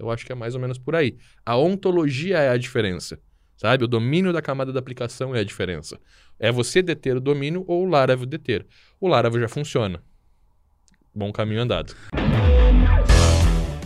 Eu 0.00 0.10
acho 0.10 0.24
que 0.24 0.32
é 0.32 0.34
mais 0.34 0.54
ou 0.54 0.60
menos 0.60 0.78
por 0.78 0.96
aí. 0.96 1.16
A 1.44 1.56
ontologia 1.56 2.38
é 2.38 2.48
a 2.48 2.56
diferença, 2.56 3.18
sabe? 3.56 3.84
O 3.84 3.88
domínio 3.88 4.32
da 4.32 4.40
camada 4.40 4.72
da 4.72 4.80
aplicação 4.80 5.34
é 5.34 5.40
a 5.40 5.44
diferença. 5.44 5.98
É 6.38 6.50
você 6.50 6.80
deter 6.80 7.16
o 7.16 7.20
domínio 7.20 7.64
ou 7.68 7.84
o 7.84 7.88
Laravel 7.88 8.26
deter. 8.26 8.66
O 8.98 9.06
Laravel 9.06 9.40
já 9.40 9.48
funciona. 9.48 10.02
Bom 11.14 11.30
caminho 11.30 11.60
andado. 11.60 11.94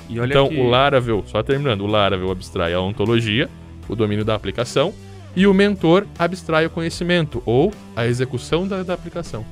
então, 0.09 0.49
que... 0.49 0.57
o 0.57 0.69
Laravel, 0.69 1.25
só 1.27 1.43
terminando, 1.43 1.81
o 1.81 1.87
Laravel 1.87 2.31
abstrai 2.31 2.73
a 2.73 2.81
ontologia, 2.81 3.51
o 3.89 3.97
domínio 3.97 4.25
da 4.25 4.35
aplicação, 4.35 4.95
e 5.35 5.47
o 5.47 5.55
mentor 5.55 6.07
abstrai 6.17 6.67
o 6.67 6.71
conhecimento 6.71 7.43
ou 7.45 7.73
a 7.97 8.07
execução 8.07 8.69
da, 8.69 8.83
da 8.83 8.95
aplicação. 8.95 9.45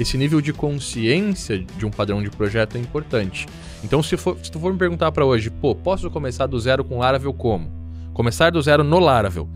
Esse 0.00 0.16
nível 0.16 0.40
de 0.40 0.50
consciência 0.50 1.58
de 1.58 1.84
um 1.84 1.90
padrão 1.90 2.22
de 2.22 2.30
projeto 2.30 2.74
é 2.78 2.80
importante. 2.80 3.46
Então, 3.84 4.02
se, 4.02 4.16
for, 4.16 4.34
se 4.42 4.50
tu 4.50 4.58
for 4.58 4.72
me 4.72 4.78
perguntar 4.78 5.12
para 5.12 5.26
hoje, 5.26 5.50
pô, 5.50 5.74
posso 5.74 6.10
começar 6.10 6.46
do 6.46 6.58
zero 6.58 6.82
com 6.82 7.00
Laravel 7.00 7.34
como? 7.34 7.70
Começar 8.14 8.48
do 8.48 8.62
zero 8.62 8.82
no 8.82 8.98
Laravel. 8.98 9.46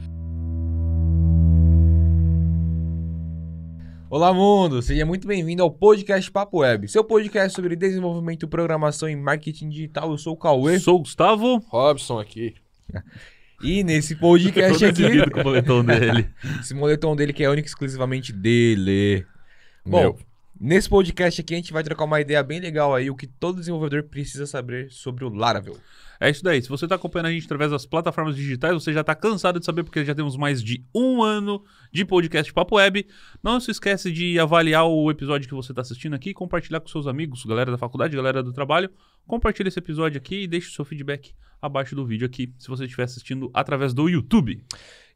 Olá, 4.10 4.34
mundo! 4.34 4.82
Seja 4.82 5.06
muito 5.06 5.26
bem-vindo 5.26 5.62
ao 5.62 5.70
podcast 5.70 6.30
Papo 6.30 6.58
Web, 6.58 6.88
seu 6.88 7.02
podcast 7.02 7.56
sobre 7.56 7.74
desenvolvimento, 7.74 8.46
programação 8.46 9.08
e 9.08 9.16
marketing 9.16 9.70
digital. 9.70 10.10
Eu 10.10 10.18
sou 10.18 10.34
o 10.34 10.36
Cauê. 10.36 10.78
Sou 10.78 10.96
o 10.96 10.98
Gustavo. 10.98 11.56
Robson 11.68 12.20
aqui. 12.20 12.54
E 13.62 13.82
nesse 13.82 14.14
podcast 14.14 14.84
aqui. 14.84 15.30
com 15.30 15.40
o 15.40 15.44
moletom 15.44 15.82
dele. 15.82 16.28
esse 16.60 16.74
moletom 16.74 17.16
dele 17.16 17.32
que 17.32 17.42
é 17.42 17.48
único 17.48 17.66
e 17.66 17.70
exclusivamente 17.70 18.30
dele. 18.30 19.24
Bom, 19.86 20.00
Meu. 20.00 20.33
Nesse 20.60 20.88
podcast 20.88 21.40
aqui 21.40 21.54
a 21.54 21.56
gente 21.56 21.72
vai 21.72 21.82
trocar 21.82 22.04
uma 22.04 22.20
ideia 22.20 22.42
bem 22.42 22.60
legal 22.60 22.94
aí, 22.94 23.10
o 23.10 23.16
que 23.16 23.26
todo 23.26 23.58
desenvolvedor 23.58 24.04
precisa 24.04 24.46
saber 24.46 24.90
sobre 24.90 25.24
o 25.24 25.28
Laravel. 25.28 25.76
É 26.20 26.30
isso 26.30 26.42
daí. 26.42 26.62
Se 26.62 26.68
você 26.68 26.84
está 26.84 26.94
acompanhando 26.94 27.26
a 27.26 27.32
gente 27.32 27.44
através 27.44 27.70
das 27.70 27.84
plataformas 27.84 28.36
digitais, 28.36 28.72
você 28.72 28.92
já 28.92 29.00
está 29.00 29.14
cansado 29.14 29.58
de 29.58 29.66
saber, 29.66 29.82
porque 29.82 30.04
já 30.04 30.14
temos 30.14 30.36
mais 30.36 30.62
de 30.62 30.84
um 30.94 31.22
ano 31.22 31.64
de 31.92 32.04
podcast 32.04 32.52
Papo 32.52 32.76
Web. 32.76 33.06
Não 33.42 33.58
se 33.60 33.70
esquece 33.70 34.10
de 34.12 34.38
avaliar 34.38 34.86
o 34.86 35.10
episódio 35.10 35.48
que 35.48 35.54
você 35.54 35.72
está 35.72 35.82
assistindo 35.82 36.14
aqui, 36.14 36.32
compartilhar 36.32 36.80
com 36.80 36.88
seus 36.88 37.06
amigos, 37.06 37.44
galera 37.44 37.70
da 37.70 37.78
faculdade, 37.78 38.16
galera 38.16 38.42
do 38.42 38.52
trabalho. 38.52 38.90
Compartilhe 39.26 39.68
esse 39.68 39.78
episódio 39.78 40.18
aqui 40.18 40.42
e 40.42 40.46
deixe 40.46 40.68
o 40.68 40.72
seu 40.72 40.84
feedback 40.84 41.34
abaixo 41.60 41.94
do 41.96 42.06
vídeo 42.06 42.26
aqui, 42.26 42.52
se 42.58 42.68
você 42.68 42.84
estiver 42.84 43.04
assistindo 43.04 43.50
através 43.52 43.94
do 43.94 44.08
YouTube. 44.08 44.62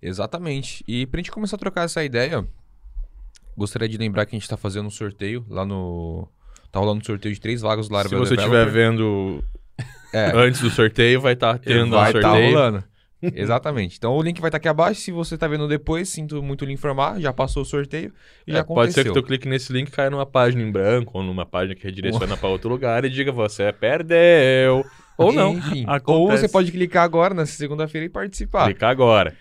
Exatamente. 0.00 0.82
E 0.88 1.06
para 1.06 1.20
a 1.20 1.22
gente 1.22 1.30
começar 1.30 1.56
a 1.56 1.58
trocar 1.58 1.84
essa 1.84 2.02
ideia, 2.02 2.46
gostaria 3.58 3.88
de 3.88 3.98
lembrar 3.98 4.24
que 4.24 4.34
a 4.34 4.38
gente 4.38 4.44
está 4.44 4.56
fazendo 4.56 4.86
um 4.86 4.90
sorteio 4.90 5.44
lá 5.50 5.66
no. 5.66 6.26
Tá 6.70 6.80
rolando 6.80 7.00
um 7.00 7.04
sorteio 7.04 7.34
de 7.34 7.40
três 7.40 7.60
vagas 7.60 7.88
do 7.88 7.94
Laravel 7.94 8.24
Se 8.24 8.28
você 8.30 8.34
estiver 8.34 8.66
vendo 8.66 9.42
é. 10.12 10.32
Antes 10.34 10.60
do 10.60 10.70
sorteio 10.70 11.20
vai 11.20 11.34
estar 11.34 11.54
tá 11.54 11.58
tendo 11.58 11.90
vai 11.90 12.08
um 12.08 12.12
sorteio. 12.12 12.22
Vai 12.22 12.46
estar 12.46 12.52
tá 12.52 12.60
rolando. 12.60 12.84
Exatamente. 13.20 13.96
Então 13.98 14.12
o 14.16 14.22
link 14.22 14.40
vai 14.40 14.48
estar 14.48 14.58
tá 14.58 14.60
aqui 14.60 14.68
abaixo. 14.68 15.00
Se 15.00 15.10
você 15.10 15.34
está 15.34 15.48
vendo 15.48 15.66
depois, 15.66 16.08
sinto 16.08 16.42
muito 16.42 16.64
lhe 16.64 16.72
informar. 16.72 17.20
Já 17.20 17.32
passou 17.32 17.62
o 17.62 17.66
sorteio 17.66 18.12
e 18.46 18.52
é, 18.52 18.54
já 18.54 18.60
aconteceu. 18.60 18.74
Pode 18.74 18.92
ser 18.94 19.04
que 19.04 19.12
tu 19.12 19.22
clique 19.22 19.48
nesse 19.48 19.72
link 19.72 19.88
e 19.88 19.90
caia 19.90 20.08
numa 20.08 20.26
página 20.26 20.62
em 20.62 20.70
branco 20.70 21.18
ou 21.18 21.24
numa 21.24 21.44
página 21.44 21.74
que 21.74 21.84
redireciona 21.84 22.36
para 22.36 22.48
outro 22.48 22.68
lugar 22.68 23.04
e 23.04 23.10
diga 23.10 23.32
você 23.32 23.72
perdeu. 23.72 24.84
Ou 25.18 25.32
não. 25.32 25.54
Enfim, 25.54 25.84
ou 26.06 26.30
você 26.30 26.48
pode 26.48 26.70
clicar 26.70 27.02
agora, 27.02 27.34
nessa 27.34 27.52
segunda-feira, 27.52 28.06
e 28.06 28.08
participar. 28.08 28.66
Clicar 28.66 28.90
agora. 28.90 29.34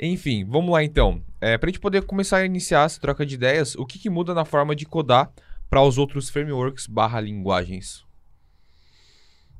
Enfim, 0.00 0.44
vamos 0.44 0.72
lá 0.72 0.82
então. 0.82 1.22
É, 1.40 1.58
para 1.58 1.68
a 1.68 1.70
gente 1.70 1.80
poder 1.80 2.02
começar 2.02 2.38
a 2.38 2.46
iniciar 2.46 2.86
essa 2.86 2.98
troca 2.98 3.26
de 3.26 3.34
ideias, 3.34 3.74
o 3.74 3.84
que, 3.84 3.98
que 3.98 4.08
muda 4.08 4.32
na 4.32 4.46
forma 4.46 4.74
de 4.74 4.86
codar 4.86 5.30
para 5.68 5.82
os 5.82 5.98
outros 5.98 6.30
frameworks 6.30 6.86
barra 6.86 7.20
linguagens? 7.20 8.04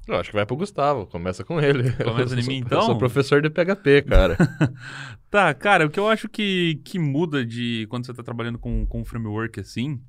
Eu 0.09 0.17
acho 0.17 0.31
que 0.31 0.37
vai 0.37 0.47
pro 0.47 0.57
Gustavo, 0.57 1.07
começa 1.07 1.45
com 1.45 1.61
ele. 1.61 1.93
Começa 1.93 2.35
em 2.41 2.43
mim 2.43 2.57
então? 2.57 2.81
Eu 2.81 2.87
sou 2.87 2.99
professor 2.99 3.43
de 3.43 3.51
PHP, 3.51 4.03
cara. 4.03 4.37
tá, 5.31 5.53
cara, 5.53 5.87
o 5.87 5.91
que 5.91 6.01
eu 6.01 6.09
acho 6.09 6.29
que, 6.29 6.81
que 6.85 6.99
muda 6.99 7.45
de 7.45 7.87
quando 7.91 8.07
você 8.07 8.15
tá 8.15 8.23
trabalhando 8.23 8.59
com, 8.59 8.87
com 8.87 9.03
um 9.03 9.05
framework 9.05 9.61
assim 9.61 10.01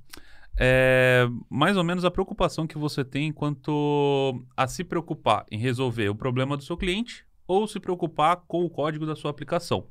é 0.58 1.28
mais 1.50 1.78
ou 1.78 1.84
menos 1.84 2.06
a 2.06 2.12
preocupação 2.12 2.68
que 2.68 2.78
você 2.78 3.04
tem 3.04 3.32
quanto 3.32 4.44
a 4.56 4.68
se 4.68 4.84
preocupar 4.84 5.46
em 5.52 5.58
resolver 5.58 6.10
o 6.10 6.16
problema 6.16 6.58
do 6.58 6.64
seu 6.64 6.78
cliente 6.78 7.26
ou 7.48 7.68
se 7.68 7.80
preocupar 7.80 8.38
com 8.48 8.64
o 8.64 8.70
código 8.70 9.06
da 9.06 9.16
sua 9.16 9.32
aplicação. 9.32 9.88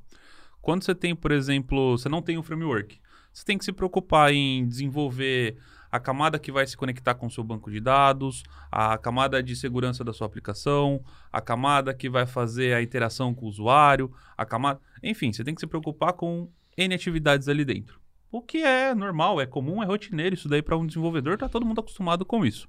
Quando 0.60 0.84
você 0.84 0.94
tem, 0.94 1.14
por 1.14 1.32
exemplo, 1.32 1.96
você 1.96 2.08
não 2.08 2.22
tem 2.22 2.38
um 2.38 2.42
framework, 2.42 3.00
você 3.32 3.44
tem 3.44 3.56
que 3.56 3.64
se 3.64 3.72
preocupar 3.72 4.32
em 4.32 4.66
desenvolver 4.66 5.56
a 5.90 5.98
camada 5.98 6.38
que 6.38 6.52
vai 6.52 6.66
se 6.66 6.76
conectar 6.76 7.14
com 7.14 7.26
o 7.26 7.30
seu 7.30 7.42
banco 7.42 7.70
de 7.70 7.80
dados, 7.80 8.44
a 8.70 8.96
camada 8.96 9.42
de 9.42 9.56
segurança 9.56 10.04
da 10.04 10.12
sua 10.12 10.26
aplicação, 10.26 11.02
a 11.32 11.40
camada 11.40 11.92
que 11.92 12.08
vai 12.08 12.26
fazer 12.26 12.74
a 12.74 12.82
interação 12.82 13.34
com 13.34 13.46
o 13.46 13.48
usuário, 13.48 14.12
a 14.36 14.44
camada. 14.44 14.80
Enfim, 15.02 15.32
você 15.32 15.42
tem 15.42 15.54
que 15.54 15.60
se 15.60 15.66
preocupar 15.66 16.12
com 16.12 16.48
N 16.76 16.94
atividades 16.94 17.48
ali 17.48 17.64
dentro. 17.64 18.00
O 18.30 18.40
que 18.40 18.58
é 18.58 18.94
normal, 18.94 19.40
é 19.40 19.46
comum, 19.46 19.82
é 19.82 19.86
rotineiro. 19.86 20.34
Isso 20.34 20.48
daí 20.48 20.62
para 20.62 20.76
um 20.76 20.86
desenvolvedor, 20.86 21.34
está 21.34 21.48
todo 21.48 21.66
mundo 21.66 21.80
acostumado 21.80 22.24
com 22.24 22.46
isso. 22.46 22.68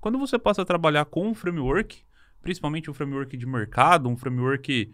Quando 0.00 0.18
você 0.18 0.38
passa 0.38 0.62
a 0.62 0.64
trabalhar 0.64 1.04
com 1.06 1.28
um 1.28 1.34
framework, 1.34 2.04
principalmente 2.40 2.88
um 2.88 2.94
framework 2.94 3.36
de 3.36 3.46
mercado, 3.46 4.08
um 4.08 4.16
framework 4.16 4.92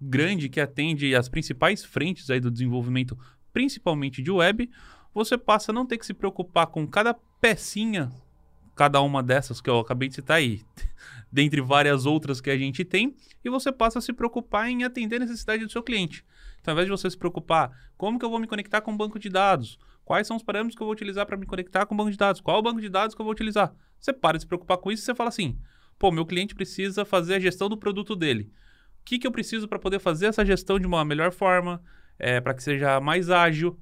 grande 0.00 0.48
que 0.48 0.60
atende 0.60 1.14
as 1.14 1.28
principais 1.28 1.84
frentes 1.84 2.30
aí 2.30 2.40
do 2.40 2.50
desenvolvimento, 2.50 3.18
principalmente 3.52 4.22
de 4.22 4.30
web, 4.30 4.70
você 5.14 5.38
passa 5.38 5.72
a 5.72 5.74
não 5.74 5.86
ter 5.86 5.98
que 5.98 6.06
se 6.06 6.12
preocupar 6.12 6.66
com 6.66 6.86
cada 6.86 7.14
pecinha, 7.40 8.12
cada 8.74 9.00
uma 9.00 9.22
dessas 9.22 9.60
que 9.60 9.70
eu 9.70 9.78
acabei 9.78 10.08
de 10.08 10.16
citar 10.16 10.36
aí, 10.36 10.62
dentre 11.32 11.60
várias 11.60 12.04
outras 12.04 12.40
que 12.40 12.50
a 12.50 12.58
gente 12.58 12.84
tem, 12.84 13.16
e 13.44 13.48
você 13.48 13.72
passa 13.72 13.98
a 13.98 14.02
se 14.02 14.12
preocupar 14.12 14.68
em 14.68 14.84
atender 14.84 15.16
a 15.16 15.20
necessidade 15.20 15.64
do 15.64 15.72
seu 15.72 15.82
cliente. 15.82 16.24
Então, 16.60 16.72
ao 16.72 16.74
invés 16.74 16.86
de 16.86 16.90
você 16.90 17.08
se 17.08 17.16
preocupar, 17.16 17.70
como 17.96 18.18
que 18.18 18.24
eu 18.24 18.30
vou 18.30 18.38
me 18.38 18.46
conectar 18.46 18.80
com 18.80 18.92
o 18.92 18.96
banco 18.96 19.18
de 19.18 19.28
dados? 19.28 19.78
Quais 20.04 20.26
são 20.26 20.36
os 20.36 20.42
parâmetros 20.42 20.76
que 20.76 20.82
eu 20.82 20.86
vou 20.86 20.92
utilizar 20.92 21.24
para 21.24 21.36
me 21.36 21.46
conectar 21.46 21.86
com 21.86 21.94
o 21.94 21.98
banco 21.98 22.10
de 22.10 22.16
dados? 22.16 22.40
Qual 22.40 22.56
é 22.56 22.60
o 22.60 22.62
banco 22.62 22.80
de 22.80 22.88
dados 22.88 23.14
que 23.14 23.20
eu 23.20 23.24
vou 23.24 23.32
utilizar? 23.32 23.74
Você 23.98 24.12
para 24.12 24.36
de 24.36 24.42
se 24.42 24.46
preocupar 24.46 24.78
com 24.78 24.92
isso 24.92 25.02
e 25.02 25.04
você 25.04 25.14
fala 25.14 25.28
assim: 25.28 25.58
pô, 25.98 26.12
meu 26.12 26.26
cliente 26.26 26.54
precisa 26.54 27.04
fazer 27.04 27.34
a 27.34 27.40
gestão 27.40 27.68
do 27.68 27.76
produto 27.76 28.14
dele. 28.14 28.52
Que, 29.06 29.18
que 29.18 29.26
eu 29.26 29.30
preciso 29.30 29.68
para 29.68 29.78
poder 29.78 30.00
fazer 30.00 30.26
essa 30.26 30.44
gestão 30.44 30.78
de 30.78 30.86
uma 30.86 31.04
melhor 31.04 31.32
forma, 31.32 31.80
é, 32.18 32.40
para 32.40 32.52
que 32.52 32.62
seja 32.62 33.00
mais 33.00 33.30
ágil, 33.30 33.78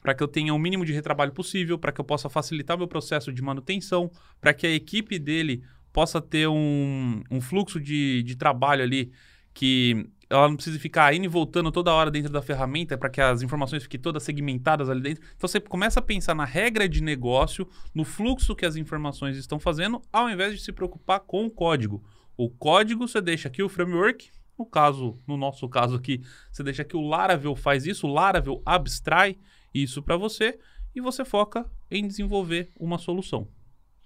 para 0.00 0.14
que 0.14 0.22
eu 0.22 0.28
tenha 0.28 0.54
o 0.54 0.58
mínimo 0.58 0.84
de 0.84 0.92
retrabalho 0.92 1.32
possível, 1.32 1.76
para 1.76 1.92
que 1.92 2.00
eu 2.00 2.04
possa 2.04 2.30
facilitar 2.30 2.78
meu 2.78 2.88
processo 2.88 3.32
de 3.32 3.42
manutenção, 3.42 4.10
para 4.40 4.54
que 4.54 4.66
a 4.66 4.70
equipe 4.70 5.18
dele 5.18 5.62
possa 5.92 6.20
ter 6.20 6.48
um, 6.48 7.22
um 7.30 7.40
fluxo 7.40 7.80
de, 7.80 8.22
de 8.22 8.36
trabalho 8.36 8.82
ali 8.82 9.12
que 9.52 10.08
ela 10.30 10.48
não 10.48 10.54
precisa 10.54 10.78
ficar 10.78 11.12
indo 11.12 11.24
e 11.24 11.28
voltando 11.28 11.72
toda 11.72 11.92
hora 11.92 12.08
dentro 12.08 12.32
da 12.32 12.40
ferramenta 12.40 12.96
para 12.96 13.10
que 13.10 13.20
as 13.20 13.42
informações 13.42 13.82
fiquem 13.82 13.98
todas 13.98 14.22
segmentadas 14.22 14.88
ali 14.88 15.00
dentro. 15.00 15.24
Então 15.36 15.48
você 15.48 15.58
começa 15.58 15.98
a 15.98 16.02
pensar 16.02 16.36
na 16.36 16.44
regra 16.44 16.88
de 16.88 17.02
negócio, 17.02 17.66
no 17.92 18.04
fluxo 18.04 18.54
que 18.54 18.64
as 18.64 18.76
informações 18.76 19.36
estão 19.36 19.58
fazendo, 19.58 20.00
ao 20.12 20.30
invés 20.30 20.54
de 20.54 20.60
se 20.60 20.72
preocupar 20.72 21.18
com 21.18 21.44
o 21.46 21.50
código. 21.50 22.04
O 22.36 22.48
código 22.48 23.08
você 23.08 23.20
deixa 23.20 23.48
aqui 23.48 23.60
o 23.60 23.68
framework, 23.68 24.30
no 24.60 24.66
caso, 24.66 25.18
no 25.26 25.38
nosso 25.38 25.66
caso 25.70 25.96
aqui, 25.96 26.20
você 26.52 26.62
deixa 26.62 26.84
que 26.84 26.94
o 26.94 27.00
Laravel 27.00 27.56
faz 27.56 27.86
isso, 27.86 28.06
o 28.06 28.12
Laravel 28.12 28.60
abstrai 28.66 29.38
isso 29.72 30.02
para 30.02 30.18
você 30.18 30.58
e 30.94 31.00
você 31.00 31.24
foca 31.24 31.64
em 31.90 32.06
desenvolver 32.06 32.70
uma 32.78 32.98
solução. 32.98 33.48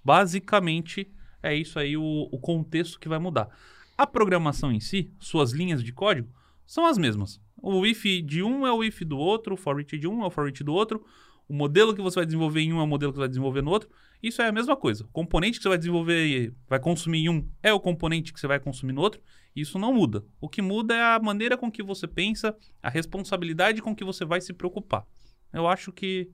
Basicamente, 0.01 1.11
é 1.43 1.53
isso 1.53 1.77
aí 1.77 1.97
o, 1.97 2.29
o 2.31 2.39
contexto 2.39 2.97
que 2.97 3.09
vai 3.09 3.19
mudar. 3.19 3.49
A 3.97 4.07
programação 4.07 4.71
em 4.71 4.79
si, 4.79 5.11
suas 5.19 5.51
linhas 5.51 5.83
de 5.83 5.91
código, 5.91 6.29
são 6.65 6.85
as 6.85 6.97
mesmas. 6.97 7.41
O 7.61 7.85
if 7.85 8.05
de 8.23 8.41
um 8.41 8.65
é 8.65 8.71
o 8.71 8.81
if 8.81 9.01
do 9.01 9.17
outro, 9.17 9.55
o 9.55 9.57
for 9.57 9.77
each 9.79 9.97
de 9.97 10.07
um 10.07 10.23
é 10.23 10.27
o 10.27 10.31
for 10.31 10.47
each 10.47 10.63
do 10.63 10.73
outro, 10.73 11.05
o 11.49 11.53
modelo 11.53 11.93
que 11.93 12.01
você 12.01 12.15
vai 12.15 12.25
desenvolver 12.25 12.61
em 12.61 12.71
um 12.71 12.79
é 12.79 12.83
o 12.83 12.87
modelo 12.87 13.11
que 13.11 13.17
você 13.17 13.23
vai 13.23 13.29
desenvolver 13.29 13.61
no 13.61 13.71
outro. 13.71 13.89
Isso 14.21 14.41
é 14.41 14.47
a 14.47 14.51
mesma 14.51 14.75
coisa. 14.75 15.03
O 15.03 15.07
componente 15.09 15.57
que 15.57 15.63
você 15.63 15.69
vai 15.69 15.77
desenvolver, 15.77 16.53
vai 16.67 16.79
consumir 16.79 17.19
em 17.19 17.29
um, 17.29 17.47
é 17.61 17.73
o 17.73 17.79
componente 17.79 18.33
que 18.33 18.39
você 18.39 18.47
vai 18.47 18.59
consumir 18.59 18.93
no 18.93 19.01
outro. 19.01 19.21
Isso 19.55 19.79
não 19.79 19.93
muda. 19.93 20.23
O 20.41 20.49
que 20.49 20.61
muda 20.61 20.93
é 20.93 21.01
a 21.01 21.19
maneira 21.19 21.57
com 21.57 21.71
que 21.71 21.81
você 21.81 22.07
pensa, 22.07 22.55
a 22.81 22.89
responsabilidade 22.89 23.81
com 23.81 23.95
que 23.95 24.03
você 24.03 24.25
vai 24.25 24.41
se 24.41 24.53
preocupar. 24.53 25.05
Eu 25.53 25.67
acho 25.67 25.91
que 25.91 26.29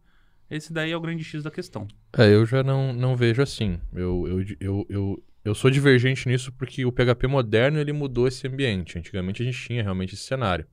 esse 0.49 0.73
daí 0.73 0.91
é 0.91 0.97
o 0.97 1.01
grande 1.01 1.23
X 1.23 1.43
da 1.43 1.51
questão. 1.51 1.87
É, 2.17 2.33
eu 2.33 2.45
já 2.45 2.63
não, 2.63 2.91
não 2.91 3.15
vejo 3.15 3.41
assim. 3.41 3.79
Eu, 3.93 4.27
eu, 4.27 4.45
eu, 4.59 4.85
eu, 4.89 5.23
eu 5.45 5.55
sou 5.55 5.71
divergente 5.71 6.27
nisso 6.27 6.51
porque 6.51 6.85
o 6.85 6.91
PHP 6.91 7.27
moderno 7.27 7.79
ele 7.79 7.93
mudou 7.93 8.27
esse 8.27 8.47
ambiente. 8.47 8.97
Antigamente 8.97 9.41
a 9.41 9.45
gente 9.45 9.65
tinha 9.65 9.81
realmente 9.81 10.13
esse 10.13 10.23
cenário. 10.23 10.65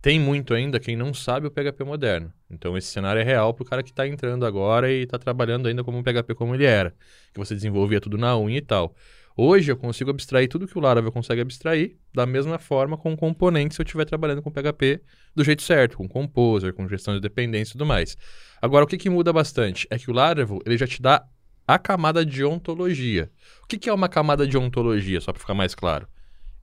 Tem 0.00 0.18
muito 0.18 0.54
ainda 0.54 0.78
quem 0.78 0.96
não 0.96 1.12
sabe 1.12 1.48
o 1.48 1.50
PHP 1.50 1.82
moderno. 1.84 2.32
Então 2.48 2.76
esse 2.76 2.86
cenário 2.86 3.20
é 3.20 3.24
real 3.24 3.52
para 3.52 3.62
o 3.62 3.66
cara 3.66 3.82
que 3.82 3.90
está 3.90 4.06
entrando 4.06 4.46
agora 4.46 4.90
e 4.90 5.02
está 5.02 5.18
trabalhando 5.18 5.66
ainda 5.66 5.82
como 5.82 5.98
um 5.98 6.02
PHP 6.02 6.34
como 6.36 6.54
ele 6.54 6.64
era. 6.64 6.94
Que 7.32 7.38
você 7.38 7.54
desenvolvia 7.54 8.00
tudo 8.00 8.16
na 8.16 8.38
unha 8.38 8.58
e 8.58 8.62
tal. 8.62 8.94
Hoje 9.36 9.70
eu 9.70 9.76
consigo 9.76 10.10
abstrair 10.10 10.48
tudo 10.48 10.66
que 10.66 10.76
o 10.76 10.80
Laravel 10.80 11.12
consegue 11.12 11.40
abstrair 11.40 11.96
da 12.12 12.26
mesma 12.26 12.58
forma 12.58 12.96
com 12.96 13.16
componentes 13.16 13.76
se 13.76 13.82
eu 13.82 13.84
estiver 13.84 14.04
trabalhando 14.04 14.42
com 14.42 14.50
PHP 14.50 15.00
do 15.34 15.44
jeito 15.44 15.62
certo, 15.62 15.96
com 15.96 16.08
Composer, 16.08 16.72
com 16.72 16.88
gestão 16.88 17.14
de 17.14 17.20
dependência 17.20 17.70
e 17.70 17.74
tudo 17.74 17.86
mais. 17.86 18.16
Agora, 18.60 18.84
o 18.84 18.88
que, 18.88 18.98
que 18.98 19.08
muda 19.10 19.32
bastante 19.32 19.86
é 19.90 19.98
que 19.98 20.10
o 20.10 20.14
Laravel 20.14 20.60
ele 20.66 20.76
já 20.76 20.86
te 20.86 21.00
dá 21.00 21.24
a 21.66 21.78
camada 21.78 22.24
de 22.24 22.44
ontologia. 22.44 23.30
O 23.62 23.66
que, 23.66 23.78
que 23.78 23.88
é 23.88 23.92
uma 23.92 24.08
camada 24.08 24.46
de 24.46 24.56
ontologia, 24.56 25.20
só 25.20 25.32
para 25.32 25.40
ficar 25.40 25.54
mais 25.54 25.74
claro? 25.74 26.08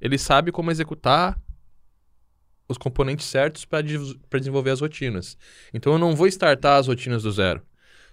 Ele 0.01 0.17
sabe 0.17 0.51
como 0.51 0.71
executar 0.71 1.39
os 2.67 2.77
componentes 2.77 3.25
certos 3.25 3.65
para 3.65 3.81
desenvolver 3.81 4.71
as 4.71 4.81
rotinas. 4.81 5.37
Então 5.73 5.93
eu 5.93 5.99
não 5.99 6.15
vou 6.15 6.27
startar 6.27 6.79
as 6.79 6.87
rotinas 6.87 7.23
do 7.23 7.31
zero. 7.31 7.61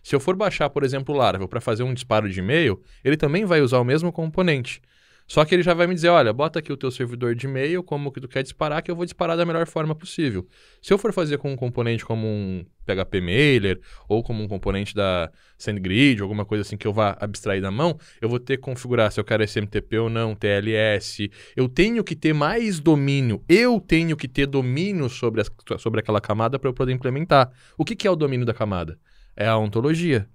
Se 0.03 0.15
eu 0.15 0.21
for 0.21 0.35
baixar, 0.35 0.69
por 0.69 0.83
exemplo, 0.83 1.15
o 1.15 1.19
Laravel 1.19 1.49
para 1.49 1.61
fazer 1.61 1.85
um 1.85 1.95
disparo 1.95 2.29
de 2.29 2.41
e-mail, 2.41 2.83
ele 3.05 3.17
também 3.17 3.45
vai 3.45 3.61
usar 3.61 3.79
o 3.79 3.85
mesmo 3.85 4.11
componente. 4.13 4.83
Só 5.27 5.45
que 5.45 5.55
ele 5.55 5.63
já 5.63 5.75
vai 5.75 5.87
me 5.87 5.95
dizer, 5.95 6.09
olha, 6.09 6.33
bota 6.33 6.59
aqui 6.59 6.73
o 6.73 6.77
teu 6.77 6.91
servidor 6.91 7.35
de 7.35 7.47
e-mail, 7.47 7.83
como 7.83 8.13
que 8.13 8.21
tu 8.21 8.29
quer 8.29 8.43
disparar, 8.43 8.83
que 8.83 8.91
eu 8.91 8.97
vou 8.97 9.05
disparar 9.05 9.37
da 9.37 9.45
melhor 9.45 9.67
forma 9.67 9.95
possível. 9.95 10.47
Se 10.81 10.93
eu 10.93 10.99
for 10.99 11.13
fazer 11.13 11.39
com 11.39 11.53
um 11.53 11.57
componente 11.57 12.05
como 12.05 12.27
um 12.27 12.65
PHP 12.85 13.21
Mailer, 13.21 13.81
ou 14.09 14.23
como 14.23 14.43
um 14.43 14.49
componente 14.49 14.95
da 14.95 15.31
SendGrid, 15.57 16.21
alguma 16.21 16.45
coisa 16.45 16.63
assim 16.63 16.77
que 16.77 16.87
eu 16.87 16.93
vá 16.93 17.17
abstrair 17.21 17.63
da 17.63 17.71
mão, 17.71 17.99
eu 18.21 18.29
vou 18.29 18.39
ter 18.39 18.57
que 18.57 18.63
configurar 18.63 19.11
se 19.13 19.21
eu 19.21 19.25
quero 19.25 19.43
SMTP 19.43 19.99
ou 19.99 20.11
não, 20.11 20.35
TLS. 20.35 21.31
Eu 21.57 21.69
tenho 21.69 22.03
que 22.03 22.17
ter 22.17 22.33
mais 22.33 22.81
domínio, 22.81 23.43
eu 23.49 23.81
tenho 23.81 24.17
que 24.17 24.29
ter 24.29 24.47
domínio 24.47 25.09
sobre, 25.09 25.41
as, 25.41 25.51
sobre 25.79 26.01
aquela 26.01 26.21
camada 26.21 26.59
para 26.59 26.69
eu 26.69 26.75
poder 26.75 26.93
implementar. 26.93 27.51
O 27.79 27.85
que, 27.85 27.97
que 27.97 28.07
é 28.07 28.11
o 28.11 28.17
domínio 28.17 28.45
da 28.45 28.55
camada? 28.55 28.99
É 29.37 29.47
a 29.47 29.57
ontologia. 29.57 30.29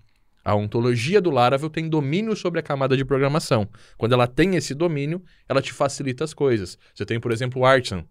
A 0.47 0.55
ontologia 0.55 1.19
do 1.19 1.29
Laravel 1.29 1.69
tem 1.69 1.89
domínio 1.89 2.33
sobre 2.33 2.61
a 2.61 2.63
camada 2.63 2.95
de 2.95 3.03
programação. 3.03 3.67
Quando 3.97 4.13
ela 4.13 4.25
tem 4.25 4.55
esse 4.55 4.73
domínio, 4.73 5.21
ela 5.49 5.61
te 5.61 5.73
facilita 5.73 6.23
as 6.23 6.33
coisas. 6.33 6.79
Você 6.95 7.05
tem, 7.05 7.19
por 7.19 7.33
exemplo, 7.33 7.61
o 7.61 7.65
Artisan. 7.65 8.05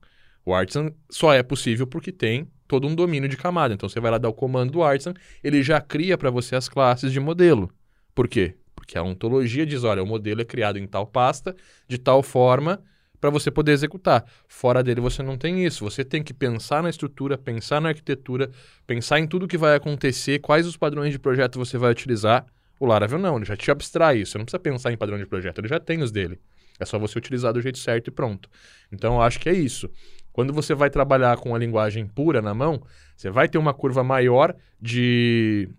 O 0.44 0.52
Artisan 0.52 0.92
só 1.08 1.32
é 1.32 1.42
possível 1.42 1.86
porque 1.86 2.12
tem 2.12 2.46
todo 2.68 2.86
um 2.86 2.94
domínio 2.94 3.26
de 3.26 3.38
camada. 3.38 3.72
Então 3.72 3.88
você 3.88 3.98
vai 4.00 4.10
lá 4.10 4.18
dar 4.18 4.28
o 4.28 4.34
comando 4.34 4.70
do 4.70 4.82
Artisan, 4.82 5.14
ele 5.42 5.62
já 5.62 5.80
cria 5.80 6.18
para 6.18 6.28
você 6.28 6.54
as 6.54 6.68
classes 6.68 7.10
de 7.10 7.18
modelo. 7.18 7.70
Por 8.14 8.28
quê? 8.28 8.54
Porque 8.74 8.98
a 8.98 9.02
ontologia 9.02 9.64
diz, 9.64 9.82
olha, 9.82 10.02
o 10.02 10.06
modelo 10.06 10.42
é 10.42 10.44
criado 10.44 10.78
em 10.78 10.86
tal 10.86 11.06
pasta, 11.06 11.56
de 11.88 11.96
tal 11.96 12.22
forma, 12.22 12.82
para 13.20 13.30
você 13.30 13.50
poder 13.50 13.72
executar. 13.72 14.24
Fora 14.48 14.82
dele 14.82 15.00
você 15.00 15.22
não 15.22 15.36
tem 15.36 15.64
isso. 15.64 15.84
Você 15.84 16.04
tem 16.04 16.22
que 16.22 16.34
pensar 16.34 16.82
na 16.82 16.90
estrutura, 16.90 17.36
pensar 17.36 17.80
na 17.80 17.88
arquitetura, 17.88 18.50
pensar 18.86 19.18
em 19.18 19.26
tudo 19.26 19.48
que 19.48 19.58
vai 19.58 19.74
acontecer, 19.74 20.38
quais 20.40 20.66
os 20.66 20.76
padrões 20.76 21.12
de 21.12 21.18
projeto 21.18 21.58
você 21.58 21.78
vai 21.78 21.90
utilizar. 21.90 22.46
O 22.78 22.86
Laravel 22.86 23.18
não, 23.18 23.36
ele 23.36 23.46
já 23.46 23.56
te 23.56 23.70
abstrai 23.70 24.18
isso. 24.18 24.32
Você 24.32 24.38
não 24.38 24.44
precisa 24.44 24.60
pensar 24.60 24.92
em 24.92 24.96
padrão 24.96 25.18
de 25.18 25.26
projeto, 25.26 25.58
ele 25.58 25.68
já 25.68 25.80
tem 25.80 26.02
os 26.02 26.12
dele. 26.12 26.38
É 26.78 26.84
só 26.84 26.98
você 26.98 27.18
utilizar 27.18 27.52
do 27.52 27.60
jeito 27.60 27.78
certo 27.78 28.08
e 28.08 28.10
pronto. 28.10 28.50
Então 28.92 29.14
eu 29.14 29.22
acho 29.22 29.40
que 29.40 29.48
é 29.48 29.54
isso. 29.54 29.90
Quando 30.32 30.52
você 30.52 30.74
vai 30.74 30.90
trabalhar 30.90 31.38
com 31.38 31.54
a 31.54 31.58
linguagem 31.58 32.06
pura 32.06 32.42
na 32.42 32.52
mão, 32.52 32.82
você 33.16 33.30
vai 33.30 33.48
ter 33.48 33.56
uma 33.56 33.72
curva 33.72 34.04
maior 34.04 34.54
de 34.80 35.70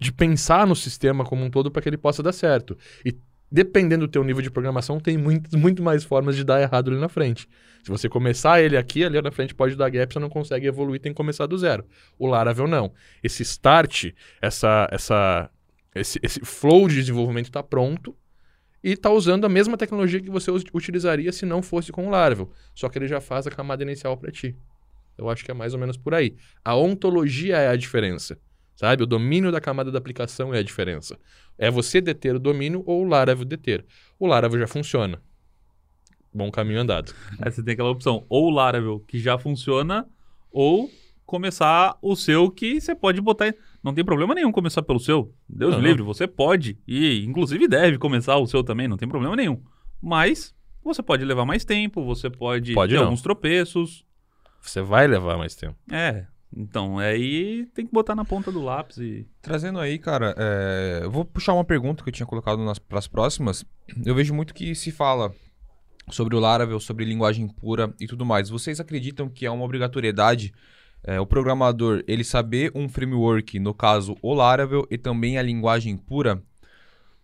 de 0.00 0.12
pensar 0.12 0.64
no 0.66 0.76
sistema 0.76 1.24
como 1.24 1.44
um 1.44 1.50
todo 1.50 1.70
para 1.70 1.82
que 1.82 1.88
ele 1.88 1.98
possa 1.98 2.22
dar 2.22 2.32
certo. 2.32 2.78
E 3.04 3.12
dependendo 3.50 4.06
do 4.06 4.10
teu 4.10 4.22
nível 4.22 4.42
de 4.42 4.50
programação, 4.50 5.00
tem 5.00 5.16
muito, 5.16 5.56
muito 5.56 5.82
mais 5.82 6.04
formas 6.04 6.36
de 6.36 6.44
dar 6.44 6.60
errado 6.60 6.90
ali 6.90 7.00
na 7.00 7.08
frente. 7.08 7.48
Se 7.82 7.90
você 7.90 8.08
começar 8.08 8.60
ele 8.60 8.76
aqui, 8.76 9.04
ali 9.04 9.20
na 9.20 9.30
frente 9.30 9.54
pode 9.54 9.74
dar 9.74 9.88
gap, 9.88 10.12
você 10.12 10.18
não 10.18 10.28
consegue 10.28 10.66
evoluir, 10.66 11.00
tem 11.00 11.12
que 11.12 11.16
começar 11.16 11.46
do 11.46 11.56
zero. 11.56 11.84
O 12.18 12.26
Laravel 12.26 12.66
não. 12.66 12.92
Esse 13.22 13.42
start, 13.42 14.12
essa, 14.42 14.88
essa, 14.90 15.50
esse, 15.94 16.18
esse 16.22 16.40
flow 16.40 16.88
de 16.88 16.96
desenvolvimento 16.96 17.46
está 17.46 17.62
pronto 17.62 18.14
e 18.84 18.92
está 18.92 19.10
usando 19.10 19.44
a 19.44 19.48
mesma 19.48 19.76
tecnologia 19.76 20.20
que 20.20 20.30
você 20.30 20.50
utilizaria 20.50 21.32
se 21.32 21.46
não 21.46 21.62
fosse 21.62 21.90
com 21.90 22.06
o 22.06 22.10
Laravel. 22.10 22.50
Só 22.74 22.88
que 22.88 22.98
ele 22.98 23.08
já 23.08 23.20
faz 23.20 23.46
a 23.46 23.50
camada 23.50 23.82
inicial 23.82 24.16
para 24.16 24.30
ti. 24.30 24.56
Eu 25.16 25.28
acho 25.28 25.44
que 25.44 25.50
é 25.50 25.54
mais 25.54 25.74
ou 25.74 25.80
menos 25.80 25.96
por 25.96 26.14
aí. 26.14 26.36
A 26.64 26.76
ontologia 26.76 27.56
é 27.56 27.68
a 27.68 27.76
diferença. 27.76 28.38
Sabe? 28.78 29.02
O 29.02 29.06
domínio 29.06 29.50
da 29.50 29.60
camada 29.60 29.90
da 29.90 29.98
aplicação 29.98 30.54
é 30.54 30.60
a 30.60 30.62
diferença. 30.62 31.18
É 31.58 31.68
você 31.68 32.00
deter 32.00 32.36
o 32.36 32.38
domínio 32.38 32.84
ou 32.86 33.02
o 33.02 33.08
Laravel 33.08 33.44
deter. 33.44 33.84
O 34.20 34.24
Laravel 34.24 34.60
já 34.60 34.68
funciona. 34.68 35.20
Bom 36.32 36.48
caminho 36.48 36.80
andado. 36.80 37.12
Aí 37.42 37.50
você 37.50 37.60
tem 37.60 37.74
aquela 37.74 37.90
opção, 37.90 38.24
ou 38.28 38.46
o 38.46 38.50
Laravel 38.50 39.00
que 39.00 39.18
já 39.18 39.36
funciona, 39.36 40.06
ou 40.52 40.88
começar 41.26 41.98
o 42.00 42.14
seu 42.14 42.52
que 42.52 42.80
você 42.80 42.94
pode 42.94 43.20
botar. 43.20 43.52
Não 43.82 43.92
tem 43.92 44.04
problema 44.04 44.32
nenhum 44.32 44.52
começar 44.52 44.82
pelo 44.82 45.00
seu. 45.00 45.34
Deus 45.48 45.74
não, 45.74 45.80
livre, 45.80 46.02
você 46.02 46.28
pode. 46.28 46.78
E 46.86 47.24
inclusive 47.24 47.66
deve 47.66 47.98
começar 47.98 48.36
o 48.36 48.46
seu 48.46 48.62
também, 48.62 48.86
não 48.86 48.96
tem 48.96 49.08
problema 49.08 49.34
nenhum. 49.34 49.60
Mas 50.00 50.54
você 50.84 51.02
pode 51.02 51.24
levar 51.24 51.44
mais 51.44 51.64
tempo, 51.64 52.04
você 52.04 52.30
pode, 52.30 52.74
pode 52.74 52.92
ter 52.92 52.98
não. 52.98 53.06
alguns 53.06 53.22
tropeços. 53.22 54.06
Você 54.60 54.80
vai 54.80 55.08
levar 55.08 55.36
mais 55.36 55.56
tempo. 55.56 55.76
É, 55.90 56.26
então, 56.56 56.98
aí 56.98 57.66
tem 57.74 57.86
que 57.86 57.92
botar 57.92 58.14
na 58.14 58.24
ponta 58.24 58.50
do 58.50 58.62
lápis 58.62 58.98
e. 58.98 59.26
Trazendo 59.42 59.78
aí, 59.78 59.98
cara, 59.98 60.34
é... 60.36 61.00
eu 61.02 61.10
vou 61.10 61.24
puxar 61.24 61.52
uma 61.52 61.64
pergunta 61.64 62.02
que 62.02 62.08
eu 62.08 62.12
tinha 62.12 62.26
colocado 62.26 62.60
para 62.88 62.98
as 62.98 63.06
próximas. 63.06 63.64
Eu 64.04 64.14
vejo 64.14 64.34
muito 64.34 64.54
que 64.54 64.74
se 64.74 64.90
fala 64.90 65.32
sobre 66.10 66.34
o 66.34 66.40
Laravel, 66.40 66.80
sobre 66.80 67.04
linguagem 67.04 67.46
pura 67.48 67.94
e 68.00 68.06
tudo 68.06 68.24
mais. 68.24 68.48
Vocês 68.48 68.80
acreditam 68.80 69.28
que 69.28 69.44
é 69.44 69.50
uma 69.50 69.64
obrigatoriedade 69.64 70.52
é, 71.04 71.20
o 71.20 71.26
programador 71.26 72.02
ele 72.08 72.24
saber 72.24 72.72
um 72.74 72.88
framework, 72.88 73.58
no 73.58 73.72
caso 73.72 74.16
o 74.20 74.34
Laravel, 74.34 74.86
e 74.90 74.98
também 74.98 75.38
a 75.38 75.42
linguagem 75.42 75.96
pura? 75.96 76.42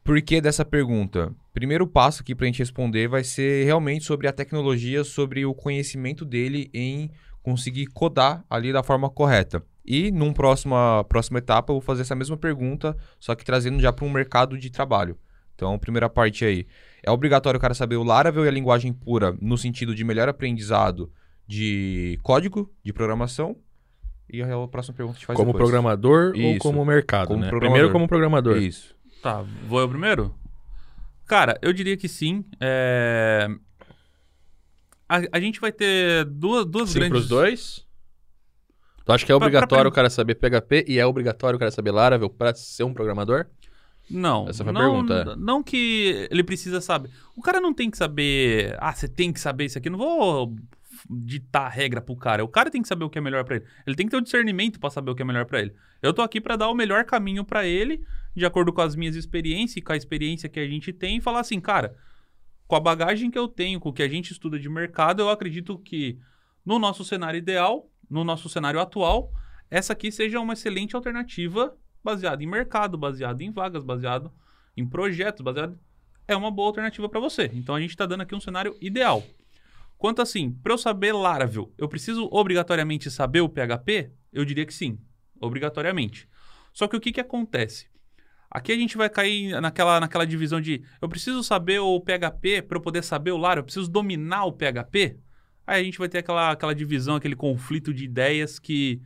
Por 0.02 0.20
que 0.20 0.40
dessa 0.40 0.64
pergunta? 0.64 1.34
Primeiro 1.52 1.86
passo 1.86 2.22
aqui 2.22 2.34
para 2.34 2.44
a 2.44 2.48
gente 2.48 2.58
responder 2.58 3.08
vai 3.08 3.24
ser 3.24 3.64
realmente 3.64 4.04
sobre 4.04 4.28
a 4.28 4.32
tecnologia, 4.32 5.02
sobre 5.02 5.46
o 5.46 5.54
conhecimento 5.54 6.24
dele 6.24 6.70
em 6.74 7.10
conseguir 7.44 7.86
codar 7.88 8.42
ali 8.48 8.72
da 8.72 8.82
forma 8.82 9.08
correta. 9.08 9.62
E 9.84 10.10
numa 10.10 10.32
próxima, 10.32 11.04
próxima 11.10 11.38
etapa 11.38 11.70
eu 11.70 11.74
vou 11.74 11.82
fazer 11.82 12.00
essa 12.00 12.14
mesma 12.14 12.38
pergunta, 12.38 12.96
só 13.20 13.34
que 13.34 13.44
trazendo 13.44 13.80
já 13.80 13.92
para 13.92 14.06
um 14.06 14.10
mercado 14.10 14.58
de 14.58 14.70
trabalho. 14.70 15.16
Então, 15.54 15.78
primeira 15.78 16.08
parte 16.08 16.44
aí. 16.44 16.66
É 17.02 17.10
obrigatório 17.10 17.58
o 17.58 17.60
cara 17.60 17.74
saber 17.74 17.96
o 17.96 18.02
Laravel 18.02 18.46
e 18.46 18.48
a 18.48 18.50
linguagem 18.50 18.92
pura 18.94 19.36
no 19.40 19.58
sentido 19.58 19.94
de 19.94 20.02
melhor 20.02 20.26
aprendizado 20.26 21.12
de 21.46 22.18
código, 22.22 22.72
de 22.82 22.94
programação. 22.94 23.54
E 24.32 24.42
a 24.42 24.66
próxima 24.66 24.96
pergunta 24.96 25.16
a 25.16 25.18
gente 25.18 25.26
faz 25.26 25.36
Como 25.36 25.52
depois. 25.52 25.64
programador 25.64 26.34
Isso. 26.34 26.46
ou 26.46 26.58
como 26.58 26.82
mercado, 26.82 27.28
como 27.28 27.40
né? 27.40 27.50
Primeiro 27.50 27.92
como 27.92 28.08
programador. 28.08 28.56
Isso. 28.56 28.96
Tá, 29.22 29.44
vou 29.68 29.80
eu 29.80 29.88
primeiro? 29.88 30.34
Cara, 31.26 31.58
eu 31.60 31.74
diria 31.74 31.96
que 31.96 32.08
sim. 32.08 32.42
É 32.58 33.48
a, 35.08 35.22
a 35.32 35.40
gente 35.40 35.60
vai 35.60 35.72
ter 35.72 36.24
duas, 36.24 36.64
duas 36.66 36.90
Sim, 36.90 36.98
grandes... 36.98 37.18
pros 37.18 37.28
dois? 37.28 37.86
Tu 39.04 39.12
acha 39.12 39.26
que 39.26 39.32
é 39.32 39.34
obrigatório 39.34 39.68
pra, 39.68 39.80
pra... 39.82 39.88
o 39.88 39.92
cara 39.92 40.10
saber 40.10 40.34
PHP 40.36 40.86
e 40.88 40.98
é 40.98 41.04
obrigatório 41.04 41.56
o 41.56 41.58
cara 41.58 41.70
saber 41.70 41.90
Laravel 41.90 42.30
para 42.30 42.54
ser 42.54 42.84
um 42.84 42.94
programador? 42.94 43.46
Não. 44.08 44.48
Essa 44.48 44.64
foi 44.64 44.70
a 44.70 44.72
não, 44.72 44.80
pergunta. 44.80 45.36
Não 45.36 45.62
que 45.62 46.28
ele 46.30 46.42
precisa 46.42 46.80
saber. 46.80 47.10
O 47.36 47.42
cara 47.42 47.60
não 47.60 47.72
tem 47.72 47.90
que 47.90 47.96
saber. 47.96 48.76
Ah, 48.78 48.92
você 48.92 49.08
tem 49.08 49.32
que 49.32 49.40
saber 49.40 49.66
isso 49.66 49.78
aqui. 49.78 49.90
Não 49.90 49.98
vou 49.98 50.54
ditar 51.10 51.68
regra 51.68 52.00
pro 52.00 52.16
cara. 52.16 52.44
O 52.44 52.48
cara 52.48 52.70
tem 52.70 52.80
que 52.80 52.88
saber 52.88 53.04
o 53.04 53.10
que 53.10 53.18
é 53.18 53.20
melhor 53.20 53.44
para 53.44 53.56
ele. 53.56 53.64
Ele 53.86 53.96
tem 53.96 54.06
que 54.06 54.10
ter 54.10 54.16
o 54.16 54.22
discernimento 54.22 54.78
para 54.78 54.90
saber 54.90 55.10
o 55.10 55.14
que 55.14 55.22
é 55.22 55.24
melhor 55.24 55.44
para 55.44 55.60
ele. 55.60 55.74
Eu 56.02 56.12
tô 56.12 56.22
aqui 56.22 56.40
para 56.40 56.56
dar 56.56 56.68
o 56.68 56.74
melhor 56.74 57.04
caminho 57.04 57.44
para 57.44 57.66
ele, 57.66 58.04
de 58.34 58.44
acordo 58.46 58.72
com 58.72 58.80
as 58.80 58.94
minhas 58.94 59.16
experiências 59.16 59.76
e 59.76 59.82
com 59.82 59.92
a 59.92 59.96
experiência 59.96 60.48
que 60.48 60.60
a 60.60 60.66
gente 60.66 60.92
tem, 60.92 61.18
e 61.18 61.20
falar 61.20 61.40
assim, 61.40 61.60
cara, 61.60 61.94
com 62.66 62.76
a 62.76 62.80
bagagem 62.80 63.30
que 63.30 63.38
eu 63.38 63.48
tenho, 63.48 63.78
com 63.78 63.90
o 63.90 63.92
que 63.92 64.02
a 64.02 64.08
gente 64.08 64.32
estuda 64.32 64.58
de 64.58 64.68
mercado, 64.68 65.22
eu 65.22 65.28
acredito 65.28 65.78
que 65.78 66.18
no 66.64 66.78
nosso 66.78 67.04
cenário 67.04 67.38
ideal, 67.38 67.90
no 68.08 68.24
nosso 68.24 68.48
cenário 68.48 68.80
atual, 68.80 69.30
essa 69.70 69.92
aqui 69.92 70.10
seja 70.10 70.40
uma 70.40 70.54
excelente 70.54 70.96
alternativa 70.96 71.76
baseada 72.02 72.42
em 72.42 72.46
mercado, 72.46 72.96
baseada 72.96 73.42
em 73.42 73.50
vagas, 73.50 73.82
baseado 73.82 74.32
em 74.76 74.86
projetos, 74.86 75.42
baseado 75.42 75.78
é 76.26 76.34
uma 76.34 76.50
boa 76.50 76.68
alternativa 76.68 77.08
para 77.08 77.20
você. 77.20 77.50
Então 77.52 77.74
a 77.74 77.80
gente 77.80 77.90
está 77.90 78.06
dando 78.06 78.22
aqui 78.22 78.34
um 78.34 78.40
cenário 78.40 78.76
ideal. 78.80 79.22
Quanto 79.98 80.20
assim, 80.20 80.52
para 80.52 80.72
eu 80.72 80.78
saber 80.78 81.12
Laravel, 81.12 81.72
eu 81.78 81.88
preciso 81.88 82.28
obrigatoriamente 82.30 83.10
saber 83.10 83.40
o 83.40 83.48
PHP? 83.48 84.10
Eu 84.32 84.44
diria 84.44 84.66
que 84.66 84.74
sim, 84.74 84.98
obrigatoriamente. 85.40 86.28
Só 86.72 86.88
que 86.88 86.96
o 86.96 87.00
que, 87.00 87.12
que 87.12 87.20
acontece? 87.20 87.88
Aqui 88.54 88.70
a 88.70 88.76
gente 88.76 88.96
vai 88.96 89.10
cair 89.10 89.60
naquela, 89.60 89.98
naquela 89.98 90.24
divisão 90.24 90.60
de 90.60 90.80
eu 91.02 91.08
preciso 91.08 91.42
saber 91.42 91.80
o 91.80 92.00
PHP 92.00 92.62
para 92.62 92.78
eu 92.78 92.80
poder 92.80 93.02
saber 93.02 93.32
o 93.32 93.36
Laravel, 93.36 93.62
eu 93.62 93.64
preciso 93.64 93.90
dominar 93.90 94.44
o 94.44 94.52
PHP. 94.52 95.18
Aí 95.66 95.80
a 95.80 95.84
gente 95.84 95.98
vai 95.98 96.08
ter 96.08 96.18
aquela, 96.18 96.52
aquela 96.52 96.72
divisão, 96.72 97.16
aquele 97.16 97.34
conflito 97.34 97.92
de 97.92 98.04
ideias 98.04 98.60
que 98.60 99.02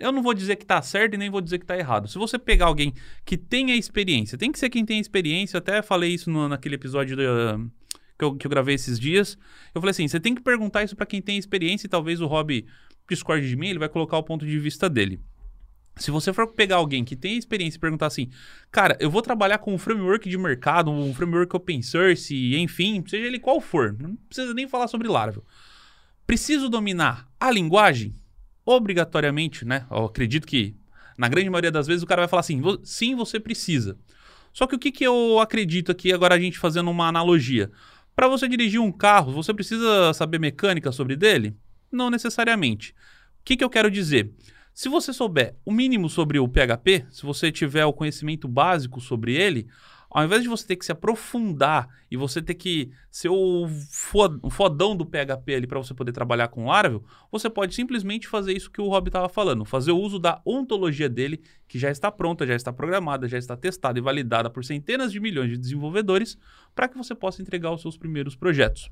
eu 0.00 0.10
não 0.10 0.20
vou 0.20 0.34
dizer 0.34 0.56
que 0.56 0.64
está 0.64 0.82
certo 0.82 1.14
e 1.14 1.16
nem 1.16 1.30
vou 1.30 1.40
dizer 1.40 1.58
que 1.58 1.64
está 1.64 1.78
errado. 1.78 2.08
Se 2.08 2.18
você 2.18 2.40
pegar 2.40 2.66
alguém 2.66 2.92
que 3.24 3.36
tenha 3.36 3.76
experiência, 3.76 4.36
tem 4.36 4.50
que 4.50 4.58
ser 4.58 4.68
quem 4.68 4.84
tem 4.84 4.98
experiência, 4.98 5.58
até 5.58 5.80
falei 5.80 6.12
isso 6.12 6.28
no, 6.28 6.48
naquele 6.48 6.74
episódio 6.74 7.16
do, 7.16 7.70
que, 8.18 8.24
eu, 8.24 8.34
que 8.34 8.46
eu 8.48 8.50
gravei 8.50 8.74
esses 8.74 8.98
dias. 8.98 9.38
Eu 9.72 9.80
falei 9.80 9.92
assim: 9.92 10.08
você 10.08 10.18
tem 10.18 10.34
que 10.34 10.42
perguntar 10.42 10.82
isso 10.82 10.96
para 10.96 11.06
quem 11.06 11.22
tem 11.22 11.38
experiência 11.38 11.86
e 11.86 11.90
talvez 11.90 12.20
o 12.20 12.26
Rob 12.26 12.66
discorde 13.08 13.48
de 13.48 13.54
mim, 13.54 13.68
ele 13.68 13.78
vai 13.78 13.88
colocar 13.88 14.18
o 14.18 14.24
ponto 14.24 14.44
de 14.44 14.58
vista 14.58 14.90
dele. 14.90 15.20
Se 15.98 16.10
você 16.10 16.32
for 16.32 16.46
pegar 16.48 16.76
alguém 16.76 17.04
que 17.04 17.16
tem 17.16 17.38
experiência 17.38 17.78
e 17.78 17.80
perguntar 17.80 18.06
assim, 18.06 18.28
cara, 18.70 18.96
eu 19.00 19.10
vou 19.10 19.22
trabalhar 19.22 19.58
com 19.58 19.74
um 19.74 19.78
framework 19.78 20.28
de 20.28 20.36
mercado, 20.36 20.90
um 20.90 21.14
framework 21.14 21.56
open 21.56 21.80
source, 21.80 22.54
enfim, 22.54 23.02
seja 23.06 23.26
ele 23.26 23.38
qual 23.38 23.60
for, 23.62 23.96
não 23.98 24.14
precisa 24.14 24.52
nem 24.52 24.68
falar 24.68 24.88
sobre 24.88 25.08
Laravel. 25.08 25.42
Preciso 26.26 26.68
dominar 26.68 27.26
a 27.40 27.50
linguagem? 27.50 28.14
Obrigatoriamente, 28.64 29.64
né? 29.64 29.86
Eu 29.90 30.04
acredito 30.04 30.46
que 30.46 30.76
na 31.16 31.28
grande 31.28 31.48
maioria 31.48 31.70
das 31.70 31.86
vezes 31.86 32.02
o 32.02 32.06
cara 32.06 32.22
vai 32.22 32.28
falar 32.28 32.40
assim, 32.40 32.60
sim, 32.84 33.14
você 33.14 33.40
precisa. 33.40 33.96
Só 34.52 34.66
que 34.66 34.74
o 34.74 34.78
que, 34.78 34.92
que 34.92 35.04
eu 35.04 35.38
acredito 35.40 35.92
aqui, 35.92 36.12
agora 36.12 36.34
a 36.34 36.40
gente 36.40 36.58
fazendo 36.58 36.90
uma 36.90 37.08
analogia? 37.08 37.70
Para 38.14 38.28
você 38.28 38.48
dirigir 38.48 38.80
um 38.80 38.92
carro, 38.92 39.32
você 39.32 39.52
precisa 39.54 40.12
saber 40.12 40.38
mecânica 40.38 40.90
sobre 40.92 41.16
dele? 41.16 41.56
Não 41.90 42.10
necessariamente. 42.10 42.92
O 43.40 43.44
que, 43.44 43.56
que 43.56 43.64
eu 43.64 43.70
quero 43.70 43.90
dizer? 43.90 44.32
Se 44.76 44.90
você 44.90 45.10
souber 45.10 45.56
o 45.64 45.72
mínimo 45.72 46.06
sobre 46.06 46.38
o 46.38 46.46
PHP, 46.46 47.06
se 47.10 47.22
você 47.22 47.50
tiver 47.50 47.86
o 47.86 47.94
conhecimento 47.94 48.46
básico 48.46 49.00
sobre 49.00 49.34
ele, 49.34 49.66
ao 50.10 50.22
invés 50.22 50.42
de 50.42 50.50
você 50.50 50.66
ter 50.66 50.76
que 50.76 50.84
se 50.84 50.92
aprofundar 50.92 51.88
e 52.10 52.16
você 52.18 52.42
ter 52.42 52.52
que 52.52 52.90
ser 53.10 53.30
o 53.30 53.66
fodão 54.50 54.94
do 54.94 55.06
PHP 55.06 55.54
ali 55.54 55.66
para 55.66 55.78
você 55.78 55.94
poder 55.94 56.12
trabalhar 56.12 56.48
com 56.48 56.66
Laravel, 56.66 57.02
você 57.32 57.48
pode 57.48 57.74
simplesmente 57.74 58.28
fazer 58.28 58.54
isso 58.54 58.70
que 58.70 58.82
o 58.82 58.88
Rob 58.88 59.08
estava 59.08 59.30
falando, 59.30 59.64
fazer 59.64 59.92
o 59.92 59.98
uso 59.98 60.18
da 60.18 60.42
ontologia 60.44 61.08
dele, 61.08 61.40
que 61.66 61.78
já 61.78 61.90
está 61.90 62.12
pronta, 62.12 62.46
já 62.46 62.54
está 62.54 62.70
programada, 62.70 63.26
já 63.26 63.38
está 63.38 63.56
testada 63.56 63.98
e 63.98 64.02
validada 64.02 64.50
por 64.50 64.62
centenas 64.62 65.10
de 65.10 65.18
milhões 65.18 65.48
de 65.48 65.56
desenvolvedores, 65.56 66.36
para 66.74 66.86
que 66.86 66.98
você 66.98 67.14
possa 67.14 67.40
entregar 67.40 67.72
os 67.72 67.80
seus 67.80 67.96
primeiros 67.96 68.36
projetos. 68.36 68.90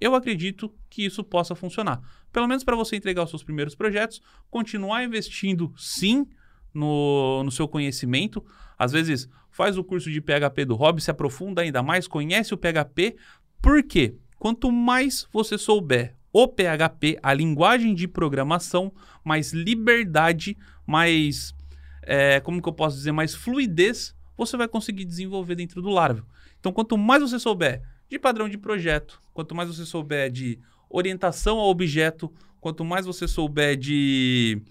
Eu 0.00 0.14
acredito 0.14 0.72
que 0.90 1.04
isso 1.04 1.22
possa 1.22 1.54
funcionar. 1.54 2.00
Pelo 2.32 2.48
menos 2.48 2.64
para 2.64 2.76
você 2.76 2.96
entregar 2.96 3.24
os 3.24 3.30
seus 3.30 3.42
primeiros 3.42 3.74
projetos, 3.74 4.20
continuar 4.50 5.04
investindo 5.04 5.72
sim 5.76 6.26
no, 6.72 7.42
no 7.44 7.50
seu 7.50 7.68
conhecimento. 7.68 8.44
Às 8.78 8.92
vezes, 8.92 9.28
faz 9.50 9.78
o 9.78 9.84
curso 9.84 10.10
de 10.10 10.20
PHP 10.20 10.64
do 10.64 10.74
Hobby, 10.74 11.00
se 11.00 11.10
aprofunda 11.10 11.62
ainda 11.62 11.82
mais, 11.82 12.08
conhece 12.08 12.52
o 12.52 12.58
PHP. 12.58 13.16
Por 13.62 13.82
quê? 13.84 14.16
Quanto 14.38 14.70
mais 14.70 15.26
você 15.32 15.56
souber 15.56 16.16
o 16.32 16.48
PHP, 16.48 17.18
a 17.22 17.32
linguagem 17.32 17.94
de 17.94 18.08
programação, 18.08 18.92
mais 19.24 19.52
liberdade, 19.52 20.58
mais. 20.84 21.54
É, 22.02 22.40
como 22.40 22.60
que 22.60 22.68
eu 22.68 22.72
posso 22.72 22.96
dizer? 22.96 23.12
Mais 23.12 23.34
fluidez 23.34 24.14
você 24.36 24.56
vai 24.56 24.66
conseguir 24.66 25.04
desenvolver 25.04 25.54
dentro 25.54 25.80
do 25.80 25.88
Laravel. 25.88 26.24
Então, 26.58 26.72
quanto 26.72 26.98
mais 26.98 27.22
você 27.22 27.38
souber 27.38 27.82
de 28.14 28.18
padrão 28.18 28.48
de 28.48 28.56
projeto, 28.56 29.20
quanto 29.32 29.54
mais 29.56 29.68
você 29.68 29.84
souber 29.84 30.30
de 30.30 30.60
orientação 30.88 31.58
ao 31.58 31.68
objeto, 31.68 32.32
quanto 32.60 32.84
mais 32.84 33.06
você 33.06 33.26
souber 33.26 33.76
de 33.76 34.62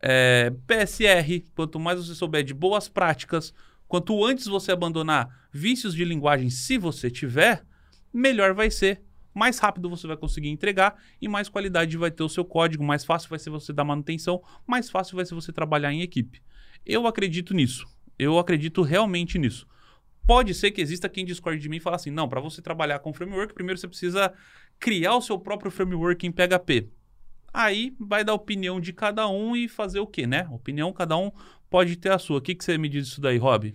é, 0.00 0.50
PSR, 0.66 1.44
quanto 1.54 1.78
mais 1.78 1.98
você 1.98 2.14
souber 2.14 2.42
de 2.42 2.54
boas 2.54 2.88
práticas, 2.88 3.52
quanto 3.86 4.24
antes 4.24 4.46
você 4.46 4.72
abandonar 4.72 5.46
vícios 5.52 5.94
de 5.94 6.06
linguagem, 6.06 6.48
se 6.48 6.78
você 6.78 7.10
tiver, 7.10 7.64
melhor 8.12 8.54
vai 8.54 8.70
ser. 8.70 9.02
Mais 9.34 9.58
rápido 9.58 9.90
você 9.90 10.06
vai 10.06 10.16
conseguir 10.16 10.48
entregar 10.48 10.96
e 11.20 11.28
mais 11.28 11.50
qualidade 11.50 11.94
vai 11.98 12.10
ter 12.10 12.22
o 12.22 12.28
seu 12.30 12.46
código, 12.46 12.82
mais 12.82 13.04
fácil 13.04 13.28
vai 13.28 13.38
ser 13.38 13.50
você 13.50 13.70
dar 13.70 13.84
manutenção, 13.84 14.42
mais 14.66 14.88
fácil 14.88 15.16
vai 15.16 15.26
ser 15.26 15.34
você 15.34 15.52
trabalhar 15.52 15.92
em 15.92 16.00
equipe. 16.00 16.42
Eu 16.86 17.06
acredito 17.06 17.52
nisso. 17.52 17.86
Eu 18.18 18.38
acredito 18.38 18.80
realmente 18.80 19.38
nisso. 19.38 19.66
Pode 20.26 20.54
ser 20.54 20.72
que 20.72 20.80
exista 20.80 21.08
quem 21.08 21.24
discorde 21.24 21.60
de 21.60 21.68
mim 21.68 21.76
e 21.76 21.80
fale 21.80 21.96
assim: 21.96 22.10
não, 22.10 22.28
para 22.28 22.40
você 22.40 22.60
trabalhar 22.60 22.98
com 22.98 23.12
framework, 23.12 23.54
primeiro 23.54 23.78
você 23.78 23.86
precisa 23.86 24.32
criar 24.78 25.16
o 25.16 25.22
seu 25.22 25.38
próprio 25.38 25.70
framework 25.70 26.26
em 26.26 26.32
PHP. 26.32 26.88
Aí 27.54 27.94
vai 27.98 28.24
dar 28.24 28.34
opinião 28.34 28.80
de 28.80 28.92
cada 28.92 29.28
um 29.28 29.56
e 29.56 29.68
fazer 29.68 30.00
o 30.00 30.06
quê, 30.06 30.26
né? 30.26 30.46
Opinião, 30.50 30.92
cada 30.92 31.16
um 31.16 31.30
pode 31.70 31.96
ter 31.96 32.10
a 32.10 32.18
sua. 32.18 32.38
O 32.38 32.40
que, 32.40 32.54
que 32.54 32.64
você 32.64 32.76
me 32.76 32.88
diz 32.88 33.06
disso 33.06 33.20
daí, 33.20 33.38
Rob? 33.38 33.72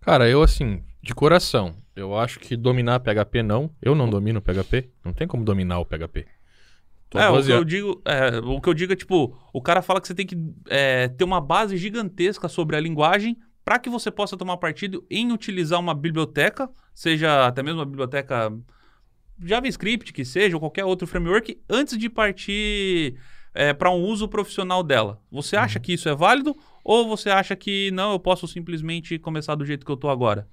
Cara, 0.00 0.28
eu 0.28 0.42
assim, 0.42 0.82
de 1.02 1.14
coração, 1.14 1.76
eu 1.94 2.16
acho 2.18 2.40
que 2.40 2.56
dominar 2.56 3.00
PHP 3.00 3.42
não. 3.42 3.70
Eu 3.80 3.94
não 3.94 4.08
domino 4.08 4.40
PHP. 4.40 4.90
Não 5.04 5.12
tem 5.12 5.28
como 5.28 5.44
dominar 5.44 5.78
o 5.78 5.84
PHP. 5.84 6.26
é, 7.14 7.28
o 7.28 7.42
que, 7.42 7.50
eu 7.50 7.64
digo, 7.64 8.02
é, 8.04 8.38
o 8.38 8.60
que 8.60 8.68
eu 8.68 8.74
digo 8.74 8.92
é, 8.92 8.96
tipo, 8.96 9.38
o 9.52 9.60
cara 9.60 9.82
fala 9.82 10.00
que 10.00 10.06
você 10.06 10.14
tem 10.14 10.26
que 10.26 10.36
é, 10.68 11.08
ter 11.08 11.24
uma 11.24 11.40
base 11.40 11.76
gigantesca 11.76 12.48
sobre 12.48 12.74
a 12.76 12.80
linguagem 12.80 13.36
para 13.70 13.78
que 13.78 13.88
você 13.88 14.10
possa 14.10 14.36
tomar 14.36 14.56
partido 14.56 15.06
em 15.08 15.30
utilizar 15.30 15.78
uma 15.78 15.94
biblioteca, 15.94 16.68
seja 16.92 17.46
até 17.46 17.62
mesmo 17.62 17.78
uma 17.78 17.86
biblioteca 17.86 18.52
JavaScript 19.40 20.12
que 20.12 20.24
seja, 20.24 20.56
ou 20.56 20.60
qualquer 20.60 20.84
outro 20.84 21.06
framework, 21.06 21.56
antes 21.70 21.96
de 21.96 22.10
partir 22.10 23.14
é, 23.54 23.72
para 23.72 23.88
um 23.92 24.02
uso 24.02 24.26
profissional 24.26 24.82
dela. 24.82 25.22
Você 25.30 25.54
acha 25.54 25.78
uhum. 25.78 25.84
que 25.84 25.92
isso 25.92 26.08
é 26.08 26.14
válido 26.16 26.56
ou 26.82 27.08
você 27.08 27.30
acha 27.30 27.54
que 27.54 27.92
não, 27.92 28.10
eu 28.10 28.18
posso 28.18 28.48
simplesmente 28.48 29.20
começar 29.20 29.54
do 29.54 29.64
jeito 29.64 29.86
que 29.86 29.92
eu 29.92 29.94
estou 29.94 30.10
agora? 30.10 30.48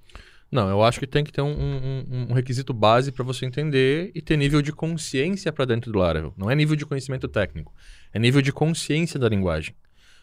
Não, 0.48 0.70
eu 0.70 0.80
acho 0.84 1.00
que 1.00 1.06
tem 1.08 1.24
que 1.24 1.32
ter 1.32 1.42
um, 1.42 1.50
um, 1.50 2.26
um 2.30 2.32
requisito 2.32 2.72
base 2.72 3.10
para 3.10 3.24
você 3.24 3.44
entender 3.44 4.12
e 4.14 4.22
ter 4.22 4.36
nível 4.36 4.62
de 4.62 4.70
consciência 4.70 5.52
para 5.52 5.64
dentro 5.64 5.90
do 5.90 5.98
Laravel. 5.98 6.32
Não 6.36 6.48
é 6.48 6.54
nível 6.54 6.76
de 6.76 6.86
conhecimento 6.86 7.26
técnico, 7.26 7.74
é 8.12 8.18
nível 8.20 8.40
de 8.40 8.52
consciência 8.52 9.18
da 9.18 9.28
linguagem. 9.28 9.74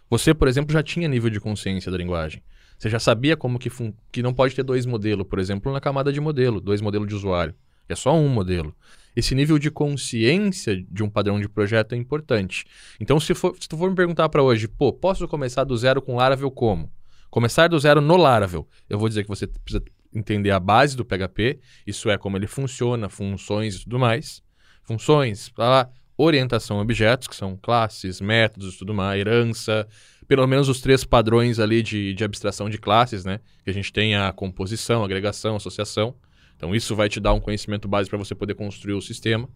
Você, 0.09 0.33
por 0.33 0.47
exemplo, 0.47 0.71
já 0.71 0.81
tinha 0.81 1.09
nível 1.09 1.29
de 1.29 1.41
consciência 1.41 1.91
da 1.91 1.97
linguagem. 1.97 2.41
Você 2.77 2.89
já 2.89 3.00
sabia 3.00 3.38
como 3.38 3.58
que, 3.58 3.70
que 4.12 4.22
não 4.22 4.34
pode 4.34 4.55
ter 4.55 4.63
dois 4.63 4.86
modelos, 4.86 5.25
por 5.27 5.39
exemplo, 5.39 5.72
na 5.72 5.79
camada 5.79 6.12
de 6.12 6.20
modelo, 6.20 6.60
dois 6.60 6.82
modelos 6.82 7.08
de 7.08 7.15
usuário. 7.15 7.55
É 7.88 7.96
só 7.96 8.15
um 8.15 8.27
modelo. 8.27 8.75
Esse 9.15 9.34
nível 9.34 9.58
de 9.58 9.72
consciência 9.72 10.84
de 10.89 11.03
um 11.03 11.10
padrão 11.10 11.39
de 11.39 11.48
projeto 11.48 11.94
é 11.94 11.98
importante. 11.98 12.65
Então, 13.00 13.20
se, 13.20 13.34
for, 13.34 13.55
se 13.60 13.67
tu 13.70 13.77
for 13.77 13.89
me 13.89 13.96
perguntar 13.96 14.27
para 14.27 14.44
hoje, 14.44 14.67
pô, 14.67 14.91
posso 14.91 15.27
começar 15.27 15.63
do 15.63 15.77
zero 15.77 16.01
com 16.01 16.15
Laravel 16.15 16.51
como? 16.51 16.91
Começar 17.29 17.70
do 17.70 17.79
zero 17.79 18.01
no 18.01 18.17
Laravel. 18.17 18.67
Eu 18.89 19.00
vou 19.00 19.08
dizer 19.08 19.24
que 19.24 19.29
você 19.29 19.48
precisa 19.48 19.84
entender 20.13 20.51
a 20.51 20.60
base 20.60 20.96
do 20.98 21.05
PHP, 21.05 21.60
isso 21.86 22.10
é 22.10 22.17
como 22.17 22.38
ele 22.38 22.48
funciona, 22.48 23.10
funções 23.10 23.75
e 23.75 23.84
tudo 23.84 24.00
mais. 24.00 24.41
Funções, 24.84 25.51
lá, 25.58 25.89
orientação 26.17 26.79
a 26.79 26.82
objetos, 26.82 27.27
que 27.27 27.36
são 27.36 27.58
classes, 27.58 28.22
métodos 28.22 28.77
tudo 28.77 28.94
mais, 28.94 29.20
herança, 29.20 29.88
pelo 30.27 30.46
menos 30.48 30.70
os 30.70 30.82
três 30.82 31.03
padrões 31.03 31.60
ali 31.60 31.82
de, 31.82 32.13
de 32.13 32.24
abstração 32.24 32.70
de 32.70 32.77
classes, 32.77 33.25
né? 33.25 33.39
Que 33.63 33.70
a 33.70 33.74
gente 33.74 33.91
tem 33.91 34.15
a 34.15 34.32
composição, 34.32 35.03
agregação, 35.03 35.55
associação. 35.55 36.15
Então 36.55 36.74
isso 36.74 36.96
vai 36.96 37.10
te 37.10 37.20
dar 37.20 37.34
um 37.34 37.39
conhecimento 37.39 37.88
básico 37.88 38.15
para 38.15 38.24
você 38.24 38.34
poder 38.34 38.55
construir 38.55 38.94
o 38.94 39.01
sistema, 39.01 39.50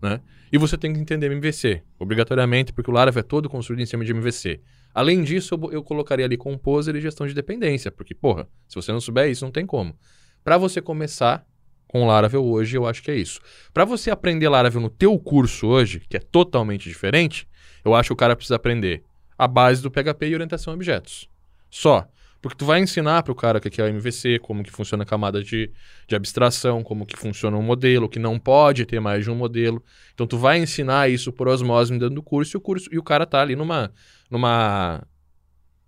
né? 0.00 0.20
E 0.50 0.58
você 0.58 0.76
tem 0.78 0.92
que 0.92 0.98
entender 0.98 1.30
MVC, 1.30 1.82
obrigatoriamente, 1.98 2.72
porque 2.72 2.90
o 2.90 2.94
Laravel 2.94 3.20
é 3.20 3.22
todo 3.22 3.48
construído 3.48 3.80
em 3.80 3.86
cima 3.86 4.04
de 4.04 4.12
MVC. 4.12 4.60
Além 4.94 5.22
disso, 5.22 5.54
eu, 5.54 5.72
eu 5.72 5.82
colocaria 5.82 6.24
ali 6.24 6.36
Composer 6.36 6.96
e 6.96 7.00
gestão 7.00 7.26
de 7.26 7.34
dependência, 7.34 7.90
porque, 7.90 8.14
porra, 8.14 8.48
se 8.66 8.74
você 8.74 8.90
não 8.90 9.00
souber 9.00 9.30
isso, 9.30 9.44
não 9.44 9.52
tem 9.52 9.66
como. 9.66 9.94
Para 10.42 10.56
você 10.56 10.80
começar 10.80 11.46
com 11.86 12.06
Laravel 12.06 12.44
hoje, 12.44 12.76
eu 12.76 12.86
acho 12.86 13.02
que 13.02 13.10
é 13.10 13.16
isso. 13.16 13.40
Para 13.72 13.84
você 13.84 14.10
aprender 14.10 14.48
Laravel 14.48 14.80
no 14.80 14.90
teu 14.90 15.18
curso 15.18 15.66
hoje, 15.66 16.02
que 16.08 16.16
é 16.16 16.20
totalmente 16.20 16.88
diferente, 16.88 17.46
eu 17.84 17.94
acho 17.94 18.08
que 18.08 18.12
o 18.14 18.16
cara 18.16 18.34
precisa 18.34 18.56
aprender 18.56 19.04
a 19.38 19.46
base 19.46 19.80
do 19.80 19.90
PHP 19.90 20.28
e 20.28 20.34
orientação 20.34 20.72
a 20.72 20.74
objetos. 20.74 21.28
Só. 21.70 22.06
Porque 22.40 22.56
tu 22.56 22.64
vai 22.64 22.80
ensinar 22.80 23.24
para 23.24 23.32
o 23.32 23.34
cara 23.34 23.58
que 23.58 23.80
é 23.80 23.84
o 23.84 23.88
MVC, 23.88 24.38
como 24.38 24.62
que 24.62 24.70
funciona 24.70 25.02
a 25.02 25.06
camada 25.06 25.42
de, 25.42 25.72
de 26.06 26.14
abstração, 26.14 26.84
como 26.84 27.04
que 27.04 27.16
funciona 27.16 27.56
um 27.56 27.62
modelo, 27.62 28.08
que 28.08 28.18
não 28.18 28.38
pode 28.38 28.86
ter 28.86 29.00
mais 29.00 29.24
de 29.24 29.30
um 29.30 29.34
modelo. 29.34 29.82
Então 30.14 30.24
tu 30.24 30.38
vai 30.38 30.58
ensinar 30.58 31.10
isso 31.10 31.32
por 31.32 31.48
osmose 31.48 31.92
dentro 31.92 32.10
do 32.10 32.22
curso 32.22 32.56
e 32.56 32.58
o 32.58 32.60
curso 32.60 32.88
e 32.92 32.98
o 32.98 33.02
cara 33.02 33.26
tá 33.26 33.40
ali 33.40 33.56
numa 33.56 33.92
numa 34.30 35.02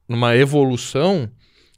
numa 0.08 0.34
evolução 0.34 1.30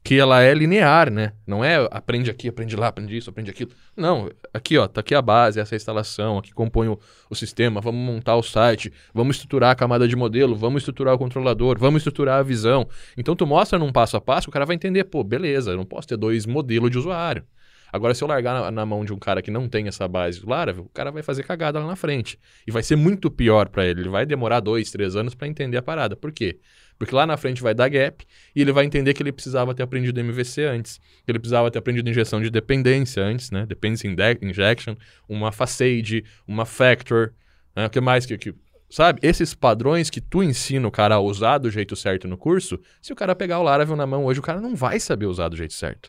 que 0.04 0.18
ela 0.18 0.42
é 0.42 0.52
linear, 0.52 1.11
né? 1.11 1.32
Não 1.47 1.64
é 1.64 1.87
aprende 1.90 2.30
aqui, 2.30 2.49
aprende 2.49 2.75
lá, 2.75 2.88
aprende 2.88 3.16
isso, 3.16 3.30
aprende 3.30 3.50
aquilo. 3.50 3.71
Não, 3.97 4.28
aqui 4.52 4.76
ó, 4.76 4.88
tá 4.88 5.00
aqui 5.00 5.14
a 5.14 5.23
base, 5.23 5.61
essa 5.61 5.75
é 5.75 5.76
a 5.76 5.78
instalação, 5.78 6.38
aqui 6.38 6.52
compõe 6.52 6.88
o, 6.88 6.99
o, 7.30 7.35
sistema, 7.35 7.80
vamos 7.80 8.04
montar 8.04 8.37
o 8.37 8.42
site, 8.42 8.92
vamos 9.14 9.37
estruturar 9.37 9.71
a 9.71 9.75
camada 9.75 10.09
de 10.09 10.16
modelo, 10.16 10.56
vamos 10.56 10.82
estruturar 10.82 11.14
o 11.14 11.18
controlador, 11.18 11.78
vamos 11.78 12.00
estruturar 12.00 12.40
a 12.40 12.42
visão. 12.42 12.88
Então 13.16 13.37
tu 13.37 13.47
mostra 13.47 13.78
num 13.78 13.92
passo 13.92 14.16
a 14.16 14.21
passo, 14.21 14.50
o 14.50 14.52
cara 14.52 14.66
vai 14.66 14.75
entender, 14.75 15.04
pô, 15.04 15.23
beleza, 15.23 15.71
eu 15.71 15.76
não 15.76 15.85
posso 15.85 16.09
ter 16.09 16.16
dois 16.16 16.47
modelos 16.47 16.90
de 16.90 16.99
usuário. 16.99 17.44
Agora, 17.92 18.14
se 18.14 18.25
eu 18.25 18.28
largar 18.28 18.54
na, 18.54 18.71
na, 18.71 18.87
mão 18.87 19.04
de 19.04 19.12
um 19.12 19.18
cara 19.18 19.42
que 19.42 19.50
não 19.50 19.68
tem 19.68 19.87
essa 19.87 20.09
base 20.09 20.40
do 20.40 20.49
Laravel, 20.49 20.85
o 20.85 20.88
cara 20.88 21.12
vai 21.12 21.23
fazer 21.23 21.42
cagada 21.42 21.78
lá 21.78 21.87
na 21.87 21.94
frente. 21.94 22.38
E 22.66 22.71
vai 22.73 22.82
ser 22.82 22.97
muito 22.97 23.30
pior 23.30 23.68
para 23.68 23.85
ele. 23.85 24.00
Ele 24.00 24.09
vai 24.09 24.25
demorar 24.25 24.61
dois, 24.61 24.90
três 24.90 25.14
anos 25.14 25.35
para 25.35 25.47
entender 25.47 25.76
a 25.76 25.82
parada. 25.82 26.16
Por 26.16 26.32
quê? 26.32 26.59
Porque 27.02 27.16
lá 27.16 27.26
na 27.26 27.37
frente 27.37 27.61
vai 27.61 27.75
dar 27.75 27.88
gap 27.88 28.25
e 28.54 28.61
ele 28.61 28.71
vai 28.71 28.85
entender 28.85 29.12
que 29.12 29.21
ele 29.21 29.32
precisava 29.32 29.75
ter 29.75 29.82
aprendido 29.82 30.21
MVC 30.21 30.62
antes, 30.66 31.00
que 31.26 31.32
ele 31.32 31.40
precisava 31.40 31.68
ter 31.68 31.80
aprendido 31.80 32.09
injeção 32.09 32.40
de 32.40 32.49
dependência 32.49 33.21
antes, 33.21 33.50
né? 33.50 33.66
Dependency 33.66 34.06
injection, 34.40 34.94
uma 35.28 35.50
facade, 35.50 36.25
uma 36.47 36.64
factor, 36.64 37.35
né? 37.75 37.87
o 37.87 37.90
que 37.90 38.00
mais 38.00 38.25
que, 38.25 38.38
que 38.38 38.54
sabe? 38.88 39.18
Esses 39.21 39.52
padrões 39.52 40.11
que 40.11 40.21
tu 40.21 40.44
ensina 40.44 40.87
o 40.87 40.92
cara 40.92 41.16
a 41.16 41.18
usar 41.18 41.59
do 41.59 41.68
jeito 41.68 41.97
certo 41.97 42.28
no 42.28 42.38
curso, 42.38 42.78
se 43.00 43.12
o 43.12 43.16
cara 43.16 43.35
pegar 43.35 43.59
o 43.59 43.64
Laravel 43.64 43.97
na 43.97 44.06
mão 44.06 44.25
hoje, 44.25 44.38
o 44.38 44.42
cara 44.44 44.61
não 44.61 44.76
vai 44.76 45.00
saber 45.00 45.26
usar 45.26 45.49
do 45.49 45.56
jeito 45.56 45.75
certo. 45.75 46.09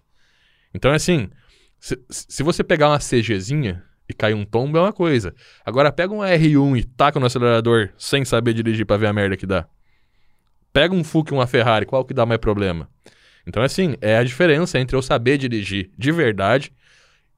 Então, 0.75 0.91
é 0.91 0.95
assim, 0.97 1.27
se, 1.79 1.99
se 2.07 2.43
você 2.43 2.63
pegar 2.63 2.89
uma 2.89 2.99
CGzinha 2.99 3.83
e 4.07 4.13
cair 4.13 4.35
um 4.35 4.45
tombo 4.45 4.77
é 4.77 4.81
uma 4.81 4.93
coisa. 4.93 5.33
Agora 5.65 5.91
pega 5.91 6.13
um 6.13 6.19
R1 6.19 6.77
e 6.77 6.83
taca 6.83 7.19
no 7.19 7.25
acelerador 7.25 7.89
sem 7.97 8.23
saber 8.23 8.53
dirigir 8.53 8.85
para 8.85 8.97
ver 8.97 9.07
a 9.07 9.13
merda 9.13 9.35
que 9.35 9.47
dá. 9.47 9.67
Pega 10.73 10.95
um 10.95 11.03
Fuk 11.03 11.31
e 11.31 11.35
uma 11.35 11.45
Ferrari, 11.45 11.85
qual 11.85 12.03
que 12.03 12.15
dá 12.15 12.25
mais 12.25 12.39
problema? 12.39 12.89
Então, 13.45 13.61
assim, 13.61 13.95
é 14.01 14.17
a 14.17 14.23
diferença 14.23 14.79
entre 14.79 14.97
eu 14.97 15.01
saber 15.01 15.37
dirigir 15.37 15.91
de 15.95 16.11
verdade 16.11 16.73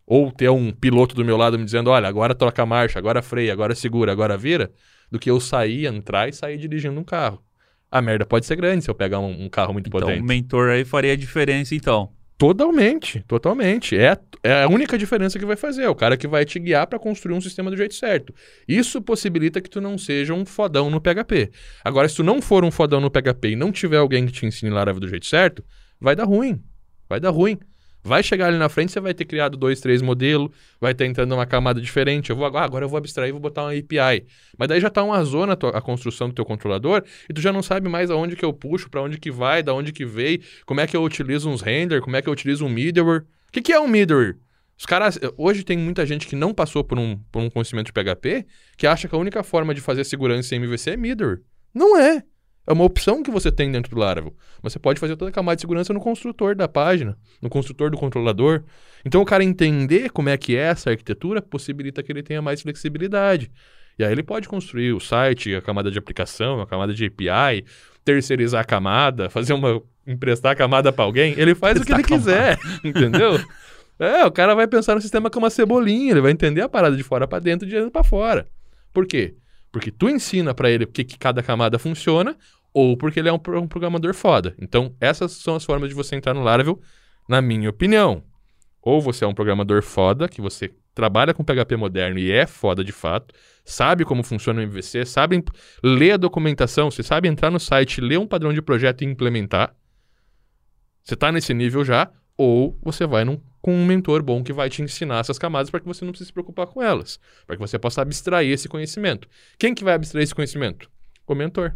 ou 0.08 0.32
ter 0.32 0.50
um 0.50 0.72
piloto 0.72 1.13
do 1.13 1.25
meu 1.25 1.36
lado 1.36 1.60
me 1.60 1.65
dizendo, 1.65 1.89
olha, 1.89 2.08
agora 2.08 2.34
troca 2.34 2.63
a 2.63 2.65
marcha, 2.65 2.98
agora 2.98 3.22
freia, 3.22 3.51
agora 3.51 3.75
segura, 3.75 4.12
agora 4.12 4.38
vira, 4.38 4.72
do 5.12 5.20
que 5.20 5.30
eu 5.30 5.39
sair, 5.39 5.86
entrar 5.86 6.30
e 6.30 6.34
sair 6.34 6.58
dirigindo 6.58 6.98
um 7.00 7.04
carro. 7.04 7.44
A 7.92 8.01
merda 8.01 8.25
pode 8.25 8.46
ser 8.46 8.56
grande 8.56 8.84
se 8.84 8.89
eu 8.89 8.96
pegar 8.96 9.20
um, 9.20 9.46
um 9.46 9.50
carro 9.50 9.74
muito 9.74 9.88
então, 9.88 10.00
potente. 10.00 10.18
Então, 10.18 10.25
o 10.25 10.27
mentor 10.27 10.70
aí 10.70 10.86
faria 10.86 11.13
a 11.13 11.15
diferença, 11.15 11.75
então. 11.75 12.12
Totalmente, 12.38 13.24
totalmente. 13.27 13.98
É, 13.98 14.18
é 14.44 14.63
a 14.63 14.68
única 14.68 14.98
diferença 14.98 15.39
que 15.39 15.46
vai 15.46 15.56
fazer. 15.56 15.84
É 15.84 15.89
o 15.89 15.96
cara 15.96 16.18
que 16.18 16.27
vai 16.27 16.44
te 16.44 16.60
guiar 16.60 16.86
para 16.86 17.00
construir 17.00 17.34
um 17.34 17.39
sistema 17.39 17.70
do 17.70 17.77
jeito 17.77 17.96
certo. 17.96 18.34
Isso 18.68 19.01
possibilita 19.01 19.62
que 19.62 19.70
tu 19.70 19.80
não 19.80 19.98
seja 19.98 20.34
um 20.34 20.46
fodão 20.46 20.89
no 20.89 21.00
PHP. 21.00 21.51
Agora, 21.84 22.10
se 22.10 22.18
tu 22.18 22.24
não 22.24 22.42
for 22.42 22.65
um 22.65 22.72
fodão 22.72 23.00
no 23.00 23.10
PHP 23.10 23.51
e 23.51 23.56
não 23.56 23.72
tiver 23.72 23.98
alguém 23.98 24.25
que 24.25 24.34
te 24.34 24.46
ensine 24.46 24.70
Laravel 24.70 25.00
do 25.00 25.08
jeito 25.08 25.25
certo, 25.25 25.63
vai 26.00 26.15
dar 26.15 26.25
ruim. 26.25 26.62
Vai 27.08 27.22
dar 27.22 27.30
ruim. 27.30 27.58
Vai 28.06 28.22
chegar 28.22 28.50
ali 28.50 28.60
na 28.60 28.70
frente, 28.70 28.92
você 28.92 29.00
vai 29.00 29.16
ter 29.16 29.26
criado 29.26 29.58
dois, 29.58 29.82
três 29.82 30.00
modelos, 30.00 30.52
vai 30.80 30.94
ter 30.94 31.08
entrando 31.08 31.34
uma 31.34 31.46
camada 31.48 31.82
diferente. 31.82 32.30
Eu 32.30 32.36
vou 32.36 32.46
ah, 32.46 32.64
agora 32.64 32.86
eu 32.86 32.90
vou 32.90 33.00
abstrair, 33.00 33.32
vou 33.32 33.42
botar 33.42 33.64
uma 33.64 33.72
API. 33.72 34.28
Mas 34.56 34.68
daí 34.68 34.80
já 34.80 34.90
está 34.90 35.04
uma 35.04 35.24
zona 35.24 35.54
a, 35.54 35.82
construção 35.82 36.30
do 36.30 36.36
teu 36.36 36.46
controlador 36.46 37.04
e 37.28 37.34
tu 37.34 37.42
já 37.42 37.52
não 37.52 37.64
sabe 37.64 37.90
mais 37.90 38.12
aonde 38.12 38.36
que 38.36 38.46
eu 38.46 38.54
puxo, 38.54 38.92
para 38.92 39.02
onde 39.02 39.18
que 39.18 39.32
vai, 39.32 39.64
da 39.64 39.74
onde 39.74 39.92
que 39.92 40.06
veio, 40.06 40.40
como 40.68 40.82
é 40.82 40.86
que 40.86 40.96
eu 40.96 41.04
utilizo 41.04 41.50
uns 41.50 41.62
render, 41.62 42.00
como 42.00 42.16
é 42.16 42.22
que 42.22 42.30
eu 42.30 42.34
utilizo 42.34 42.64
um 42.64 42.70
middleware. 42.70 43.22
O 43.22 43.52
que, 43.52 43.60
que 43.60 43.74
é 43.74 43.80
um 43.80 43.88
middleware? 43.88 44.38
Os 44.78 44.86
caras, 44.86 45.18
hoje 45.36 45.64
tem 45.64 45.76
muita 45.76 46.06
gente 46.06 46.28
que 46.28 46.36
não 46.36 46.54
passou 46.54 46.84
por 46.84 47.00
um, 47.00 47.18
por 47.32 47.42
um 47.42 47.50
conhecimento 47.50 47.88
de 47.88 47.94
PHP 47.94 48.46
que 48.78 48.86
acha 48.86 49.08
que 49.08 49.16
a 49.16 49.18
única 49.18 49.42
forma 49.42 49.74
de 49.74 49.82
fazer 49.82 50.04
segurança 50.04 50.54
em 50.54 50.60
MVC 50.60 50.92
é 50.92 50.98
middleware. 50.98 51.42
Não 51.74 51.98
é. 51.98 52.22
É 52.68 52.74
uma 52.74 52.84
opção 52.84 53.22
que 53.22 53.30
você 53.30 53.52
tem 53.52 53.72
dentro 53.72 53.92
do 53.92 54.00
Laravel. 54.00 54.34
Você 54.64 54.80
pode 54.80 55.00
fazer 55.00 55.16
toda 55.16 55.30
a 55.30 55.34
camada 55.34 55.56
de 55.56 55.62
segurança 55.62 55.94
no 55.94 56.00
construtor 56.00 56.56
da 56.56 56.68
página, 56.68 57.18
no 57.42 57.50
construtor 57.50 57.92
do 57.92 57.98
controlador. 57.98 58.64
Então, 59.06 59.22
o 59.22 59.26
cara 59.26 59.44
entender 59.44 60.10
como 60.10 60.30
é 60.30 60.38
que 60.38 60.56
é 60.56 60.62
essa 60.62 60.90
arquitetura 60.90 61.42
possibilita 61.42 62.02
que 62.02 62.12
ele 62.12 62.24
tenha 62.24 62.42
mais 62.42 62.62
flexibilidade. 62.62 63.52
E 63.98 64.04
aí 64.04 64.12
ele 64.12 64.24
pode 64.24 64.48
construir 64.48 64.94
o 64.94 65.00
site, 65.00 65.56
a 65.56 65.62
camada 65.62 65.92
de 65.92 66.00
aplicação, 66.00 66.60
a 66.60 66.68
camada 66.68 66.94
de 66.94 67.06
API, 67.06 67.64
terceirizar 68.04 68.62
a 68.62 68.66
camada, 68.66 69.30
fazer 69.30 69.54
uma 69.54 69.82
emprestar 70.06 70.52
a 70.52 70.56
camada 70.56 70.92
para 70.92 71.06
alguém. 71.06 71.34
Ele 71.38 71.56
faz 71.56 71.80
o 71.80 71.86
que 71.86 71.94
ele 71.94 72.04
quiser, 72.04 72.60
entendeu? 72.84 73.40
É, 73.98 74.26
o 74.26 74.32
cara 74.32 74.54
vai 74.54 74.68
pensar 74.68 74.96
no 74.96 75.02
sistema 75.02 75.30
como 75.30 75.46
uma 75.46 75.50
cebolinha, 75.50 76.12
ele 76.12 76.22
vai 76.22 76.32
entender 76.32 76.62
a 76.62 76.70
parada 76.70 76.96
de 76.96 77.04
fora 77.04 77.28
para 77.28 77.40
dentro, 77.40 77.68
de 77.68 77.74
dentro 77.74 77.92
para 77.92 78.04
fora. 78.04 78.48
Por 78.94 79.06
quê? 79.06 79.36
Porque 79.72 79.92
tu 79.92 80.10
ensina 80.10 80.54
para 80.54 80.70
ele 80.70 80.84
o 80.84 80.88
que, 80.88 81.04
que 81.04 81.18
cada 81.18 81.42
camada 81.42 81.80
funciona, 81.80 82.36
ou 82.75 82.98
porque 82.98 83.22
ele 83.22 83.29
é 83.29 83.32
um, 83.32 83.39
um, 83.58 83.67
programador 83.70 84.13
foda. 84.13 84.53
Então, 84.60 84.94
essas 85.00 85.32
são 85.32 85.55
as 85.55 85.63
formas 85.63 85.88
de 85.88 85.96
você 85.96 86.13
entrar 86.13 86.34
no 86.34 86.44
Laravel, 86.44 86.77
na 87.27 87.41
minha 87.41 87.70
opinião. 87.70 88.22
Ou 88.82 89.01
você 89.01 89.24
é 89.24 89.27
um 89.27 89.34
programador 89.34 89.82
foda, 89.82 90.27
que 90.27 90.41
você 90.41 90.74
trabalha 90.94 91.34
com 91.34 91.41
PHP 91.41 91.77
moderno 91.77 92.20
e 92.20 92.29
é 92.29 92.46
foda 92.46 92.84
de 92.84 92.91
fato, 92.91 93.34
sabe 93.63 94.03
como 94.03 94.24
funciona 94.24 94.60
o 94.60 94.63
MVC, 94.63 95.05
sabe 95.05 95.41
ler 95.82 96.12
a 96.12 96.17
documentação, 96.17 96.91
você 96.91 97.01
sabe 97.01 97.29
entrar 97.29 97.50
no 97.50 97.62
site, 97.62 98.01
ler 98.01 98.20
um 98.20 98.27
padrão 98.27 98.51
de 98.51 98.62
projeto 98.62 99.03
e 99.03 99.05
implementar. 99.05 99.74
Você 101.01 101.13
está 101.13 101.32
nesse 101.32 101.53
nível 101.53 101.86
já, 101.86 102.12
ou 102.38 102.77
você 102.84 103.08
vai 103.08 103.24
num, 103.24 103.39
com 103.62 103.74
um 103.74 103.86
mentor 103.86 104.22
bom 104.22 104.44
que 104.44 104.51
vai 104.51 104.70
te 104.70 104.82
ensinar 104.82 105.20
essas 105.20 105.39
camadas 105.39 105.70
para 105.70 105.79
que 105.79 105.88
você 105.88 106.03
não 106.03 106.12
precise 106.12 106.27
se 106.27 106.34
preocupar 106.34 106.67
com 106.67 106.84
elas, 106.84 107.22
para 107.48 107.55
que 107.55 107.62
você 107.62 107.79
possa 107.79 108.01
abstrair 108.01 108.51
esse 108.51 108.67
conhecimento. 108.67 109.29
Quem 109.58 109.74
que 109.74 109.84
vai 109.84 109.94
abstrair 109.94 110.25
esse 110.25 110.36
conhecimento? 110.36 110.91
O 111.25 111.34
mentor. 111.34 111.74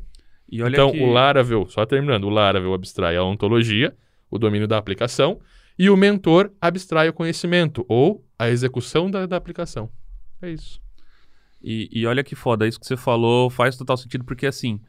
Então, 0.51 0.91
que... 0.91 1.01
o 1.01 1.11
Laravel, 1.11 1.67
só 1.69 1.85
terminando, 1.85 2.23
o 2.25 2.29
Laravel 2.29 2.73
abstrai 2.73 3.15
a 3.15 3.23
ontologia, 3.23 3.95
o 4.29 4.39
domínio 4.39 4.67
da 4.67 4.77
aplicação, 4.77 5.39
e 5.77 5.89
o 5.89 5.95
mentor 5.95 6.51
abstrai 6.59 7.07
o 7.07 7.13
conhecimento 7.13 7.85
ou 7.87 8.25
a 8.37 8.49
execução 8.49 9.09
da, 9.09 9.25
da 9.25 9.37
aplicação. 9.37 9.89
É 10.41 10.49
isso. 10.49 10.81
E, 11.61 11.89
e, 11.91 12.05
olha 12.05 12.23
que 12.23 12.35
foda, 12.35 12.67
isso 12.67 12.79
que 12.79 12.87
você 12.87 12.97
falou 12.97 13.49
faz 13.49 13.77
total 13.77 13.97
sentido, 13.97 14.23
porque 14.23 14.45
assim, 14.45 14.79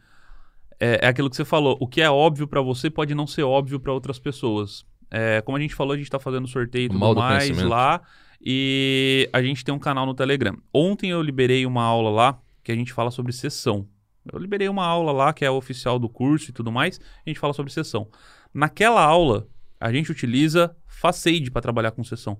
é, 0.78 1.00
é 1.02 1.08
aquilo 1.08 1.28
que 1.28 1.36
você 1.36 1.44
falou, 1.44 1.76
o 1.80 1.86
que 1.86 2.00
é 2.00 2.08
óbvio 2.08 2.46
para 2.46 2.62
você 2.62 2.88
pode 2.88 3.14
não 3.14 3.26
ser 3.26 3.42
óbvio 3.42 3.80
para 3.80 3.92
outras 3.92 4.18
pessoas. 4.18 4.84
É, 5.10 5.40
como 5.42 5.56
a 5.56 5.60
gente 5.60 5.74
falou, 5.74 5.92
a 5.92 5.96
gente 5.96 6.06
está 6.06 6.20
fazendo 6.20 6.46
sorteio 6.46 6.86
e 6.86 6.88
tudo 6.88 7.16
mais 7.16 7.60
lá. 7.62 8.00
E 8.40 9.28
a 9.32 9.42
gente 9.42 9.64
tem 9.64 9.74
um 9.74 9.78
canal 9.78 10.06
no 10.06 10.14
Telegram. 10.14 10.56
Ontem 10.72 11.10
eu 11.10 11.20
liberei 11.20 11.66
uma 11.66 11.82
aula 11.82 12.10
lá 12.10 12.40
que 12.62 12.72
a 12.72 12.74
gente 12.74 12.92
fala 12.92 13.10
sobre 13.10 13.32
sessão. 13.32 13.86
Eu 14.30 14.38
liberei 14.38 14.68
uma 14.68 14.84
aula 14.84 15.12
lá 15.12 15.32
que 15.32 15.44
é 15.44 15.50
oficial 15.50 15.98
do 15.98 16.08
curso 16.08 16.50
e 16.50 16.52
tudo 16.52 16.70
mais. 16.70 17.00
A 17.24 17.28
gente 17.28 17.40
fala 17.40 17.52
sobre 17.52 17.72
sessão. 17.72 18.08
Naquela 18.52 19.02
aula, 19.02 19.48
a 19.78 19.92
gente 19.92 20.10
utiliza 20.10 20.76
Facade 20.86 21.50
para 21.50 21.62
trabalhar 21.62 21.92
com 21.92 22.04
sessão. 22.04 22.38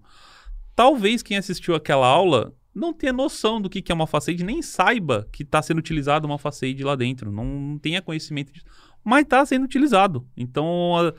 Talvez 0.76 1.22
quem 1.22 1.37
assistiu 1.37 1.74
aquela 1.74 2.07
aula 2.07 2.55
não 2.74 2.92
tenha 2.92 3.12
noção 3.12 3.61
do 3.61 3.68
que 3.68 3.90
é 3.90 3.94
uma 3.94 4.07
Facade, 4.07 4.44
nem 4.44 4.62
saiba 4.62 5.26
que 5.33 5.42
está 5.42 5.62
sendo 5.62 5.78
utilizada 5.78 6.26
uma 6.26 6.38
Facade 6.38 6.83
lá 6.85 6.94
dentro. 6.94 7.33
Não, 7.33 7.44
não 7.44 7.78
tenha 7.78 8.02
conhecimento 8.02 8.52
disso. 8.52 8.66
Mas 9.02 9.22
está 9.22 9.44
sendo 9.46 9.64
utilizado. 9.64 10.26
Então, 10.37 11.14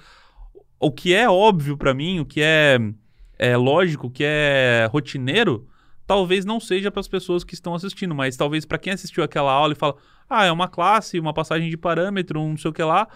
o 0.79 0.91
que 0.91 1.13
é 1.13 1.29
óbvio 1.29 1.77
para 1.77 1.93
mim, 1.93 2.19
o 2.19 2.25
que 2.25 2.41
é, 2.41 2.77
é 3.37 3.57
lógico, 3.57 4.07
o 4.07 4.11
que 4.11 4.23
é 4.25 4.87
rotineiro, 4.91 5.67
talvez 6.11 6.43
não 6.43 6.59
seja 6.59 6.91
para 6.91 6.99
as 6.99 7.07
pessoas 7.07 7.41
que 7.41 7.53
estão 7.53 7.73
assistindo, 7.73 8.13
mas 8.13 8.35
talvez 8.35 8.65
para 8.65 8.77
quem 8.77 8.91
assistiu 8.91 9.23
aquela 9.23 9.49
aula 9.49 9.71
e 9.71 9.77
fala: 9.77 9.95
"Ah, 10.29 10.43
é 10.43 10.51
uma 10.51 10.67
classe, 10.67 11.17
uma 11.17 11.33
passagem 11.33 11.69
de 11.69 11.77
parâmetro, 11.77 12.41
um 12.41 12.49
não 12.49 12.57
sei 12.57 12.69
o 12.69 12.73
que 12.73 12.83
lá". 12.83 13.07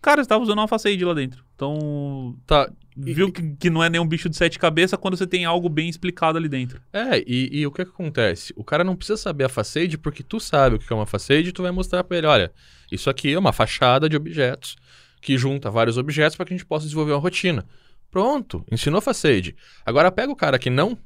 Cara, 0.00 0.20
estava 0.20 0.40
usando 0.40 0.58
uma 0.58 0.68
facade 0.68 1.04
lá 1.04 1.12
dentro. 1.12 1.44
Então, 1.56 2.36
tá, 2.46 2.70
viu 2.96 3.32
que, 3.32 3.56
que 3.56 3.68
não 3.68 3.82
é 3.82 3.90
nenhum 3.90 4.06
bicho 4.06 4.28
de 4.28 4.36
sete 4.36 4.56
cabeças 4.56 4.96
quando 5.00 5.16
você 5.16 5.26
tem 5.26 5.44
algo 5.44 5.68
bem 5.68 5.88
explicado 5.88 6.38
ali 6.38 6.48
dentro. 6.48 6.80
É, 6.92 7.18
e, 7.26 7.48
e 7.50 7.66
o 7.66 7.72
que, 7.72 7.84
que 7.84 7.90
acontece? 7.90 8.54
O 8.56 8.62
cara 8.62 8.84
não 8.84 8.94
precisa 8.94 9.16
saber 9.16 9.42
a 9.42 9.48
facade 9.48 9.98
porque 9.98 10.22
tu 10.22 10.38
sabe 10.38 10.76
o 10.76 10.78
que 10.78 10.92
é 10.92 10.94
uma 10.94 11.06
facade 11.06 11.48
e 11.48 11.52
tu 11.52 11.62
vai 11.62 11.72
mostrar 11.72 12.04
para 12.04 12.18
ele, 12.18 12.28
olha, 12.28 12.52
isso 12.92 13.10
aqui 13.10 13.32
é 13.32 13.38
uma 13.38 13.52
fachada 13.52 14.08
de 14.08 14.14
objetos 14.14 14.76
que 15.20 15.36
junta 15.36 15.72
vários 15.72 15.98
objetos 15.98 16.36
para 16.36 16.46
que 16.46 16.54
a 16.54 16.56
gente 16.56 16.66
possa 16.66 16.84
desenvolver 16.84 17.14
uma 17.14 17.18
rotina. 17.18 17.66
Pronto, 18.12 18.64
ensinou 18.70 19.00
Facade. 19.00 19.56
Agora 19.84 20.12
pega 20.12 20.32
o 20.32 20.36
cara 20.36 20.58
que 20.58 20.70
não 20.70 20.96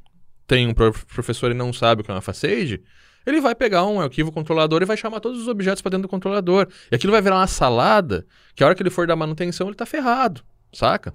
tem 0.51 0.67
um 0.67 0.75
professor 0.75 1.53
e 1.53 1.55
não 1.55 1.73
sabe 1.73 2.01
o 2.01 2.05
que 2.05 2.11
é 2.11 2.15
uma 2.15 2.21
Facade, 2.21 2.83
ele 3.25 3.41
vai 3.41 3.55
pegar 3.55 3.87
um 3.87 4.01
arquivo 4.01 4.33
controlador 4.33 4.83
e 4.83 4.85
vai 4.85 4.97
chamar 4.97 5.21
todos 5.21 5.41
os 5.41 5.47
objetos 5.47 5.81
para 5.81 5.91
dentro 5.91 6.03
do 6.03 6.09
controlador. 6.09 6.67
E 6.91 6.97
aquilo 6.97 7.13
vai 7.13 7.23
virar 7.23 7.37
uma 7.37 7.47
salada, 7.47 8.27
que 8.57 8.65
a 8.65 8.67
hora 8.67 8.75
que 8.75 8.83
ele 8.83 8.91
for 8.91 9.07
dar 9.07 9.15
manutenção, 9.15 9.69
ele 9.69 9.75
está 9.75 9.87
ferrado, 9.87 10.43
saca? 10.73 11.15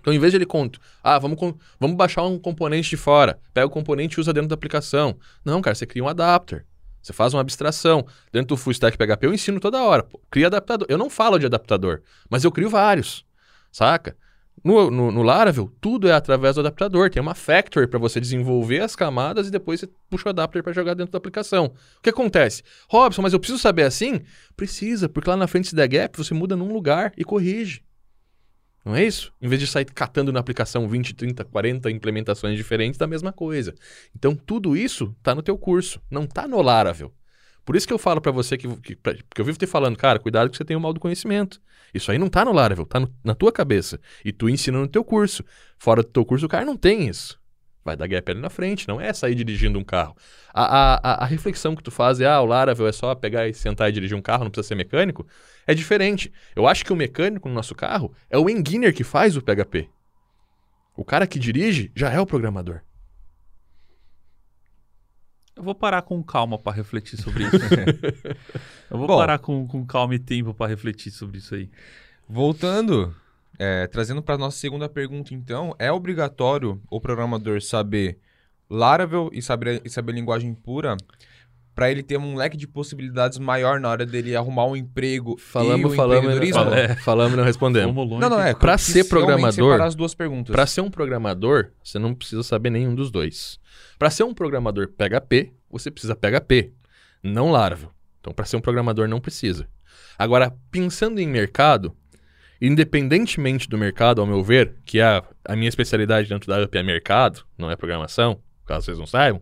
Então, 0.00 0.14
em 0.14 0.18
vez 0.18 0.32
de 0.32 0.38
ele 0.38 0.46
conta, 0.46 0.78
ah, 1.04 1.18
vamos, 1.18 1.38
vamos 1.78 1.94
baixar 1.94 2.22
um 2.22 2.38
componente 2.38 2.88
de 2.88 2.96
fora, 2.96 3.38
pega 3.52 3.66
o 3.66 3.70
componente 3.70 4.18
e 4.18 4.20
usa 4.20 4.32
dentro 4.32 4.48
da 4.48 4.54
aplicação. 4.54 5.18
Não, 5.44 5.60
cara, 5.60 5.74
você 5.74 5.84
cria 5.84 6.02
um 6.02 6.08
adapter. 6.08 6.64
Você 7.02 7.12
faz 7.12 7.34
uma 7.34 7.42
abstração. 7.42 8.06
Dentro 8.32 8.48
do 8.48 8.56
Full 8.56 8.72
Stack 8.72 8.96
PHP 8.96 9.26
eu 9.26 9.34
ensino 9.34 9.60
toda 9.60 9.82
hora. 9.82 10.02
Pô, 10.02 10.18
cria 10.30 10.46
adaptador. 10.46 10.86
Eu 10.88 10.96
não 10.96 11.10
falo 11.10 11.38
de 11.38 11.44
adaptador, 11.44 12.00
mas 12.30 12.44
eu 12.44 12.50
crio 12.50 12.70
vários. 12.70 13.26
Saca? 13.70 14.16
No, 14.64 14.90
no, 14.90 15.12
no, 15.12 15.22
Laravel, 15.22 15.72
tudo 15.80 16.08
é 16.08 16.12
através 16.12 16.54
do 16.54 16.60
adaptador. 16.60 17.10
Tem 17.10 17.20
uma 17.20 17.34
factory 17.34 17.86
para 17.86 17.98
você 17.98 18.20
desenvolver 18.20 18.80
as 18.80 18.96
camadas 18.96 19.48
e 19.48 19.50
depois 19.50 19.80
você 19.80 19.88
puxa 20.08 20.26
o 20.26 20.30
adapter 20.30 20.62
para 20.62 20.72
jogar 20.72 20.94
dentro 20.94 21.12
da 21.12 21.18
aplicação. 21.18 21.66
O 21.98 22.02
que 22.02 22.10
acontece? 22.10 22.62
Robson, 22.88 23.22
mas 23.22 23.32
eu 23.32 23.40
preciso 23.40 23.58
saber 23.58 23.82
assim? 23.82 24.20
Precisa, 24.56 25.08
porque 25.08 25.28
lá 25.28 25.36
na 25.36 25.46
frente 25.46 25.68
se 25.68 25.74
der 25.74 25.88
gap, 25.88 26.16
você 26.16 26.34
muda 26.34 26.56
num 26.56 26.72
lugar 26.72 27.12
e 27.16 27.24
corrige. 27.24 27.82
Não 28.84 28.96
é 28.96 29.04
isso? 29.04 29.32
Em 29.40 29.48
vez 29.48 29.60
de 29.60 29.66
sair 29.66 29.84
catando 29.84 30.32
na 30.32 30.40
aplicação 30.40 30.88
20, 30.88 31.14
30, 31.14 31.44
40 31.44 31.90
implementações 31.90 32.56
diferentes 32.56 32.96
da 32.96 33.06
mesma 33.06 33.32
coisa. 33.32 33.74
Então, 34.16 34.34
tudo 34.34 34.76
isso 34.76 35.14
está 35.18 35.34
no 35.34 35.42
teu 35.42 35.58
curso, 35.58 36.00
não 36.10 36.24
está 36.24 36.48
no 36.48 36.62
Laravel. 36.62 37.12
Por 37.68 37.76
isso 37.76 37.86
que 37.86 37.92
eu 37.92 37.98
falo 37.98 38.18
para 38.18 38.32
você 38.32 38.56
que, 38.56 38.66
que, 38.76 38.96
pra, 38.96 39.12
que 39.12 39.38
eu 39.38 39.44
vivo 39.44 39.58
te 39.58 39.66
falando, 39.66 39.94
cara, 39.94 40.18
cuidado 40.18 40.48
que 40.48 40.56
você 40.56 40.64
tem 40.64 40.74
o 40.74 40.80
mal 40.80 40.94
do 40.94 40.98
conhecimento. 40.98 41.60
Isso 41.92 42.10
aí 42.10 42.16
não 42.16 42.28
está 42.28 42.42
no 42.42 42.50
Laravel, 42.50 42.84
está 42.84 43.06
na 43.22 43.34
tua 43.34 43.52
cabeça. 43.52 44.00
E 44.24 44.32
tu 44.32 44.48
ensina 44.48 44.78
no 44.78 44.88
teu 44.88 45.04
curso. 45.04 45.44
Fora 45.76 46.02
do 46.02 46.08
teu 46.08 46.24
curso, 46.24 46.46
o 46.46 46.48
cara 46.48 46.64
não 46.64 46.78
tem 46.78 47.06
isso 47.06 47.38
vai 47.84 47.94
dar 47.94 48.06
gap 48.06 48.30
ali 48.30 48.40
na 48.40 48.50
frente, 48.50 48.88
não 48.88 48.98
é 48.98 49.12
sair 49.12 49.34
dirigindo 49.34 49.78
um 49.78 49.84
carro. 49.84 50.16
A, 50.52 50.94
a, 50.94 51.24
a, 51.24 51.26
reflexão 51.26 51.74
que 51.74 51.82
tu 51.82 51.90
faz 51.90 52.20
é, 52.20 52.26
ah, 52.26 52.40
o 52.40 52.46
Laravel 52.46 52.86
é 52.86 52.92
só 52.92 53.14
pegar 53.14 53.48
e 53.48 53.54
sentar 53.54 53.88
e 53.88 53.92
dirigir 53.92 54.16
um 54.16 54.22
carro, 54.22 54.44
não 54.44 54.50
precisa 54.50 54.68
ser 54.68 54.74
mecânico, 54.74 55.26
é 55.66 55.74
diferente. 55.74 56.32
Eu 56.54 56.66
acho 56.66 56.84
que 56.84 56.92
o 56.92 56.96
mecânico 56.96 57.48
no 57.48 57.54
nosso 57.54 57.74
carro 57.74 58.12
é 58.28 58.38
o 58.38 58.48
engineer 58.50 58.94
que 58.94 59.04
faz 59.04 59.36
o 59.36 59.42
PHP. 59.42 59.88
O 60.96 61.04
cara 61.04 61.26
que 61.26 61.38
dirige 61.38 61.90
já 61.94 62.10
é 62.10 62.20
o 62.20 62.26
programador. 62.26 62.82
Eu 65.58 65.64
vou 65.64 65.74
parar 65.74 66.02
com 66.02 66.22
calma 66.22 66.56
para 66.56 66.72
refletir 66.72 67.20
sobre 67.20 67.42
isso. 67.44 67.56
Eu 68.88 68.96
vou 68.96 69.08
Bom, 69.08 69.18
parar 69.18 69.38
com, 69.40 69.66
com 69.66 69.84
calma 69.84 70.14
e 70.14 70.18
tempo 70.18 70.54
para 70.54 70.68
refletir 70.68 71.10
sobre 71.10 71.38
isso 71.38 71.54
aí. 71.54 71.68
Voltando 72.28 73.14
é, 73.58 73.88
trazendo 73.88 74.22
para 74.22 74.38
nossa 74.38 74.56
segunda 74.56 74.88
pergunta, 74.88 75.34
então, 75.34 75.74
é 75.80 75.90
obrigatório 75.90 76.80
o 76.88 77.00
programador 77.00 77.60
saber 77.60 78.20
Laravel 78.70 79.30
e 79.32 79.42
saber, 79.42 79.82
e 79.84 79.90
saber 79.90 80.12
linguagem 80.12 80.54
pura 80.54 80.96
para 81.78 81.92
ele 81.92 82.02
ter 82.02 82.18
um 82.18 82.34
leque 82.34 82.56
de 82.56 82.66
possibilidades 82.66 83.38
maior 83.38 83.78
na 83.78 83.88
hora 83.88 84.04
dele 84.04 84.34
arrumar 84.34 84.66
um 84.66 84.74
emprego 84.74 85.36
falamos, 85.38 85.92
e 85.92 85.96
falamos, 85.96 86.50
fal 86.50 86.74
é, 86.74 86.96
falamos 86.96 87.34
e 87.34 87.36
não 87.36 87.44
respondemos. 87.44 87.94
Não, 87.94 88.28
não 88.28 88.42
é. 88.42 88.52
Para 88.52 88.76
ser 88.76 89.04
programador, 89.04 89.80
as 89.80 89.94
duas 89.94 90.12
perguntas. 90.12 90.52
Para 90.52 90.66
ser 90.66 90.80
um 90.80 90.90
programador, 90.90 91.70
você 91.80 91.96
não 91.96 92.16
precisa 92.16 92.42
saber 92.42 92.70
nenhum 92.70 92.96
dos 92.96 93.12
dois. 93.12 93.60
Para 93.96 94.10
ser 94.10 94.24
um 94.24 94.34
programador 94.34 94.88
PHP, 94.88 95.52
você 95.70 95.88
precisa 95.88 96.16
PHP, 96.16 96.72
não 97.22 97.52
Laravel. 97.52 97.92
Então, 98.18 98.32
para 98.32 98.44
ser 98.44 98.56
um 98.56 98.60
programador 98.60 99.06
não 99.06 99.20
precisa. 99.20 99.68
Agora, 100.18 100.52
pensando 100.72 101.20
em 101.20 101.28
mercado, 101.28 101.94
Independentemente 102.60 103.68
do 103.68 103.78
mercado, 103.78 104.20
ao 104.20 104.26
meu 104.26 104.42
ver, 104.42 104.74
que 104.84 104.98
é 104.98 105.04
a, 105.04 105.22
a 105.44 105.54
minha 105.54 105.68
especialidade 105.68 106.28
dentro 106.28 106.48
da 106.48 106.60
UP 106.60 106.76
é 106.76 106.82
mercado, 106.82 107.44
não 107.56 107.70
é 107.70 107.76
programação, 107.76 108.42
caso 108.66 108.86
vocês 108.86 108.98
não 108.98 109.06
saibam. 109.06 109.40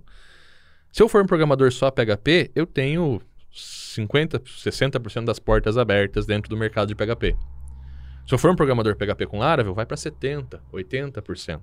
Se 0.96 1.02
eu 1.02 1.10
for 1.10 1.22
um 1.22 1.26
programador 1.26 1.70
só 1.72 1.90
PHP, 1.90 2.52
eu 2.54 2.64
tenho 2.64 3.20
50, 3.52 4.40
60% 4.40 5.26
das 5.26 5.38
portas 5.38 5.76
abertas 5.76 6.24
dentro 6.24 6.48
do 6.48 6.56
mercado 6.56 6.88
de 6.88 6.94
PHP. 6.94 7.36
Se 8.26 8.32
eu 8.32 8.38
for 8.38 8.50
um 8.50 8.56
programador 8.56 8.96
PHP 8.96 9.26
com 9.26 9.40
Laravel, 9.40 9.74
vai 9.74 9.84
para 9.84 9.98
70, 9.98 10.58
80% 10.72 11.60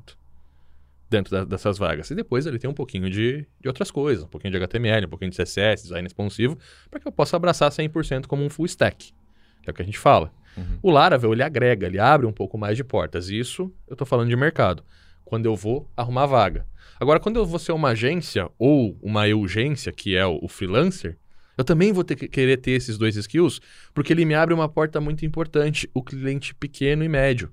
dentro 1.10 1.32
da, 1.32 1.46
dessas 1.46 1.80
vagas. 1.80 2.12
E 2.12 2.16
depois 2.16 2.46
ele 2.46 2.60
tem 2.60 2.70
um 2.70 2.76
pouquinho 2.76 3.10
de, 3.10 3.48
de 3.60 3.68
outras 3.68 3.90
coisas, 3.90 4.24
um 4.24 4.28
pouquinho 4.28 4.52
de 4.52 4.58
HTML, 4.58 5.08
um 5.08 5.10
pouquinho 5.10 5.32
de 5.32 5.38
CSS, 5.38 5.82
design 5.82 6.06
responsivo, 6.06 6.56
para 6.92 7.00
que 7.00 7.08
eu 7.08 7.12
possa 7.12 7.36
abraçar 7.36 7.72
100% 7.72 8.28
como 8.28 8.46
um 8.46 8.52
full 8.52 8.68
stack, 8.68 9.16
que 9.64 9.68
é 9.68 9.72
o 9.72 9.74
que 9.74 9.82
a 9.82 9.86
gente 9.86 9.98
fala. 9.98 10.32
Uhum. 10.56 10.78
O 10.84 10.92
Laravel, 10.92 11.34
ele 11.34 11.42
agrega, 11.42 11.88
ele 11.88 11.98
abre 11.98 12.28
um 12.28 12.32
pouco 12.32 12.56
mais 12.56 12.78
de 12.78 12.84
portas. 12.84 13.30
Isso 13.30 13.74
eu 13.88 13.94
estou 13.94 14.06
falando 14.06 14.30
de 14.30 14.36
mercado. 14.36 14.84
Quando 15.26 15.48
eu 15.48 15.56
vou 15.56 15.90
arrumar 15.98 16.28
vaga. 16.28 16.68
Agora, 17.04 17.20
quando 17.20 17.36
eu 17.36 17.46
vou 17.46 17.60
ser 17.60 17.74
uma 17.74 17.90
agência 17.90 18.50
ou 18.58 18.98
uma 19.02 19.26
urgência, 19.26 19.92
que 19.92 20.16
é 20.16 20.26
o, 20.26 20.48
freelancer, 20.48 21.18
eu 21.58 21.64
também 21.66 21.92
vou 21.92 22.02
ter 22.02 22.16
que 22.16 22.30
querer 22.30 22.56
ter 22.56 22.72
esses 22.72 22.98
dois 22.98 23.18
skills, 23.18 23.60
porque 23.94 24.14
ele 24.14 24.24
me 24.24 24.34
abre 24.34 24.54
uma 24.54 24.70
porta 24.70 25.02
muito 25.02 25.26
importante, 25.26 25.90
o 25.94 26.02
cliente 26.02 26.56
pequeno 26.56 27.04
e 27.04 27.10
médio. 27.10 27.52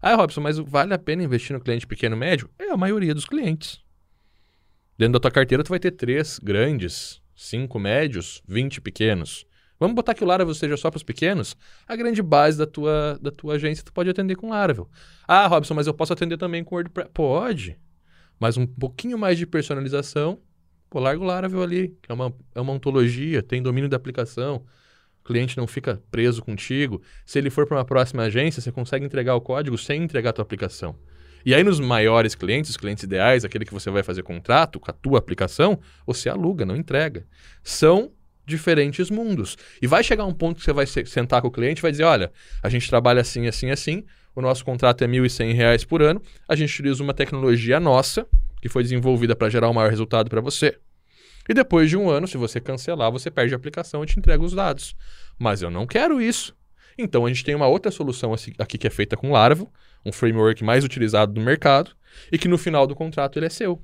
Ah, 0.00 0.14
Robson, 0.14 0.40
mas 0.40 0.56
vale 0.56 0.94
a 0.94 0.98
pena 0.98 1.24
investir 1.24 1.52
no 1.52 1.60
cliente 1.60 1.84
pequeno 1.84 2.14
e 2.14 2.18
médio? 2.20 2.48
É 2.60 2.70
a 2.70 2.76
maioria 2.76 3.12
dos 3.12 3.24
clientes. 3.24 3.80
Dentro 4.96 5.14
da 5.14 5.20
tua 5.20 5.32
carteira, 5.32 5.64
tu 5.64 5.70
vai 5.70 5.80
ter 5.80 5.90
três 5.90 6.38
grandes, 6.38 7.20
cinco 7.34 7.76
médios, 7.76 8.40
20 8.46 8.80
pequenos. 8.80 9.44
Vamos 9.80 9.96
botar 9.96 10.14
que 10.14 10.22
o 10.22 10.26
Laravel 10.28 10.54
seja 10.54 10.76
só 10.76 10.92
para 10.92 10.98
os 10.98 11.02
pequenos? 11.02 11.56
A 11.88 11.96
grande 11.96 12.22
base 12.22 12.56
da 12.56 12.66
tua, 12.68 13.18
da 13.20 13.32
tua 13.32 13.54
agência 13.54 13.82
tu 13.82 13.92
pode 13.92 14.08
atender 14.08 14.36
com 14.36 14.50
Laravel. 14.50 14.88
Ah, 15.26 15.48
Robson, 15.48 15.74
mas 15.74 15.88
eu 15.88 15.94
posso 15.94 16.12
atender 16.12 16.36
também 16.38 16.62
com 16.62 16.76
WordPress. 16.76 17.10
Pode. 17.12 17.76
Mas 18.40 18.56
um 18.56 18.66
pouquinho 18.66 19.18
mais 19.18 19.36
de 19.38 19.46
personalização, 19.46 20.40
pô, 20.88 20.98
larga 20.98 21.22
o 21.22 21.26
Laravel 21.26 21.62
ali, 21.62 21.96
que 22.02 22.10
é 22.10 22.14
uma, 22.14 22.34
é 22.54 22.60
uma 22.60 22.72
ontologia, 22.72 23.42
tem 23.42 23.62
domínio 23.62 23.88
da 23.88 23.96
aplicação. 23.98 24.64
O 25.22 25.24
cliente 25.24 25.56
não 25.58 25.66
fica 25.66 26.02
preso 26.10 26.42
contigo. 26.42 27.02
Se 27.26 27.38
ele 27.38 27.50
for 27.50 27.66
para 27.66 27.76
uma 27.76 27.84
próxima 27.84 28.22
agência, 28.22 28.62
você 28.62 28.72
consegue 28.72 29.04
entregar 29.04 29.34
o 29.34 29.40
código 29.40 29.76
sem 29.76 30.02
entregar 30.02 30.30
a 30.30 30.32
tua 30.32 30.42
aplicação. 30.42 30.96
E 31.44 31.54
aí, 31.54 31.62
nos 31.62 31.78
maiores 31.78 32.34
clientes, 32.34 32.70
os 32.70 32.76
clientes 32.76 33.04
ideais, 33.04 33.44
aquele 33.44 33.64
que 33.64 33.72
você 33.72 33.90
vai 33.90 34.02
fazer 34.02 34.22
contrato 34.22 34.80
com 34.80 34.90
a 34.90 34.94
tua 34.94 35.18
aplicação, 35.18 35.78
você 36.06 36.28
aluga, 36.28 36.66
não 36.66 36.76
entrega. 36.76 37.26
São 37.62 38.12
diferentes 38.44 39.10
mundos. 39.10 39.56
E 39.80 39.86
vai 39.86 40.02
chegar 40.02 40.24
um 40.24 40.34
ponto 40.34 40.58
que 40.58 40.64
você 40.64 40.72
vai 40.72 40.86
se- 40.86 41.06
sentar 41.06 41.40
com 41.40 41.48
o 41.48 41.50
cliente 41.50 41.80
e 41.80 41.82
vai 41.82 41.90
dizer: 41.90 42.04
olha, 42.04 42.32
a 42.62 42.68
gente 42.68 42.88
trabalha 42.88 43.20
assim, 43.20 43.46
assim, 43.46 43.70
assim, 43.70 44.04
o 44.34 44.40
nosso 44.40 44.64
contrato 44.64 45.02
é 45.02 45.06
1.100 45.08 45.54
reais 45.54 45.84
por 45.84 46.02
ano, 46.02 46.22
a 46.48 46.54
gente 46.54 46.72
utiliza 46.72 47.02
uma 47.02 47.14
tecnologia 47.14 47.80
nossa, 47.80 48.26
que 48.60 48.68
foi 48.68 48.82
desenvolvida 48.82 49.34
para 49.34 49.48
gerar 49.48 49.68
o 49.68 49.74
maior 49.74 49.90
resultado 49.90 50.28
para 50.28 50.40
você. 50.40 50.78
E 51.48 51.54
depois 51.54 51.90
de 51.90 51.96
um 51.96 52.08
ano, 52.08 52.28
se 52.28 52.36
você 52.36 52.60
cancelar, 52.60 53.10
você 53.10 53.30
perde 53.30 53.54
a 53.54 53.56
aplicação 53.56 54.02
e 54.04 54.06
te 54.06 54.18
entrega 54.18 54.42
os 54.42 54.52
dados. 54.52 54.94
Mas 55.38 55.62
eu 55.62 55.70
não 55.70 55.86
quero 55.86 56.20
isso. 56.20 56.54
Então 56.96 57.24
a 57.24 57.28
gente 57.28 57.44
tem 57.44 57.54
uma 57.54 57.66
outra 57.66 57.90
solução 57.90 58.34
aqui 58.58 58.78
que 58.78 58.86
é 58.86 58.90
feita 58.90 59.16
com 59.16 59.32
Laravel, 59.32 59.70
um 60.04 60.12
framework 60.12 60.62
mais 60.62 60.84
utilizado 60.84 61.34
no 61.34 61.44
mercado, 61.44 61.92
e 62.30 62.38
que 62.38 62.48
no 62.48 62.58
final 62.58 62.86
do 62.86 62.94
contrato 62.94 63.38
ele 63.38 63.46
é 63.46 63.50
seu. 63.50 63.82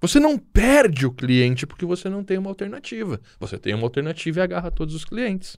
Você 0.00 0.20
não 0.20 0.36
perde 0.36 1.06
o 1.06 1.12
cliente 1.12 1.66
porque 1.66 1.86
você 1.86 2.10
não 2.10 2.22
tem 2.22 2.36
uma 2.36 2.50
alternativa. 2.50 3.18
Você 3.40 3.56
tem 3.56 3.72
uma 3.72 3.84
alternativa 3.84 4.40
e 4.40 4.42
agarra 4.42 4.70
todos 4.70 4.94
os 4.94 5.04
clientes. 5.04 5.56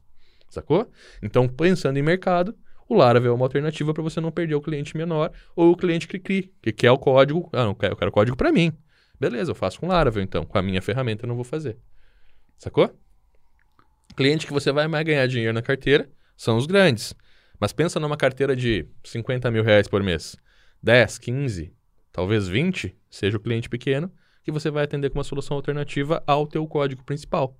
Sacou? 0.48 0.88
Então, 1.20 1.48
pensando 1.48 1.98
em 1.98 2.02
mercado, 2.02 2.56
o 2.88 2.94
Laravel 2.94 3.32
é 3.32 3.34
uma 3.34 3.44
alternativa 3.44 3.92
para 3.92 4.02
você 4.02 4.20
não 4.20 4.30
perder 4.30 4.54
o 4.54 4.60
cliente 4.60 4.96
menor 4.96 5.32
ou 5.54 5.72
o 5.72 5.76
cliente 5.76 6.06
cria, 6.06 6.48
que 6.62 6.72
quer 6.72 6.90
o 6.90 6.98
código. 6.98 7.48
Ah, 7.52 7.64
não, 7.64 7.70
eu 7.70 7.74
quero, 7.74 7.96
quero 7.96 8.12
código 8.12 8.36
para 8.36 8.52
mim. 8.52 8.72
Beleza, 9.18 9.50
eu 9.50 9.54
faço 9.54 9.80
com 9.80 9.88
Laravel 9.88 10.22
então. 10.22 10.44
Com 10.44 10.58
a 10.58 10.62
minha 10.62 10.80
ferramenta 10.80 11.24
eu 11.24 11.28
não 11.28 11.34
vou 11.34 11.44
fazer. 11.44 11.76
Sacou? 12.56 12.94
Cliente 14.16 14.46
que 14.46 14.52
você 14.52 14.72
vai 14.72 14.86
mais 14.88 15.04
ganhar 15.04 15.26
dinheiro 15.26 15.52
na 15.52 15.62
carteira 15.62 16.08
são 16.36 16.56
os 16.56 16.66
grandes. 16.66 17.14
Mas 17.58 17.72
pensa 17.72 17.98
numa 17.98 18.16
carteira 18.16 18.54
de 18.54 18.86
50 19.04 19.50
mil 19.50 19.62
reais 19.62 19.88
por 19.88 20.02
mês. 20.02 20.36
10, 20.82 21.18
15, 21.18 21.72
talvez 22.12 22.46
20, 22.46 22.96
seja 23.10 23.36
o 23.36 23.40
cliente 23.40 23.68
pequeno, 23.68 24.12
que 24.44 24.52
você 24.52 24.70
vai 24.70 24.84
atender 24.84 25.10
com 25.10 25.18
uma 25.18 25.24
solução 25.24 25.56
alternativa 25.56 26.22
ao 26.26 26.46
teu 26.46 26.66
código 26.66 27.02
principal. 27.02 27.58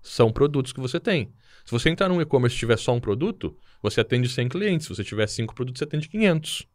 São 0.00 0.30
produtos 0.32 0.72
que 0.72 0.80
você 0.80 0.98
tem. 1.00 1.32
Se 1.64 1.72
você 1.72 1.90
entrar 1.90 2.08
num 2.08 2.20
e-commerce 2.20 2.56
e 2.56 2.58
tiver 2.58 2.78
só 2.78 2.94
um 2.94 3.00
produto, 3.00 3.56
você 3.82 4.00
atende 4.00 4.28
100 4.28 4.48
clientes. 4.48 4.86
Se 4.86 4.94
você 4.94 5.04
tiver 5.04 5.26
5 5.26 5.54
produtos, 5.54 5.78
você 5.80 5.84
atende 5.84 6.08
500. 6.08 6.66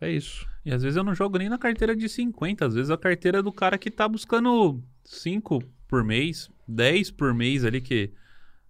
É 0.00 0.10
isso. 0.10 0.46
E 0.64 0.72
às 0.72 0.82
vezes 0.82 0.96
eu 0.96 1.04
não 1.04 1.14
jogo 1.14 1.38
nem 1.38 1.48
na 1.48 1.58
carteira 1.58 1.94
de 1.94 2.08
50, 2.08 2.66
às 2.66 2.74
vezes 2.74 2.90
a 2.90 2.96
carteira 2.96 3.38
é 3.38 3.42
do 3.42 3.52
cara 3.52 3.76
que 3.78 3.90
tá 3.90 4.08
buscando 4.08 4.82
5 5.04 5.62
por 5.86 6.02
mês, 6.02 6.50
10 6.66 7.10
por 7.10 7.34
mês 7.34 7.64
ali, 7.64 7.80
que 7.80 8.10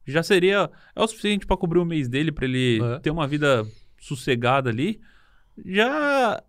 já 0.07 0.23
seria. 0.23 0.71
É 0.97 1.01
o 1.03 1.07
suficiente 1.07 1.47
para 1.47 1.57
cobrir 1.57 1.79
o 1.79 1.85
mês 1.85 2.09
dele, 2.09 2.33
para 2.33 2.45
ele 2.45 2.81
É. 2.83 2.99
ter 2.99 3.11
uma 3.11 3.27
vida 3.27 3.65
sossegada 4.01 4.69
ali. 4.71 5.01
Já. 5.65 6.43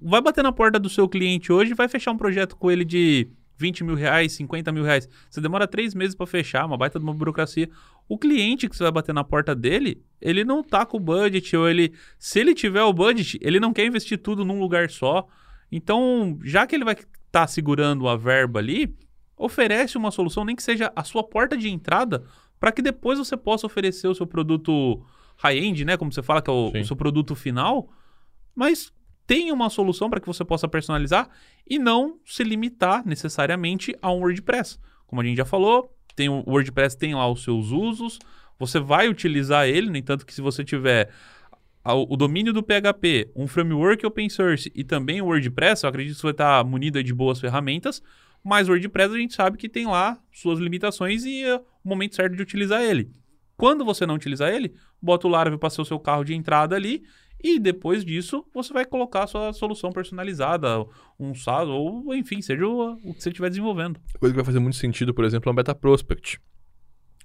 Vai 0.00 0.20
bater 0.20 0.42
na 0.42 0.52
porta 0.52 0.78
do 0.80 0.88
seu 0.88 1.08
cliente 1.08 1.52
hoje 1.52 1.74
vai 1.74 1.88
fechar 1.88 2.10
um 2.12 2.16
projeto 2.16 2.56
com 2.56 2.70
ele 2.70 2.84
de 2.84 3.28
20 3.62 3.84
mil 3.84 3.94
reais, 3.94 4.32
50 4.32 4.72
mil 4.72 4.82
reais. 4.82 5.08
Você 5.30 5.40
demora 5.40 5.68
três 5.68 5.94
meses 5.94 6.16
para 6.16 6.26
fechar, 6.26 6.66
uma 6.66 6.76
baita 6.76 6.98
de 6.98 7.04
uma 7.04 7.14
burocracia. 7.14 7.70
O 8.08 8.18
cliente 8.18 8.68
que 8.68 8.76
você 8.76 8.82
vai 8.82 8.92
bater 8.92 9.14
na 9.14 9.22
porta 9.22 9.54
dele, 9.54 10.02
ele 10.20 10.44
não 10.44 10.62
tá 10.64 10.84
com 10.84 10.96
o 10.96 11.00
budget, 11.00 11.56
ou 11.56 11.68
ele. 11.68 11.92
Se 12.18 12.40
ele 12.40 12.54
tiver 12.54 12.82
o 12.82 12.92
budget, 12.92 13.38
ele 13.40 13.60
não 13.60 13.72
quer 13.72 13.86
investir 13.86 14.18
tudo 14.18 14.44
num 14.44 14.58
lugar 14.58 14.90
só. 14.90 15.28
Então, 15.70 16.38
já 16.42 16.66
que 16.66 16.74
ele 16.74 16.84
vai 16.84 16.96
estar 17.26 17.46
segurando 17.46 18.08
a 18.08 18.16
verba 18.16 18.58
ali, 18.58 18.94
oferece 19.36 19.96
uma 19.96 20.10
solução, 20.10 20.44
nem 20.44 20.56
que 20.56 20.62
seja 20.62 20.92
a 20.96 21.04
sua 21.04 21.22
porta 21.22 21.56
de 21.56 21.70
entrada, 21.70 22.24
para 22.58 22.72
que 22.72 22.82
depois 22.82 23.18
você 23.18 23.36
possa 23.36 23.66
oferecer 23.66 24.08
o 24.08 24.14
seu 24.14 24.26
produto 24.26 25.00
high-end, 25.36 25.84
né? 25.84 25.96
Como 25.96 26.12
você 26.12 26.22
fala, 26.22 26.42
que 26.42 26.50
é 26.50 26.52
o, 26.52 26.72
o 26.72 26.84
seu 26.84 26.96
produto 26.96 27.34
final. 27.36 27.88
Mas 28.54 28.92
tenha 29.32 29.54
uma 29.54 29.70
solução 29.70 30.10
para 30.10 30.20
que 30.20 30.26
você 30.26 30.44
possa 30.44 30.68
personalizar 30.68 31.26
e 31.66 31.78
não 31.78 32.18
se 32.22 32.44
limitar 32.44 33.02
necessariamente 33.06 33.96
a 34.02 34.12
um 34.12 34.18
WordPress. 34.18 34.78
Como 35.06 35.22
a 35.22 35.24
gente 35.24 35.38
já 35.38 35.46
falou, 35.46 35.90
tem 36.14 36.28
o 36.28 36.44
WordPress 36.46 36.98
tem 36.98 37.14
lá 37.14 37.26
os 37.26 37.42
seus 37.42 37.70
usos, 37.70 38.18
você 38.58 38.78
vai 38.78 39.08
utilizar 39.08 39.66
ele, 39.66 39.88
no 39.88 39.96
entanto 39.96 40.26
que 40.26 40.34
se 40.34 40.42
você 40.42 40.62
tiver 40.62 41.08
o 41.82 42.14
domínio 42.14 42.52
do 42.52 42.62
PHP, 42.62 43.32
um 43.34 43.48
framework 43.48 44.04
open 44.04 44.28
source 44.28 44.70
e 44.74 44.84
também 44.84 45.22
o 45.22 45.24
WordPress, 45.24 45.84
eu 45.84 45.88
acredito 45.88 46.16
que 46.16 46.20
você 46.20 46.26
vai 46.26 46.32
estar 46.32 46.62
munido 46.62 46.98
aí 46.98 47.04
de 47.04 47.14
boas 47.14 47.40
ferramentas, 47.40 48.02
mas 48.44 48.68
o 48.68 48.72
WordPress 48.72 49.14
a 49.14 49.18
gente 49.18 49.34
sabe 49.34 49.56
que 49.56 49.66
tem 49.66 49.86
lá 49.86 50.20
suas 50.30 50.58
limitações 50.58 51.24
e 51.24 51.42
é 51.42 51.56
o 51.56 51.88
momento 51.88 52.16
certo 52.16 52.36
de 52.36 52.42
utilizar 52.42 52.82
ele. 52.82 53.10
Quando 53.56 53.82
você 53.82 54.04
não 54.04 54.14
utilizar 54.14 54.52
ele, 54.52 54.74
bota 55.00 55.26
o 55.26 55.30
Laravel 55.30 55.58
para 55.58 55.70
ser 55.70 55.80
o 55.80 55.86
seu 55.86 55.98
carro 55.98 56.22
de 56.22 56.34
entrada 56.34 56.76
ali 56.76 57.02
e 57.42 57.58
depois 57.58 58.04
disso 58.04 58.44
você 58.54 58.72
vai 58.72 58.84
colocar 58.84 59.24
a 59.24 59.26
sua 59.26 59.52
solução 59.52 59.90
personalizada, 59.90 60.84
um 61.18 61.34
SaaS 61.34 61.68
ou 61.68 62.14
enfim, 62.14 62.40
seja 62.40 62.66
o, 62.66 62.92
o 63.04 63.14
que 63.14 63.22
você 63.22 63.30
estiver 63.30 63.48
desenvolvendo. 63.48 64.00
Coisa 64.18 64.32
que 64.32 64.36
vai 64.36 64.44
fazer 64.44 64.60
muito 64.60 64.76
sentido, 64.76 65.12
por 65.12 65.24
exemplo, 65.24 65.48
é 65.48 65.52
um 65.52 65.54
Beta 65.54 65.74
Prospect. 65.74 66.40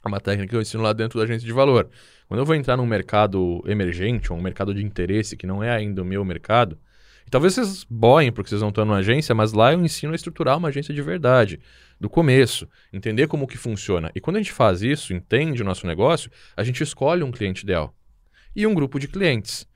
É 0.03 0.07
uma 0.07 0.19
técnica 0.19 0.49
que 0.49 0.55
eu 0.55 0.61
ensino 0.61 0.83
lá 0.83 0.93
dentro 0.93 1.19
da 1.19 1.25
agência 1.25 1.45
de 1.45 1.53
valor. 1.53 1.89
Quando 2.27 2.39
eu 2.39 2.45
vou 2.45 2.55
entrar 2.55 2.77
num 2.77 2.85
mercado 2.85 3.63
emergente, 3.65 4.31
ou 4.31 4.39
um 4.39 4.41
mercado 4.41 4.73
de 4.73 4.83
interesse 4.83 5.35
que 5.35 5.47
não 5.47 5.63
é 5.63 5.69
ainda 5.69 6.01
o 6.01 6.05
meu 6.05 6.23
mercado, 6.23 6.77
e 7.25 7.29
talvez 7.29 7.55
vocês 7.55 7.85
boem 7.89 8.31
porque 8.31 8.49
vocês 8.49 8.61
não 8.61 8.69
estão 8.69 8.85
numa 8.85 8.97
agência, 8.97 9.35
mas 9.35 9.51
lá 9.51 9.73
eu 9.73 9.83
ensino 9.83 10.13
a 10.13 10.15
estruturar 10.15 10.57
uma 10.57 10.69
agência 10.69 10.93
de 10.93 11.01
verdade, 11.01 11.59
do 11.99 12.09
começo, 12.09 12.69
entender 12.93 13.27
como 13.27 13.45
que 13.45 13.57
funciona. 13.57 14.09
E 14.15 14.21
quando 14.21 14.37
a 14.37 14.39
gente 14.39 14.53
faz 14.53 14.81
isso, 14.81 15.13
entende 15.13 15.61
o 15.61 15.65
nosso 15.65 15.85
negócio, 15.85 16.31
a 16.55 16.63
gente 16.63 16.81
escolhe 16.81 17.23
um 17.23 17.31
cliente 17.31 17.63
ideal 17.63 17.93
e 18.55 18.65
um 18.65 18.73
grupo 18.73 18.97
de 18.97 19.09
clientes. 19.09 19.67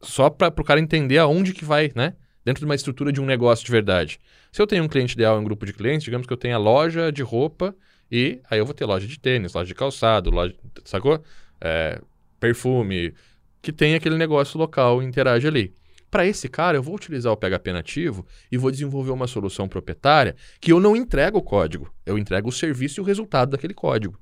Só 0.00 0.30
para 0.30 0.48
o 0.48 0.64
cara 0.64 0.80
entender 0.80 1.18
aonde 1.18 1.52
que 1.52 1.64
vai, 1.64 1.90
né? 1.94 2.14
Dentro 2.44 2.60
de 2.60 2.64
uma 2.64 2.74
estrutura 2.74 3.12
de 3.12 3.20
um 3.20 3.26
negócio 3.26 3.64
de 3.64 3.70
verdade. 3.70 4.18
Se 4.52 4.62
eu 4.62 4.66
tenho 4.66 4.84
um 4.84 4.88
cliente 4.88 5.14
ideal 5.14 5.38
um 5.38 5.44
grupo 5.44 5.66
de 5.66 5.72
clientes, 5.72 6.04
digamos 6.04 6.26
que 6.26 6.32
eu 6.32 6.36
tenha 6.36 6.56
loja 6.56 7.12
de 7.12 7.22
roupa 7.22 7.74
e 8.10 8.40
aí 8.50 8.58
eu 8.58 8.64
vou 8.64 8.74
ter 8.74 8.86
loja 8.86 9.06
de 9.06 9.18
tênis, 9.18 9.52
loja 9.52 9.66
de 9.66 9.74
calçado, 9.74 10.30
loja, 10.30 10.54
sacou? 10.84 11.22
É, 11.60 12.00
perfume, 12.40 13.12
que 13.60 13.72
tem 13.72 13.94
aquele 13.94 14.16
negócio 14.16 14.58
local 14.58 15.02
e 15.02 15.06
interage 15.06 15.46
ali. 15.46 15.74
Para 16.10 16.24
esse 16.24 16.48
cara, 16.48 16.78
eu 16.78 16.82
vou 16.82 16.94
utilizar 16.94 17.32
o 17.32 17.36
PHP 17.36 17.70
nativo 17.72 18.26
e 18.50 18.56
vou 18.56 18.70
desenvolver 18.70 19.10
uma 19.10 19.26
solução 19.26 19.68
proprietária 19.68 20.34
que 20.58 20.72
eu 20.72 20.80
não 20.80 20.96
entrego 20.96 21.38
o 21.38 21.42
código, 21.42 21.92
eu 22.06 22.16
entrego 22.16 22.48
o 22.48 22.52
serviço 22.52 22.98
e 22.98 23.02
o 23.02 23.04
resultado 23.04 23.50
daquele 23.50 23.74
código. 23.74 24.18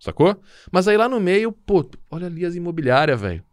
Sacou? 0.00 0.40
Mas 0.70 0.88
aí 0.88 0.96
lá 0.96 1.08
no 1.08 1.20
meio, 1.20 1.52
pô, 1.52 1.88
olha 2.10 2.26
ali 2.26 2.46
as 2.46 2.56
imobiliárias, 2.56 3.20
velho. 3.20 3.44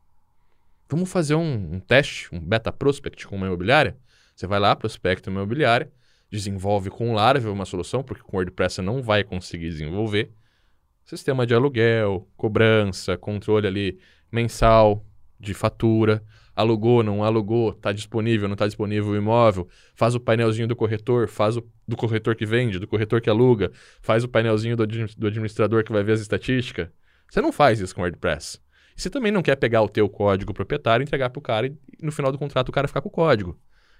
Vamos 0.92 1.12
fazer 1.12 1.36
um, 1.36 1.76
um 1.76 1.80
teste, 1.80 2.28
um 2.34 2.40
beta 2.40 2.72
prospect 2.72 3.28
com 3.28 3.36
uma 3.36 3.46
imobiliária? 3.46 3.96
Você 4.36 4.48
vai 4.48 4.60
lá, 4.60 4.76
prospecta 4.76 5.30
uma 5.30 5.42
imobiliária, 5.42 5.92
desenvolve 6.32 6.90
com 6.90 7.14
Laravel 7.14 7.54
uma 7.54 7.66
solução, 7.66 8.02
porque 8.02 8.24
com 8.24 8.38
WordPress 8.38 8.76
você 8.76 8.82
não 8.82 9.04
vai 9.04 9.24
conseguir 9.24 9.70
desenvolver. 9.70 10.32
Sistema 11.06 11.46
de 11.46 11.54
aluguel, 11.54 12.28
cobrança, 12.36 13.16
controle 13.16 13.68
ali 13.68 14.00
mensal, 14.32 15.06
de 15.40 15.54
fatura, 15.54 16.24
alugou, 16.56 17.04
não 17.04 17.24
alugou, 17.24 17.70
está 17.70 17.92
disponível, 17.92 18.48
não 18.48 18.54
está 18.54 18.66
disponível 18.66 19.12
o 19.12 19.16
imóvel, 19.16 19.68
faz 19.94 20.16
o 20.16 20.20
painelzinho 20.20 20.68
do 20.68 20.76
corretor, 20.76 21.28
faz 21.28 21.56
o 21.56 21.64
do 21.88 21.96
corretor 21.96 22.36
que 22.36 22.48
vende, 22.48 22.80
do 22.80 22.88
corretor 22.88 23.22
que 23.22 23.30
aluga, 23.30 23.72
faz 24.02 24.24
o 24.24 24.28
painelzinho 24.28 24.76
do, 24.76 24.88
do 24.88 25.28
administrador 25.28 25.84
que 25.84 25.92
vai 25.92 26.04
ver 26.04 26.14
as 26.14 26.20
estatísticas. 26.20 26.90
Você 27.30 27.42
não 27.42 27.52
faz 27.52 27.80
isso 27.80 27.94
com 27.94 28.02
WordPress. 28.02 28.60
Você 29.00 29.10
também 29.10 29.32
não 29.32 29.42
quer 29.42 29.56
pegar 29.56 29.82
o 29.82 29.88
teu 29.88 30.10
código 30.10 30.54
proprietário, 30.54 31.04
entregar 31.04 31.30
para 31.30 31.40
o 31.40 31.42
cara 31.42 31.68
e 31.68 31.74
no 32.02 32.12
final 32.12 32.34
do 32.34 32.38
contrato 32.38 32.68
o 32.68 32.72
cara 32.72 32.86
ficar 32.86 33.02
com 33.02 33.08
o 33.08 33.12
código. 33.12 33.58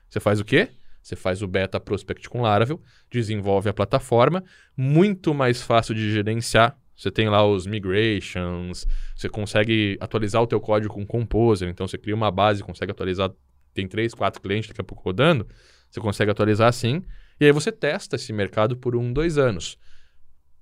Você 0.10 0.20
faz 0.20 0.42
o 0.42 0.46
quê? 0.46 0.70
Você 1.02 1.16
faz 1.16 1.42
o 1.42 1.48
beta 1.48 1.80
prospect 1.80 2.28
com 2.30 2.42
Laravel, 2.42 2.82
desenvolve 3.10 3.70
a 3.70 3.74
plataforma, 3.74 4.44
muito 4.76 5.34
mais 5.34 5.62
fácil 5.62 5.96
de 5.96 6.12
gerenciar. 6.12 6.78
Você 6.98 7.10
tem 7.10 7.30
lá 7.30 7.48
os 7.48 7.66
migrations, 7.66 8.86
você 9.16 9.30
consegue 9.30 9.98
atualizar 10.02 10.42
o 10.42 10.48
teu 10.48 10.60
código 10.60 10.94
com 10.94 11.06
Composer, 11.06 11.70
então 11.70 11.88
você 11.88 11.98
cria 11.98 12.14
uma 12.14 12.30
base, 12.30 12.62
consegue 12.62 12.92
atualizar, 12.92 13.32
tem 13.74 13.88
três, 13.88 14.14
quatro 14.14 14.42
clientes 14.42 14.68
daqui 14.68 14.82
a 14.82 14.84
pouco 14.84 15.02
rodando, 15.02 15.48
você 15.90 16.02
consegue 16.02 16.30
atualizar 16.30 16.68
assim, 16.68 17.06
e 17.40 17.46
aí 17.46 17.54
você 17.54 17.72
testa 17.72 18.18
esse 18.18 18.34
mercado 18.34 18.76
por 18.76 18.98
um, 18.98 19.14
dois 19.14 19.38
anos. 19.38 19.78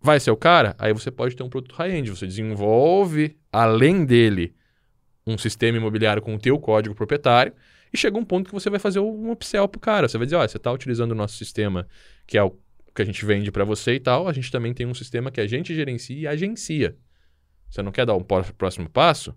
Vai 0.08 0.22
ser 0.22 0.32
o 0.32 0.38
cara? 0.38 0.74
Aí 0.80 0.93
você 0.93 1.12
pode 1.12 1.36
ter 1.36 1.43
um 1.43 1.50
produto 1.50 1.76
high-end, 1.76 2.12
você 2.12 2.26
desenvolve, 2.26 3.36
além 3.52 4.06
dele, 4.06 4.56
um 5.26 5.38
sistema 5.38 5.78
imobiliário 5.78 6.22
com 6.22 6.34
o 6.34 6.39
teu 6.39 6.58
código 6.58 6.96
proprietário, 6.96 7.52
e 7.91 7.98
chega 7.98 8.17
um 8.17 8.24
ponto 8.24 8.48
que 8.48 8.54
você 8.54 8.70
vai 8.70 8.80
fazer 8.80 9.02
um 9.02 9.30
upsell 9.30 9.67
pro 9.67 9.82
cara. 9.82 10.08
Você 10.08 10.17
vai 10.17 10.26
dizer, 10.26 10.38
olha, 10.38 10.48
você 10.48 10.56
está 10.56 10.72
utilizando 10.72 11.12
o 11.12 11.15
nosso 11.15 11.36
sistema, 11.36 11.86
que 12.26 12.38
é 12.38 12.41
o 12.41 12.58
que 12.96 13.02
a 13.02 13.06
gente 13.06 13.26
vende 13.26 13.52
para 13.52 13.65
você 13.65 13.96
e 13.96 14.00
tal, 14.00 14.30
a 14.30 14.32
gente 14.32 14.50
também 14.50 14.74
tem 14.74 14.86
um 14.86 14.93
sistema 14.93 15.30
que 15.30 15.41
a 15.41 15.46
gente 15.46 15.76
gerencia 15.76 16.17
e 16.17 16.26
agencia. 16.26 16.96
Você 17.70 17.82
não 17.82 17.91
quer 17.91 18.06
dar 18.06 18.15
um 18.15 18.24
próximo 18.24 18.89
passo? 18.89 19.36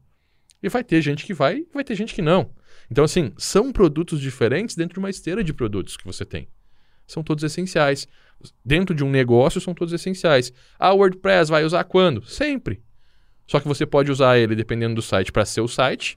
E 0.62 0.68
vai 0.68 0.84
ter 0.84 1.02
gente 1.02 1.26
que 1.26 1.34
vai, 1.34 1.66
vai 1.74 1.82
ter 1.82 1.96
gente 1.96 2.14
que 2.14 2.22
não. 2.22 2.54
Então, 2.88 3.02
assim, 3.02 3.32
são 3.36 3.72
produtos 3.72 4.20
diferentes 4.20 4.76
dentro 4.76 4.94
de 4.94 5.00
uma 5.00 5.10
esteira 5.10 5.42
de 5.42 5.52
produtos 5.52 5.96
que 5.96 6.06
você 6.06 6.24
tem. 6.24 6.46
São 7.10 7.22
todos 7.22 7.42
essenciais. 7.42 8.06
Dentro 8.64 8.94
de 8.94 9.04
um 9.04 9.10
negócio, 9.10 9.60
são 9.60 9.74
todos 9.74 9.92
essenciais. 9.92 10.52
Ah, 10.78 10.92
WordPress 10.92 11.50
vai 11.50 11.64
usar 11.64 11.84
quando? 11.84 12.24
Sempre. 12.24 12.80
Só 13.46 13.58
que 13.58 13.66
você 13.66 13.84
pode 13.84 14.12
usar 14.12 14.38
ele, 14.38 14.54
dependendo 14.54 14.94
do 14.94 15.02
site, 15.02 15.32
para 15.32 15.44
ser 15.44 15.60
o 15.60 15.68
site, 15.68 16.16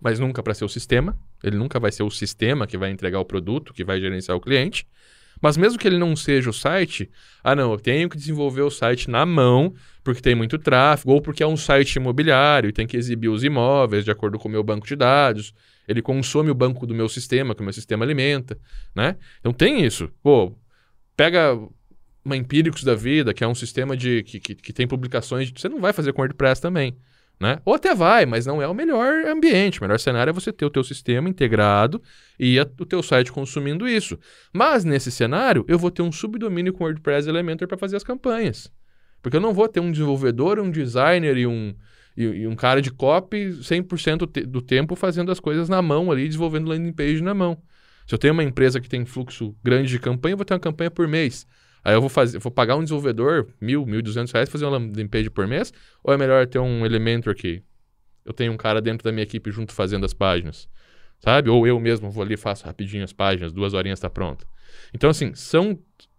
mas 0.00 0.18
nunca 0.18 0.42
para 0.42 0.54
ser 0.54 0.64
o 0.64 0.68
sistema. 0.68 1.16
Ele 1.44 1.56
nunca 1.56 1.78
vai 1.78 1.92
ser 1.92 2.02
o 2.02 2.10
sistema 2.10 2.66
que 2.66 2.78
vai 2.78 2.90
entregar 2.90 3.20
o 3.20 3.24
produto, 3.24 3.74
que 3.74 3.84
vai 3.84 4.00
gerenciar 4.00 4.36
o 4.36 4.40
cliente. 4.40 4.86
Mas 5.40 5.56
mesmo 5.56 5.78
que 5.78 5.86
ele 5.86 5.98
não 5.98 6.16
seja 6.16 6.48
o 6.48 6.52
site, 6.54 7.10
ah 7.44 7.54
não, 7.54 7.72
eu 7.72 7.78
tenho 7.78 8.08
que 8.08 8.16
desenvolver 8.16 8.62
o 8.62 8.70
site 8.70 9.10
na 9.10 9.26
mão, 9.26 9.74
porque 10.02 10.22
tem 10.22 10.34
muito 10.34 10.58
tráfego, 10.58 11.12
ou 11.12 11.20
porque 11.20 11.42
é 11.42 11.46
um 11.46 11.58
site 11.58 11.96
imobiliário 11.96 12.70
e 12.70 12.72
tem 12.72 12.86
que 12.86 12.96
exibir 12.96 13.28
os 13.28 13.44
imóveis 13.44 14.04
de 14.04 14.10
acordo 14.10 14.38
com 14.38 14.48
o 14.48 14.50
meu 14.50 14.62
banco 14.62 14.86
de 14.86 14.96
dados. 14.96 15.52
Ele 15.86 16.02
consome 16.02 16.50
o 16.50 16.54
banco 16.54 16.86
do 16.86 16.94
meu 16.94 17.08
sistema, 17.08 17.54
que 17.54 17.60
o 17.60 17.64
meu 17.64 17.72
sistema 17.72 18.04
alimenta, 18.04 18.58
né? 18.94 19.16
Então 19.40 19.52
tem 19.52 19.84
isso. 19.84 20.10
Pô, 20.22 20.52
pega 21.16 21.58
uma 22.24 22.36
Empíricos 22.36 22.82
da 22.82 22.94
vida, 22.94 23.32
que 23.32 23.44
é 23.44 23.46
um 23.46 23.54
sistema 23.54 23.96
de 23.96 24.24
que, 24.24 24.40
que, 24.40 24.54
que 24.56 24.72
tem 24.72 24.86
publicações, 24.86 25.50
você 25.54 25.68
não 25.68 25.80
vai 25.80 25.92
fazer 25.92 26.12
com 26.12 26.20
WordPress 26.20 26.60
também. 26.60 26.96
Né? 27.38 27.60
Ou 27.66 27.74
até 27.74 27.94
vai, 27.94 28.24
mas 28.24 28.46
não 28.46 28.62
é 28.62 28.66
o 28.66 28.74
melhor 28.74 29.26
ambiente. 29.26 29.78
O 29.78 29.84
melhor 29.84 29.98
cenário 29.98 30.30
é 30.30 30.32
você 30.32 30.50
ter 30.50 30.64
o 30.64 30.70
teu 30.70 30.82
sistema 30.82 31.28
integrado 31.28 32.02
e 32.38 32.58
a, 32.58 32.62
o 32.62 32.86
teu 32.86 33.02
site 33.02 33.30
consumindo 33.30 33.86
isso. 33.86 34.18
Mas 34.52 34.84
nesse 34.84 35.10
cenário, 35.10 35.64
eu 35.68 35.78
vou 35.78 35.90
ter 35.90 36.02
um 36.02 36.10
subdomínio 36.10 36.72
com 36.72 36.84
WordPress 36.84 37.28
Elementor 37.28 37.68
para 37.68 37.76
fazer 37.76 37.96
as 37.96 38.02
campanhas. 38.02 38.72
Porque 39.22 39.36
eu 39.36 39.40
não 39.40 39.52
vou 39.52 39.68
ter 39.68 39.80
um 39.80 39.92
desenvolvedor, 39.92 40.58
um 40.58 40.70
designer 40.70 41.36
e 41.36 41.46
um, 41.46 41.74
e, 42.16 42.24
e 42.24 42.46
um 42.46 42.56
cara 42.56 42.80
de 42.80 42.90
copy 42.90 43.50
100% 43.50 44.26
te, 44.30 44.44
do 44.44 44.62
tempo 44.62 44.96
fazendo 44.96 45.30
as 45.30 45.38
coisas 45.38 45.68
na 45.68 45.82
mão 45.82 46.10
ali, 46.10 46.26
desenvolvendo 46.26 46.68
landing 46.68 46.92
page 46.92 47.22
na 47.22 47.34
mão. 47.34 47.60
Se 48.06 48.14
eu 48.14 48.18
tenho 48.18 48.32
uma 48.32 48.44
empresa 48.44 48.80
que 48.80 48.88
tem 48.88 49.04
fluxo 49.04 49.54
grande 49.62 49.90
de 49.90 49.98
campanha, 49.98 50.32
eu 50.34 50.36
vou 50.36 50.44
ter 50.44 50.54
uma 50.54 50.60
campanha 50.60 50.90
por 50.90 51.06
mês. 51.08 51.46
Aí 51.84 51.94
eu 51.94 52.00
vou 52.00 52.08
fazer, 52.08 52.38
vou 52.38 52.50
pagar 52.50 52.76
um 52.76 52.82
desenvolvedor 52.82 53.48
mil, 53.60 53.84
mil 53.84 54.02
duzentos 54.02 54.32
reais 54.32 54.48
fazer 54.48 54.64
uma 54.64 54.78
landing 54.78 55.08
page 55.08 55.30
por 55.30 55.46
mês? 55.46 55.72
Ou 56.02 56.12
é 56.12 56.16
melhor 56.16 56.46
ter 56.46 56.58
um 56.58 56.84
Elementor 56.84 57.34
que 57.34 57.62
eu 58.24 58.32
tenho 58.32 58.52
um 58.52 58.56
cara 58.56 58.80
dentro 58.80 59.04
da 59.04 59.12
minha 59.12 59.22
equipe 59.22 59.50
junto 59.52 59.72
fazendo 59.72 60.04
as 60.04 60.12
páginas? 60.12 60.68
Sabe? 61.20 61.50
Ou 61.50 61.66
eu 61.66 61.78
mesmo 61.78 62.10
vou 62.10 62.22
ali 62.22 62.36
faço 62.36 62.64
rapidinho 62.64 63.04
as 63.04 63.12
páginas, 63.12 63.52
duas 63.52 63.74
horinhas 63.74 63.98
está 63.98 64.10
pronto. 64.10 64.46
Então, 64.92 65.10
assim, 65.10 65.34
são, 65.34 65.78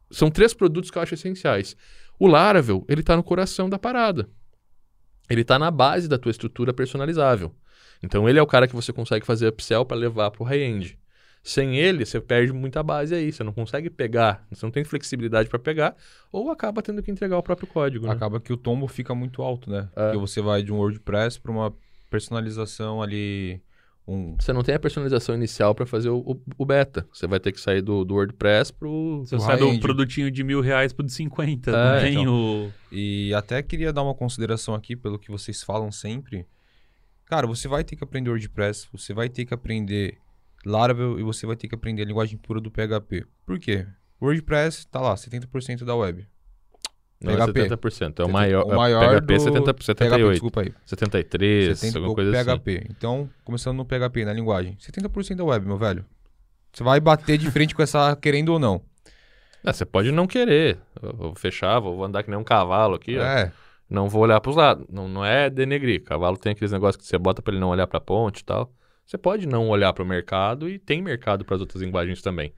são 0.09 0.29
três 0.29 0.53
produtos 0.53 0.89
que 0.89 0.97
eu 0.97 1.01
acho 1.01 1.13
essenciais. 1.13 1.75
O 2.19 2.27
Laravel, 2.27 2.85
ele 2.87 3.01
está 3.01 3.15
no 3.15 3.23
coração 3.23 3.69
da 3.69 3.77
parada. 3.77 4.27
Ele 5.29 5.41
está 5.41 5.59
na 5.59 5.69
base 5.71 6.07
da 6.07 6.17
tua 6.17 6.31
estrutura 6.31 6.73
personalizável. 6.73 7.53
Então, 8.01 8.27
ele 8.29 8.39
é 8.39 8.41
o 8.41 8.47
cara 8.47 8.67
que 8.67 8.75
você 8.75 8.93
consegue 8.93 9.25
fazer 9.25 9.47
upsell 9.47 9.85
para 9.85 9.97
levar 9.97 10.31
para 10.31 10.43
o 10.43 10.45
high-end. 10.45 10.97
Sem 11.43 11.77
ele, 11.77 12.05
você 12.05 12.19
perde 12.19 12.51
muita 12.51 12.83
base 12.83 13.15
aí. 13.15 13.31
Você 13.31 13.43
não 13.43 13.53
consegue 13.53 13.89
pegar, 13.89 14.45
você 14.51 14.65
não 14.65 14.71
tem 14.71 14.83
flexibilidade 14.83 15.49
para 15.49 15.57
pegar, 15.57 15.95
ou 16.31 16.51
acaba 16.51 16.81
tendo 16.81 17.01
que 17.01 17.09
entregar 17.09 17.37
o 17.37 17.43
próprio 17.43 17.67
código. 17.67 18.05
Né? 18.05 18.11
Acaba 18.11 18.39
que 18.39 18.51
o 18.51 18.57
tombo 18.57 18.87
fica 18.87 19.15
muito 19.15 19.41
alto, 19.41 19.69
né? 19.69 19.87
É. 19.95 20.03
Porque 20.05 20.17
você 20.17 20.41
vai 20.41 20.61
de 20.61 20.73
um 20.73 20.77
WordPress 20.77 21.39
para 21.39 21.51
uma 21.51 21.73
personalização 22.09 23.01
ali. 23.01 23.61
Um... 24.07 24.35
Você 24.39 24.53
não 24.53 24.63
tem 24.63 24.73
a 24.73 24.79
personalização 24.79 25.35
inicial 25.35 25.75
para 25.75 25.85
fazer 25.85 26.09
o, 26.09 26.19
o, 26.19 26.41
o, 26.57 26.65
beta. 26.65 27.05
Você 27.11 27.27
vai 27.27 27.41
ter 27.41 27.51
que 27.51 27.59
sair 27.59 27.81
do, 27.81 28.05
do 28.05 28.13
WordPress 28.13 28.71
pro. 28.71 29.19
Você 29.25 29.37
sai 29.37 29.57
do 29.57 29.79
produtinho 29.79 30.31
de 30.31 30.43
mil 30.43 30.61
reais 30.61 30.93
pro 30.93 31.05
de 31.05 31.11
50. 31.11 31.71
É, 31.71 32.09
então. 32.09 32.65
o... 32.65 32.71
E 32.89 33.33
até 33.33 33.61
queria 33.61 33.91
dar 33.91 34.03
uma 34.03 34.15
consideração 34.15 34.73
aqui, 34.73 34.95
pelo 34.95 35.19
que 35.19 35.29
vocês 35.29 35.61
falam 35.61 35.91
sempre. 35.91 36.47
Cara, 37.25 37.45
você 37.45 37.67
vai 37.67 37.83
ter 37.83 37.97
que 37.97 38.03
aprender 38.03 38.29
WordPress, 38.29 38.87
você 38.89 39.13
vai 39.13 39.27
ter 39.27 39.43
que 39.43 39.53
aprender 39.53 40.17
Laravel 40.65 41.19
e 41.19 41.23
você 41.23 41.45
vai 41.45 41.57
ter 41.57 41.67
que 41.67 41.75
aprender 41.75 42.03
a 42.03 42.05
linguagem 42.05 42.37
pura 42.37 42.61
do 42.61 42.71
PHP. 42.71 43.25
Por 43.45 43.59
quê? 43.59 43.85
WordPress 44.21 44.79
está 44.79 45.01
lá, 45.01 45.13
70% 45.15 45.83
da 45.83 45.95
web. 45.95 46.25
Não 47.19 47.33
PHP. 47.35 47.59
é 47.61 47.67
70%, 47.69 48.19
é 48.19 48.23
o 48.25 48.29
maior. 48.29 48.65
O 48.65 48.75
maior 48.75 49.19
PHP 49.21 49.33
é 49.33 49.39
70, 49.39 49.75
78. 49.83 50.21
PHP, 50.21 50.31
desculpa 50.31 50.61
aí. 50.61 50.73
73, 50.85 51.79
70 51.79 51.97
alguma 51.97 52.15
coisa 52.15 52.31
PHP. 52.31 52.77
assim. 52.77 52.87
Então, 52.91 53.29
começando 53.43 53.77
no 53.77 53.85
PHP, 53.85 54.25
na 54.25 54.33
linguagem. 54.33 54.77
70% 54.79 55.35
da 55.35 55.43
web, 55.43 55.65
meu 55.65 55.77
velho. 55.77 56.05
Você 56.71 56.83
vai 56.83 56.99
bater 56.99 57.37
de 57.37 57.49
frente 57.49 57.73
com 57.73 57.81
essa 57.81 58.15
querendo 58.21 58.49
ou 58.49 58.59
não. 58.59 58.81
É, 59.63 59.73
você 59.73 59.83
pode 59.83 60.11
não 60.11 60.27
querer. 60.27 60.77
Eu 61.01 61.13
vou 61.13 61.35
fechar, 61.35 61.79
vou 61.79 62.03
andar 62.03 62.21
que 62.21 62.29
nem 62.29 62.39
um 62.39 62.43
cavalo 62.43 62.95
aqui. 62.95 63.17
É. 63.17 63.45
Ó. 63.45 63.67
Não 63.89 64.07
vou 64.07 64.21
olhar 64.21 64.39
para 64.39 64.49
os 64.49 64.55
lados. 64.55 64.85
Não, 64.89 65.07
não 65.07 65.25
é 65.25 65.49
denegrir. 65.49 66.03
Cavalo 66.03 66.37
tem 66.37 66.51
aqueles 66.51 66.71
negócios 66.71 66.97
que 66.97 67.07
você 67.07 67.17
bota 67.17 67.41
para 67.41 67.53
ele 67.53 67.61
não 67.61 67.69
olhar 67.69 67.87
para 67.87 67.97
a 67.97 68.01
ponte 68.01 68.41
e 68.41 68.43
tal. 68.43 68.71
Você 69.05 69.17
pode 69.17 69.47
não 69.47 69.69
olhar 69.69 69.93
para 69.93 70.03
o 70.03 70.07
mercado 70.07 70.69
e 70.69 70.77
tem 70.77 71.01
mercado 71.01 71.45
para 71.45 71.55
as 71.55 71.61
outras 71.61 71.81
linguagens 71.81 72.21
também. 72.21 72.53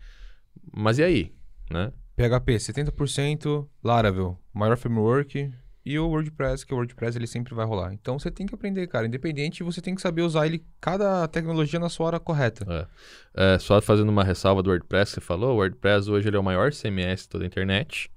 Mas 0.74 0.98
e 0.98 1.04
aí, 1.04 1.32
né? 1.69 1.93
PHP 2.19 2.58
70%, 2.58 3.65
Laravel, 3.82 4.38
maior 4.53 4.75
framework 4.75 5.53
e 5.86 5.97
o 5.97 6.10
WordPress, 6.10 6.65
que 6.65 6.73
o 6.73 6.75
WordPress 6.75 7.17
ele 7.17 7.25
sempre 7.25 7.55
vai 7.55 7.65
rolar. 7.65 7.93
Então 7.93 8.19
você 8.19 8.29
tem 8.29 8.45
que 8.45 8.53
aprender, 8.53 8.86
cara. 8.88 9.08
Independente, 9.08 9.63
você 9.63 9.79
tem 9.79 9.95
que 9.95 10.01
saber 10.01 10.23
usar 10.23 10.45
ele 10.45 10.65
cada 10.82 11.25
tecnologia 11.29 11.79
na 11.79 11.88
sua 11.88 12.08
hora 12.08 12.19
correta. 12.19 12.65
É. 13.34 13.55
é 13.55 13.58
só 13.58 13.82
fazendo 13.82 14.10
uma 14.10 14.25
ressalva 14.25 14.62
do 14.62 14.69
WordPress, 14.69 15.13
você 15.13 15.21
falou, 15.21 15.53
o 15.53 15.60
WordPress 15.60 16.12
hoje 16.12 16.27
ele 16.27 16.36
é 16.36 16.39
o 16.39 16.43
maior 16.43 16.73
CMS 16.73 17.21
de 17.21 17.29
toda 17.29 17.45
a 17.45 17.47
internet 17.47 18.12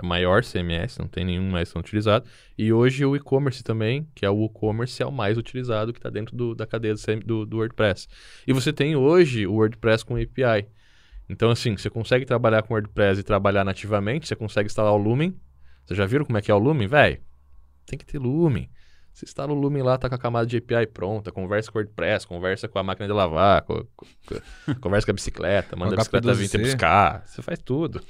é 0.00 0.06
maior 0.06 0.44
CMS, 0.44 0.96
não 0.96 1.08
tem 1.08 1.24
nenhum 1.24 1.50
mais 1.50 1.68
sendo 1.68 1.80
utilizado. 1.80 2.24
E 2.56 2.72
hoje 2.72 3.04
o 3.04 3.16
e-commerce 3.16 3.64
também, 3.64 4.06
que 4.14 4.24
é 4.24 4.30
o 4.30 4.44
e-commerce, 4.46 5.02
é 5.02 5.06
o 5.06 5.10
mais 5.10 5.36
utilizado 5.36 5.92
que 5.92 5.98
está 5.98 6.08
dentro 6.08 6.36
do, 6.36 6.54
da 6.54 6.64
cadeia 6.64 6.94
do, 7.26 7.44
do, 7.44 7.56
WordPress. 7.56 8.06
E 8.46 8.52
você 8.52 8.72
tem 8.72 8.94
hoje 8.94 9.46
o 9.46 9.54
WordPress 9.54 10.04
com 10.04 10.14
API. 10.14 10.68
Então, 11.28 11.50
assim, 11.50 11.76
você 11.76 11.90
consegue 11.90 12.24
trabalhar 12.24 12.62
com 12.62 12.74
WordPress 12.74 13.20
e 13.20 13.22
trabalhar 13.22 13.64
nativamente, 13.64 14.26
você 14.26 14.34
consegue 14.34 14.66
instalar 14.66 14.92
o 14.92 14.96
Lumen. 14.96 15.38
Vocês 15.84 15.96
já 15.96 16.06
viram 16.06 16.24
como 16.24 16.38
é 16.38 16.42
que 16.42 16.50
é 16.50 16.54
o 16.54 16.58
Lumen? 16.58 16.88
Velho, 16.88 17.20
tem 17.86 17.98
que 17.98 18.06
ter 18.06 18.18
Lumen. 18.18 18.70
Você 19.12 19.24
instala 19.24 19.52
o 19.52 19.54
Lumen 19.54 19.82
lá, 19.82 19.98
tá 19.98 20.08
com 20.08 20.14
a 20.14 20.18
camada 20.18 20.46
de 20.46 20.58
API 20.58 20.86
pronta, 20.86 21.32
conversa 21.32 21.72
com 21.72 21.78
o 21.78 21.82
WordPress, 21.82 22.26
conversa 22.26 22.68
com 22.68 22.78
a 22.78 22.82
máquina 22.84 23.08
de 23.08 23.12
lavar, 23.12 23.62
com, 23.62 23.84
com, 23.96 24.06
conversa 24.80 25.06
com 25.06 25.10
a 25.10 25.14
bicicleta, 25.14 25.74
manda 25.74 25.94
a 25.94 25.98
bicicleta 25.98 26.34
vir 26.34 26.48
te 26.48 26.58
buscar. 26.58 27.22
Você 27.26 27.42
faz 27.42 27.58
tudo. 27.58 28.00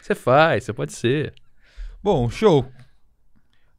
Você 0.00 0.14
faz, 0.14 0.64
você 0.64 0.72
pode 0.72 0.92
ser. 0.92 1.34
Bom, 2.02 2.30
show. 2.30 2.70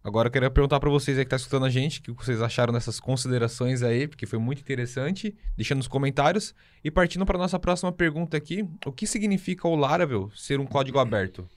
Agora 0.05 0.27
eu 0.27 0.31
queria 0.31 0.51
perguntar 0.51 0.79
para 0.79 0.87
vocês 0.87 1.17
aí 1.17 1.25
que 1.25 1.31
tá 1.31 1.35
escutando 1.35 1.65
a 1.65 1.69
gente, 1.71 1.99
o 1.99 2.15
que 2.15 2.23
vocês 2.23 2.39
acharam 2.39 2.71
dessas 2.71 2.99
considerações 2.99 3.81
aí, 3.81 4.07
porque 4.07 4.27
foi 4.27 4.37
muito 4.37 4.61
interessante. 4.61 5.35
Deixa 5.57 5.73
nos 5.73 5.87
comentários. 5.87 6.53
E 6.83 6.91
partindo 6.91 7.25
para 7.25 7.39
nossa 7.39 7.57
próxima 7.57 7.91
pergunta 7.91 8.37
aqui, 8.37 8.63
o 8.85 8.91
que 8.91 9.07
significa 9.07 9.67
o 9.67 9.75
Laravel 9.75 10.29
ser 10.35 10.59
um 10.59 10.65
código 10.67 10.99
aberto? 10.99 11.49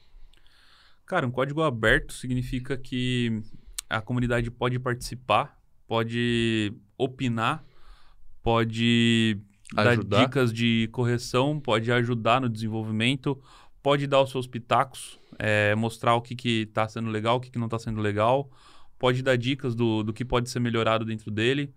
Cara, 1.05 1.27
um 1.27 1.31
código 1.31 1.61
aberto 1.61 2.15
significa 2.15 2.75
que 2.79 3.43
a 3.87 4.01
comunidade 4.01 4.51
pode 4.51 4.79
participar, 4.79 5.61
pode 5.87 6.73
opinar, 6.97 7.63
pode 8.43 9.43
ajudar. 9.77 10.21
dar 10.21 10.25
dicas 10.25 10.55
de 10.55 10.89
correção, 10.91 11.61
pode 11.61 11.93
ajudar 11.93 12.41
no 12.41 12.49
desenvolvimento, 12.49 13.39
pode 13.83 14.07
dar 14.07 14.23
os 14.23 14.31
seus 14.31 14.47
pitacos, 14.47 15.19
é, 15.39 15.75
mostrar 15.75 16.15
o 16.15 16.23
que 16.23 16.63
está 16.63 16.89
sendo 16.89 17.09
legal, 17.11 17.37
o 17.37 17.41
que, 17.41 17.51
que 17.51 17.59
não 17.59 17.67
está 17.67 17.79
sendo 17.79 18.01
legal, 18.01 18.51
pode 18.99 19.23
dar 19.23 19.37
dicas 19.37 19.75
do, 19.75 20.03
do 20.03 20.13
que 20.13 20.25
pode 20.25 20.51
ser 20.51 20.61
melhorado 20.61 21.05
dentro 21.05 21.31
dele. 21.31 21.73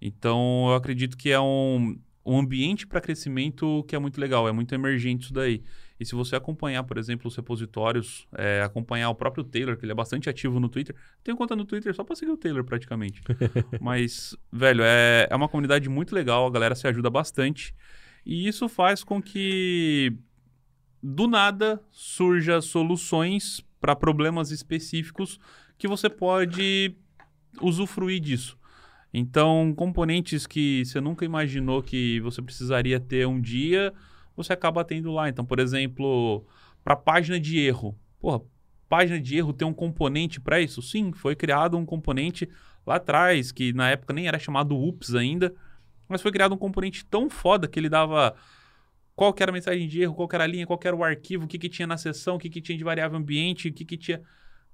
Então, 0.00 0.66
eu 0.68 0.74
acredito 0.74 1.16
que 1.16 1.30
é 1.30 1.40
um, 1.40 1.98
um 2.24 2.38
ambiente 2.38 2.86
para 2.86 3.00
crescimento 3.00 3.84
que 3.88 3.94
é 3.94 3.98
muito 3.98 4.20
legal, 4.20 4.48
é 4.48 4.52
muito 4.52 4.74
emergente 4.74 5.24
isso 5.24 5.34
daí. 5.34 5.62
E 5.98 6.04
se 6.06 6.14
você 6.14 6.34
acompanhar, 6.34 6.82
por 6.84 6.96
exemplo, 6.96 7.28
os 7.28 7.36
repositórios, 7.36 8.26
é, 8.32 8.62
acompanhar 8.62 9.10
o 9.10 9.14
próprio 9.14 9.44
Taylor, 9.44 9.76
que 9.76 9.84
ele 9.84 9.92
é 9.92 9.94
bastante 9.94 10.30
ativo 10.30 10.58
no 10.58 10.68
Twitter. 10.68 10.96
Tenho 11.22 11.36
conta 11.36 11.54
no 11.54 11.66
Twitter 11.66 11.94
só 11.94 12.02
para 12.02 12.16
seguir 12.16 12.32
o 12.32 12.38
Taylor, 12.38 12.64
praticamente. 12.64 13.20
Mas, 13.78 14.34
velho, 14.50 14.82
é, 14.82 15.26
é 15.28 15.36
uma 15.36 15.48
comunidade 15.48 15.90
muito 15.90 16.14
legal, 16.14 16.46
a 16.46 16.50
galera 16.50 16.74
se 16.74 16.88
ajuda 16.88 17.10
bastante. 17.10 17.74
E 18.24 18.48
isso 18.48 18.66
faz 18.66 19.04
com 19.04 19.20
que, 19.20 20.16
do 21.02 21.26
nada, 21.26 21.80
surja 21.90 22.60
soluções 22.60 23.64
para 23.80 23.96
problemas 23.96 24.50
específicos 24.50 25.40
que 25.78 25.88
você 25.88 26.10
pode 26.10 26.94
usufruir 27.60 28.20
disso. 28.20 28.58
Então, 29.12 29.72
componentes 29.74 30.46
que 30.46 30.84
você 30.84 31.00
nunca 31.00 31.24
imaginou 31.24 31.82
que 31.82 32.20
você 32.20 32.40
precisaria 32.40 33.00
ter 33.00 33.26
um 33.26 33.40
dia, 33.40 33.92
você 34.36 34.52
acaba 34.52 34.84
tendo 34.84 35.10
lá. 35.10 35.28
Então, 35.28 35.44
por 35.44 35.58
exemplo, 35.58 36.44
para 36.84 36.94
página 36.94 37.40
de 37.40 37.58
erro. 37.58 37.98
Porra, 38.20 38.40
página 38.88 39.20
de 39.20 39.36
erro 39.36 39.52
tem 39.52 39.66
um 39.66 39.74
componente 39.74 40.40
para 40.40 40.60
isso? 40.60 40.80
Sim, 40.80 41.12
foi 41.12 41.34
criado 41.34 41.76
um 41.76 41.84
componente 41.84 42.48
lá 42.86 42.96
atrás, 42.96 43.50
que 43.50 43.72
na 43.72 43.90
época 43.90 44.12
nem 44.12 44.28
era 44.28 44.38
chamado 44.38 44.76
UPS 44.76 45.14
ainda, 45.14 45.54
mas 46.08 46.22
foi 46.22 46.30
criado 46.30 46.54
um 46.54 46.58
componente 46.58 47.04
tão 47.04 47.28
foda 47.28 47.66
que 47.66 47.78
ele 47.78 47.88
dava 47.88 48.34
qual 49.20 49.34
era 49.38 49.50
a 49.50 49.52
mensagem 49.52 49.86
de 49.86 50.00
erro, 50.00 50.14
qual 50.14 50.26
era 50.32 50.44
a 50.44 50.46
linha, 50.46 50.66
qual 50.66 50.80
era 50.82 50.96
o 50.96 51.04
arquivo, 51.04 51.44
o 51.44 51.46
que, 51.46 51.58
que 51.58 51.68
tinha 51.68 51.86
na 51.86 51.98
seção, 51.98 52.36
o 52.36 52.38
que, 52.38 52.48
que 52.48 52.58
tinha 52.58 52.78
de 52.78 52.82
variável 52.82 53.18
ambiente, 53.18 53.68
o 53.68 53.72
que, 53.72 53.84
que 53.84 53.98
tinha. 53.98 54.22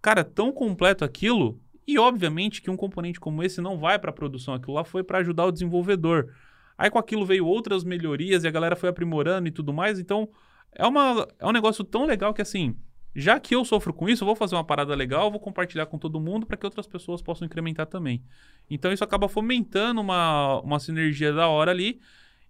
Cara, 0.00 0.22
tão 0.22 0.52
completo 0.52 1.04
aquilo. 1.04 1.60
E 1.84 1.98
obviamente 1.98 2.62
que 2.62 2.70
um 2.70 2.76
componente 2.76 3.18
como 3.18 3.42
esse 3.42 3.60
não 3.60 3.76
vai 3.76 3.98
para 3.98 4.10
a 4.10 4.12
produção, 4.12 4.54
aquilo 4.54 4.74
lá 4.74 4.84
foi 4.84 5.02
para 5.02 5.18
ajudar 5.18 5.46
o 5.46 5.50
desenvolvedor. 5.50 6.32
Aí 6.78 6.88
com 6.88 6.96
aquilo 6.96 7.26
veio 7.26 7.44
outras 7.44 7.82
melhorias 7.82 8.44
e 8.44 8.46
a 8.46 8.50
galera 8.52 8.76
foi 8.76 8.88
aprimorando 8.88 9.48
e 9.48 9.50
tudo 9.50 9.72
mais. 9.72 9.98
Então, 9.98 10.28
é, 10.76 10.86
uma, 10.86 11.26
é 11.40 11.44
um 11.44 11.52
negócio 11.52 11.82
tão 11.82 12.06
legal 12.06 12.32
que 12.32 12.40
assim, 12.40 12.76
já 13.16 13.40
que 13.40 13.52
eu 13.52 13.64
sofro 13.64 13.92
com 13.92 14.08
isso, 14.08 14.22
eu 14.22 14.26
vou 14.26 14.36
fazer 14.36 14.54
uma 14.54 14.62
parada 14.62 14.94
legal, 14.94 15.28
vou 15.28 15.40
compartilhar 15.40 15.86
com 15.86 15.98
todo 15.98 16.20
mundo 16.20 16.46
para 16.46 16.56
que 16.56 16.64
outras 16.64 16.86
pessoas 16.86 17.20
possam 17.20 17.46
incrementar 17.46 17.86
também. 17.86 18.22
Então 18.70 18.92
isso 18.92 19.02
acaba 19.02 19.28
fomentando 19.28 20.00
uma, 20.00 20.60
uma 20.60 20.78
sinergia 20.78 21.32
da 21.32 21.48
hora 21.48 21.72
ali 21.72 22.00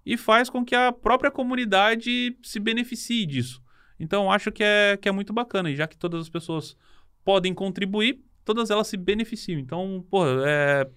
e 0.07 0.17
faz 0.17 0.49
com 0.49 0.65
que 0.65 0.75
a 0.75 0.93
própria 0.93 1.33
comunidade 1.33 2.37
se 2.41 2.61
beneficie 2.61 3.27
disso. 3.27 3.61
Então 3.99 4.31
acho 4.31 4.53
que 4.53 4.63
é, 4.63 4.97
que 4.97 5.09
é 5.09 5.13
muito 5.13 5.33
bacana. 5.33 5.69
E 5.69 5.75
já 5.75 5.89
que 5.89 5.97
todas 5.97 6.23
as 6.23 6.29
pessoas 6.29 6.77
podem 7.25 7.53
contribuir, 7.53 8.21
todas 8.45 8.71
elas 8.71 8.87
se 8.87 8.97
beneficiam. 8.97 9.59
Então, 9.59 10.07
pô, 10.09 10.25
é, 10.47 10.89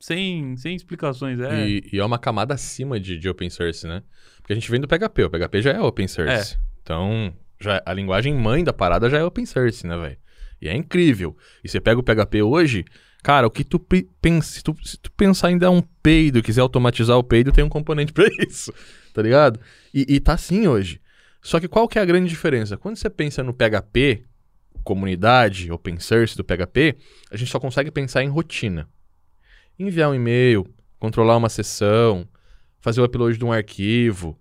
sem, 0.00 0.56
sem 0.56 0.74
explicações. 0.74 1.38
É... 1.38 1.68
E, 1.68 1.84
e, 1.92 2.00
é 2.00 2.04
uma 2.04 2.18
camada 2.18 2.52
acima 2.54 2.98
de, 2.98 3.16
de 3.16 3.28
open 3.28 3.48
source, 3.48 3.86
né? 3.86 4.02
Porque 4.38 4.52
a 4.52 4.56
gente 4.56 4.70
vem 4.70 4.80
do 4.80 4.88
PHP, 4.88 5.24
o 5.24 5.30
PHP 5.30 5.62
já 5.62 5.72
é 5.72 5.80
open 5.80 6.08
source. 6.08 6.54
É. 6.54 6.58
Então, 6.82 7.32
já, 7.60 7.80
a 7.86 7.92
linguagem 7.92 8.34
mãe 8.34 8.64
da 8.64 8.72
parada 8.72 9.08
já 9.08 9.18
é 9.18 9.24
open 9.24 9.46
source, 9.46 9.86
né, 9.86 9.96
velho? 9.96 10.18
E 10.60 10.68
é 10.68 10.74
incrível. 10.74 11.36
E 11.62 11.68
você 11.68 11.80
pega 11.80 12.00
o 12.00 12.02
PHP 12.02 12.42
hoje, 12.42 12.84
cara, 13.26 13.44
o 13.44 13.50
que 13.50 13.64
tu 13.64 13.80
pensa, 13.80 14.52
se 14.52 14.62
tu, 14.62 14.76
se 14.84 14.96
tu 14.96 15.10
pensar 15.10 15.50
em 15.50 15.58
dar 15.58 15.72
um 15.72 15.82
peido, 15.82 16.40
quiser 16.40 16.60
automatizar 16.60 17.18
o 17.18 17.24
peido, 17.24 17.50
tem 17.50 17.64
um 17.64 17.68
componente 17.68 18.12
para 18.14 18.28
isso, 18.38 18.72
tá 19.12 19.20
ligado? 19.20 19.58
E, 19.92 20.06
e 20.14 20.20
tá 20.20 20.34
assim 20.34 20.68
hoje. 20.68 21.00
Só 21.42 21.58
que 21.58 21.66
qual 21.66 21.88
que 21.88 21.98
é 21.98 22.02
a 22.02 22.04
grande 22.04 22.28
diferença? 22.28 22.76
Quando 22.76 22.94
você 22.94 23.10
pensa 23.10 23.42
no 23.42 23.52
PHP, 23.52 24.22
comunidade, 24.84 25.72
open 25.72 25.98
source 25.98 26.36
do 26.36 26.44
PHP, 26.44 26.94
a 27.28 27.36
gente 27.36 27.50
só 27.50 27.58
consegue 27.58 27.90
pensar 27.90 28.22
em 28.22 28.28
rotina 28.28 28.88
enviar 29.76 30.08
um 30.08 30.14
e-mail, 30.14 30.64
controlar 30.96 31.36
uma 31.36 31.48
sessão, 31.48 32.28
fazer 32.80 33.00
o 33.00 33.04
upload 33.04 33.36
de 33.36 33.44
um 33.44 33.50
arquivo, 33.50 34.38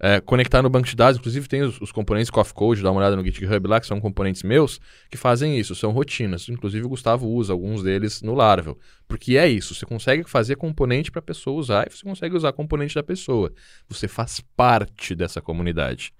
é, 0.00 0.18
conectar 0.18 0.62
no 0.62 0.70
banco 0.70 0.88
de 0.88 0.96
dados. 0.96 1.18
Inclusive, 1.18 1.46
tem 1.46 1.62
os, 1.62 1.78
os, 1.80 1.92
componentes 1.92 2.30
Coffee 2.30 2.54
Code, 2.54 2.82
dá 2.82 2.90
uma 2.90 3.00
olhada 3.00 3.14
no 3.14 3.24
GitHub 3.24 3.68
lá, 3.68 3.78
que 3.78 3.86
são 3.86 4.00
componentes 4.00 4.42
meus, 4.42 4.80
que 5.10 5.18
fazem 5.18 5.58
isso, 5.58 5.74
são 5.74 5.90
rotinas. 5.92 6.48
Inclusive, 6.48 6.86
o 6.86 6.88
Gustavo 6.88 7.28
usa 7.28 7.52
alguns 7.52 7.82
deles 7.82 8.22
no 8.22 8.34
Laravel. 8.34 8.78
Porque 9.06 9.36
é 9.36 9.46
isso, 9.46 9.74
você 9.74 9.84
consegue 9.84 10.28
fazer 10.28 10.56
componente 10.56 11.10
para 11.10 11.18
a 11.18 11.22
pessoa 11.22 11.58
usar 11.58 11.86
e 11.86 11.90
você 11.94 12.02
consegue 12.02 12.34
usar 12.34 12.52
componente 12.52 12.94
da 12.94 13.02
pessoa. 13.02 13.52
Você 13.88 14.08
faz 14.08 14.40
parte 14.56 15.14
dessa 15.14 15.42
comunidade. 15.42 16.12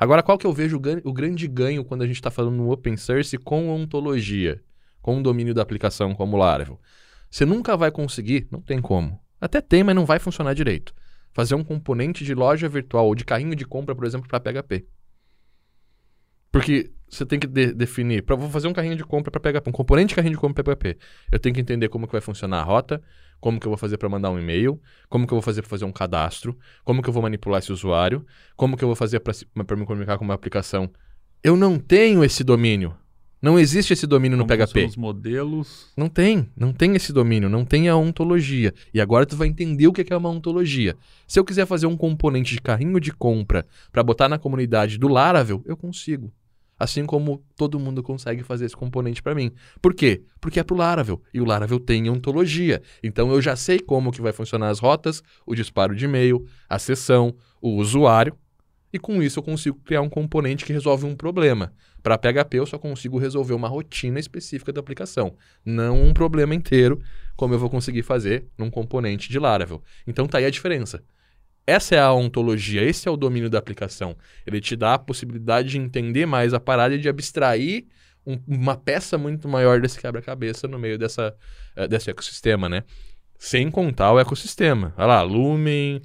Agora, 0.00 0.22
qual 0.22 0.36
que 0.36 0.46
eu 0.46 0.52
vejo 0.52 0.76
o, 0.76 1.08
o 1.08 1.12
grande 1.12 1.46
ganho 1.46 1.84
quando 1.84 2.02
a 2.02 2.06
gente 2.06 2.16
está 2.16 2.30
falando 2.30 2.56
no 2.56 2.72
open 2.72 2.96
source 2.96 3.36
com 3.38 3.68
ontologia, 3.70 4.60
com 5.00 5.18
o 5.18 5.22
domínio 5.22 5.54
da 5.54 5.62
aplicação 5.62 6.14
como 6.14 6.36
Laravel? 6.36 6.80
Você 7.30 7.44
nunca 7.44 7.76
vai 7.76 7.90
conseguir, 7.90 8.48
não 8.50 8.60
tem 8.60 8.80
como. 8.80 9.20
Até 9.40 9.60
tem, 9.60 9.84
mas 9.84 9.94
não 9.94 10.06
vai 10.06 10.18
funcionar 10.18 10.54
direito. 10.54 10.92
Fazer 11.38 11.54
um 11.54 11.62
componente 11.62 12.24
de 12.24 12.34
loja 12.34 12.68
virtual 12.68 13.06
ou 13.06 13.14
de 13.14 13.24
carrinho 13.24 13.54
de 13.54 13.64
compra, 13.64 13.94
por 13.94 14.04
exemplo, 14.04 14.26
para 14.26 14.40
PHP. 14.40 14.84
Porque 16.50 16.90
você 17.08 17.24
tem 17.24 17.38
que 17.38 17.46
de 17.46 17.72
definir, 17.72 18.24
para 18.24 18.34
vou 18.34 18.50
fazer 18.50 18.66
um 18.66 18.72
carrinho 18.72 18.96
de 18.96 19.04
compra 19.04 19.30
para 19.30 19.52
PHP, 19.52 19.70
um 19.70 19.72
componente 19.72 20.08
de 20.08 20.14
carrinho 20.16 20.34
de 20.34 20.40
compra 20.40 20.64
para 20.64 20.74
PHP. 20.74 20.98
Eu 21.30 21.38
tenho 21.38 21.54
que 21.54 21.60
entender 21.60 21.88
como 21.90 22.08
que 22.08 22.12
vai 22.12 22.20
funcionar 22.20 22.58
a 22.58 22.64
rota, 22.64 23.00
como 23.38 23.60
que 23.60 23.68
eu 23.68 23.70
vou 23.70 23.78
fazer 23.78 23.98
para 23.98 24.08
mandar 24.08 24.32
um 24.32 24.38
e-mail, 24.40 24.82
como 25.08 25.28
que 25.28 25.32
eu 25.32 25.36
vou 25.36 25.42
fazer 25.42 25.62
para 25.62 25.70
fazer 25.70 25.84
um 25.84 25.92
cadastro, 25.92 26.58
como 26.82 27.00
que 27.00 27.08
eu 27.08 27.12
vou 27.12 27.22
manipular 27.22 27.60
esse 27.60 27.70
usuário, 27.70 28.26
como 28.56 28.76
que 28.76 28.82
eu 28.82 28.88
vou 28.88 28.96
fazer 28.96 29.20
para 29.20 29.76
me 29.76 29.86
comunicar 29.86 30.18
com 30.18 30.24
uma 30.24 30.34
aplicação. 30.34 30.90
Eu 31.40 31.56
não 31.56 31.78
tenho 31.78 32.24
esse 32.24 32.42
domínio. 32.42 32.96
Não 33.40 33.56
existe 33.58 33.92
esse 33.92 34.06
domínio 34.06 34.36
no 34.36 34.44
Como 34.44 34.56
PHP. 34.66 34.84
os 34.86 34.96
modelos. 34.96 35.92
Não 35.96 36.08
tem, 36.08 36.50
não 36.56 36.72
tem 36.72 36.96
esse 36.96 37.12
domínio, 37.12 37.48
não 37.48 37.64
tem 37.64 37.88
a 37.88 37.96
ontologia. 37.96 38.74
E 38.92 39.00
agora 39.00 39.24
tu 39.24 39.36
vai 39.36 39.46
entender 39.46 39.86
o 39.86 39.92
que 39.92 40.12
é 40.12 40.16
uma 40.16 40.28
ontologia. 40.28 40.96
Se 41.26 41.38
eu 41.38 41.44
quiser 41.44 41.64
fazer 41.64 41.86
um 41.86 41.96
componente 41.96 42.54
de 42.54 42.60
carrinho 42.60 42.98
de 42.98 43.12
compra 43.12 43.64
para 43.92 44.02
botar 44.02 44.28
na 44.28 44.38
comunidade 44.38 44.98
do 44.98 45.06
Laravel, 45.06 45.62
eu 45.66 45.76
consigo. 45.76 46.32
Assim 46.78 47.04
como 47.04 47.42
todo 47.56 47.78
mundo 47.78 48.02
consegue 48.02 48.42
fazer 48.42 48.66
esse 48.66 48.76
componente 48.76 49.20
para 49.22 49.34
mim. 49.34 49.52
Por 49.82 49.94
quê? 49.94 50.22
Porque 50.40 50.60
é 50.60 50.64
pro 50.64 50.76
Laravel. 50.76 51.20
E 51.34 51.40
o 51.40 51.44
Laravel 51.44 51.80
tem 51.80 52.08
ontologia. 52.08 52.82
Então 53.02 53.32
eu 53.32 53.42
já 53.42 53.54
sei 53.56 53.78
como 53.80 54.12
que 54.12 54.20
vai 54.20 54.32
funcionar 54.32 54.68
as 54.68 54.78
rotas, 54.78 55.22
o 55.44 55.54
disparo 55.54 55.94
de 55.94 56.04
e-mail, 56.04 56.44
a 56.68 56.78
sessão, 56.78 57.34
o 57.60 57.76
usuário. 57.76 58.36
E 58.92 58.98
com 58.98 59.22
isso 59.22 59.38
eu 59.40 59.42
consigo 59.42 59.78
criar 59.84 60.00
um 60.02 60.08
componente 60.08 60.64
que 60.64 60.72
resolve 60.72 61.04
um 61.04 61.14
problema. 61.16 61.72
Para 62.02 62.18
PHP 62.18 62.58
eu 62.58 62.66
só 62.66 62.78
consigo 62.78 63.18
resolver 63.18 63.54
uma 63.54 63.68
rotina 63.68 64.18
específica 64.18 64.72
da 64.72 64.80
aplicação, 64.80 65.34
não 65.64 66.02
um 66.02 66.12
problema 66.12 66.54
inteiro, 66.54 67.02
como 67.36 67.54
eu 67.54 67.58
vou 67.58 67.70
conseguir 67.70 68.02
fazer 68.02 68.46
num 68.56 68.70
componente 68.70 69.28
de 69.28 69.38
Laravel. 69.38 69.82
Então 70.06 70.26
tá 70.26 70.38
aí 70.38 70.44
a 70.44 70.50
diferença. 70.50 71.02
Essa 71.66 71.96
é 71.96 72.00
a 72.00 72.12
ontologia, 72.12 72.82
esse 72.82 73.06
é 73.06 73.10
o 73.10 73.16
domínio 73.16 73.50
da 73.50 73.58
aplicação. 73.58 74.16
Ele 74.46 74.58
te 74.58 74.74
dá 74.74 74.94
a 74.94 74.98
possibilidade 74.98 75.68
de 75.68 75.78
entender 75.78 76.24
mais 76.24 76.54
a 76.54 76.60
parada 76.60 76.94
e 76.94 76.98
de 76.98 77.10
abstrair 77.10 77.84
um, 78.26 78.38
uma 78.48 78.76
peça 78.76 79.18
muito 79.18 79.46
maior 79.46 79.80
desse 79.80 80.00
quebra-cabeça 80.00 80.66
no 80.66 80.78
meio 80.78 80.98
dessa, 80.98 81.34
uh, 81.76 81.86
desse 81.86 82.10
ecossistema, 82.10 82.68
né? 82.68 82.84
Sem 83.38 83.70
contar 83.70 84.12
o 84.12 84.18
ecossistema. 84.18 84.94
Olha 84.96 85.06
lá, 85.06 85.22
Lumen, 85.22 86.00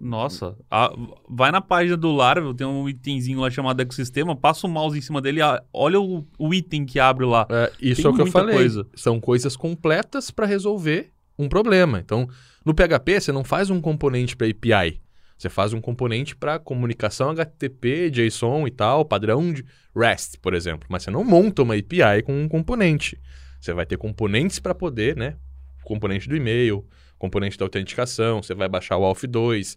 nossa, 0.00 0.56
a, 0.70 0.92
vai 1.28 1.50
na 1.50 1.60
página 1.60 1.96
do 1.96 2.12
Laravel, 2.12 2.54
tem 2.54 2.66
um 2.66 2.88
itemzinho 2.88 3.40
lá 3.40 3.50
chamado 3.50 3.80
ecossistema, 3.80 4.36
passa 4.36 4.66
o 4.66 4.70
mouse 4.70 4.96
em 4.96 5.00
cima 5.00 5.20
dele, 5.20 5.40
olha 5.72 6.00
o, 6.00 6.26
o, 6.38 6.54
item 6.54 6.84
que 6.84 7.00
abre 7.00 7.24
lá. 7.24 7.46
É, 7.48 7.72
isso 7.80 8.02
tem 8.02 8.10
é 8.10 8.12
o 8.12 8.14
que 8.14 8.22
eu 8.22 8.26
falei. 8.26 8.54
Coisa. 8.54 8.86
São 8.94 9.18
coisas 9.18 9.56
completas 9.56 10.30
para 10.30 10.46
resolver 10.46 11.10
um 11.38 11.48
problema. 11.48 11.98
Então, 11.98 12.28
no 12.64 12.74
PHP, 12.74 13.20
você 13.20 13.32
não 13.32 13.42
faz 13.42 13.70
um 13.70 13.80
componente 13.80 14.36
para 14.36 14.46
API. 14.46 15.00
Você 15.36 15.48
faz 15.48 15.72
um 15.72 15.80
componente 15.80 16.36
para 16.36 16.58
comunicação 16.58 17.30
HTTP, 17.30 18.10
JSON 18.10 18.66
e 18.66 18.70
tal, 18.70 19.06
padrão 19.06 19.52
de 19.52 19.64
REST, 19.96 20.38
por 20.38 20.52
exemplo. 20.52 20.86
Mas 20.90 21.02
você 21.02 21.10
não 21.10 21.24
monta 21.24 21.62
uma 21.62 21.74
API 21.74 22.22
com 22.24 22.42
um 22.42 22.46
componente. 22.46 23.18
Você 23.58 23.72
vai 23.72 23.86
ter 23.86 23.96
componentes 23.96 24.58
para 24.58 24.74
poder, 24.74 25.16
né? 25.16 25.36
Componente 25.84 26.28
do 26.28 26.36
e-mail, 26.36 26.86
componente 27.18 27.58
da 27.58 27.64
autenticação, 27.64 28.42
você 28.42 28.54
vai 28.54 28.68
baixar 28.68 28.96
o 28.96 29.02
ALF2, 29.02 29.76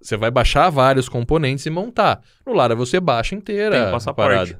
você 0.00 0.16
vai 0.16 0.30
baixar 0.30 0.70
vários 0.70 1.08
componentes 1.08 1.66
e 1.66 1.70
montar. 1.70 2.22
No 2.46 2.52
Lara 2.52 2.74
você 2.74 3.00
baixa 3.00 3.34
inteira 3.34 3.82
Tem 3.82 3.92
passaporte. 3.92 4.56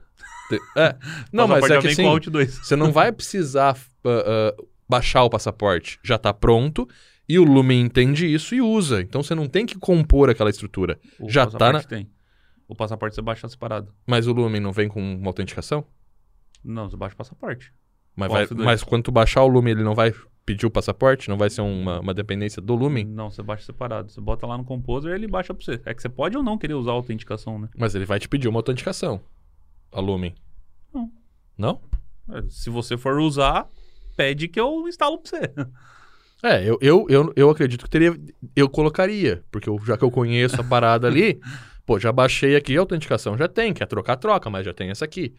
É. 0.77 0.97
Não, 1.33 1.47
mas 1.47 1.65
é 1.71 1.79
que 1.79 1.89
assim, 1.89 2.05
você 2.49 2.75
não 2.75 2.91
vai 2.91 3.13
precisar 3.13 3.77
uh, 4.05 4.59
uh, 4.59 4.69
baixar 4.89 5.23
o 5.23 5.31
passaporte. 5.31 6.01
Já 6.03 6.17
está 6.17 6.33
pronto 6.33 6.89
e 7.29 7.39
o 7.39 7.45
Lumen 7.45 7.83
entende 7.83 8.27
isso 8.27 8.55
e 8.55 8.61
usa. 8.61 9.03
Então 9.03 9.23
você 9.23 9.35
não 9.35 9.47
tem 9.47 9.67
que 9.67 9.79
compor 9.79 10.31
aquela 10.31 10.49
estrutura. 10.49 10.99
O 11.21 11.29
Já 11.29 11.45
está 11.45 11.73
na... 11.73 11.83
tem. 11.83 12.11
O 12.67 12.75
passaporte 12.75 13.15
você 13.15 13.23
baixa 13.23 13.47
separado. 13.49 13.95
Mas 14.07 14.27
o 14.27 14.33
Lumen 14.33 14.61
não 14.61 14.73
vem 14.73 14.89
com 14.89 15.01
uma 15.01 15.29
autenticação? 15.29 15.85
Não, 16.65 16.89
você 16.89 16.97
baixa 16.97 17.15
o 17.15 17.19
passaporte. 17.19 17.73
Mas, 18.17 18.33
vai, 18.33 18.47
mas 18.53 18.83
quando 18.83 19.05
tu 19.05 19.13
baixar 19.13 19.43
o 19.43 19.47
Lumen, 19.47 19.73
ele 19.73 19.85
não 19.85 19.95
vai 19.95 20.13
pedir 20.53 20.67
o 20.67 20.71
passaporte? 20.71 21.29
Não 21.29 21.37
vai 21.37 21.51
ser 21.51 21.61
uma, 21.61 22.01
uma 22.01 22.15
dependência 22.15 22.61
do 22.63 22.75
Lumen? 22.75 23.05
Não, 23.05 23.31
você 23.31 23.43
baixa 23.43 23.65
separado. 23.65 24.11
Você 24.11 24.21
bota 24.21 24.47
lá 24.47 24.57
no 24.57 24.65
Composer 24.65 25.13
e 25.13 25.15
ele 25.15 25.29
baixa 25.29 25.53
pra 25.53 25.63
você. 25.65 25.81
É 25.85 25.93
que 25.95 26.01
você 26.01 26.09
pode 26.09 26.37
ou 26.37 26.43
não 26.43 26.57
querer 26.57 26.75
usar 26.75 26.93
a 26.93 26.95
autenticação, 26.95 27.59
né? 27.59 27.69
Mas 27.77 27.95
ele 27.95 28.05
vai 28.07 28.19
te 28.19 28.29
pedir 28.29 28.49
uma 28.49 28.59
autenticação. 28.59 29.21
A 29.93 30.01
Lumen. 30.01 30.35
Não. 30.93 31.13
Não? 31.57 31.81
É, 32.33 32.43
se 32.49 32.71
você 32.71 32.97
for 32.97 33.19
usar, 33.21 33.69
pede 34.17 34.49
que 34.49 34.59
eu 34.59 34.89
instalo 34.89 35.19
pra 35.19 35.31
você. 35.31 35.53
É, 36.43 36.63
eu, 36.65 36.79
eu, 36.81 37.07
eu, 37.09 37.33
eu 37.37 37.51
acredito 37.51 37.85
que 37.85 37.91
teria. 37.91 38.17
Eu 38.55 38.69
colocaria, 38.69 39.43
porque 39.51 39.69
eu- 39.69 39.79
já 39.85 39.97
que 39.97 40.05
eu 40.05 40.11
conheço 40.11 40.61
a 40.61 40.65
parada 40.65 41.07
ali, 41.07 41.41
pô, 41.85 41.99
já 41.99 42.13
baixei 42.13 42.55
aqui 42.57 42.77
a 42.77 42.81
autenticação, 42.81 43.37
já 43.37 43.49
tem, 43.49 43.73
quer 43.75 43.87
trocar, 43.87 44.17
troca, 44.17 44.49
mas 44.49 44.65
já 44.65 44.73
tem 44.73 44.91
essa 44.91 45.05
aqui. 45.05 45.35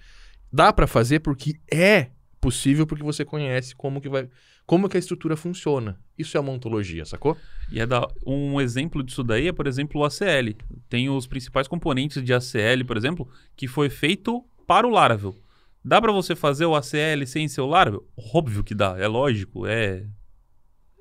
Dá 0.52 0.74
pra 0.74 0.88
fazer 0.88 1.20
porque 1.20 1.54
é 1.72 2.10
possível, 2.42 2.86
porque 2.88 3.04
você 3.04 3.24
conhece 3.24 3.76
como 3.76 4.02
que 4.02 4.10
vai. 4.10 4.28
Como 4.70 4.88
que 4.88 4.98
a 4.98 5.00
estrutura 5.00 5.36
funciona. 5.36 6.00
Isso 6.16 6.38
é 6.38 6.40
uma 6.40 6.52
ontologia, 6.52 7.04
sacou? 7.04 7.36
E 7.72 7.80
é 7.80 7.88
da, 7.88 8.08
um 8.24 8.62
exemplo 8.62 9.02
disso 9.02 9.24
daí 9.24 9.48
é, 9.48 9.52
por 9.52 9.66
exemplo, 9.66 10.00
o 10.00 10.06
ACL. 10.06 10.56
Tem 10.88 11.10
os 11.10 11.26
principais 11.26 11.68
componentes 11.68 12.24
de 12.24 12.32
ACL, 12.32 12.86
por 12.86 12.96
exemplo, 12.96 13.28
que 13.56 13.68
foi 13.68 13.90
feito 13.90 14.46
para 14.68 14.86
o 14.86 14.92
Laravel. 14.92 15.36
Dá 15.84 16.00
para 16.00 16.12
você 16.12 16.36
fazer 16.36 16.68
o 16.68 16.76
ACL 16.76 17.26
sem 17.26 17.48
ser 17.48 17.62
o 17.62 17.66
Laravel? 17.66 18.08
Óbvio 18.32 18.64
que 18.64 18.76
dá, 18.76 18.96
é 19.00 19.08
lógico, 19.08 19.66
é 19.66 20.06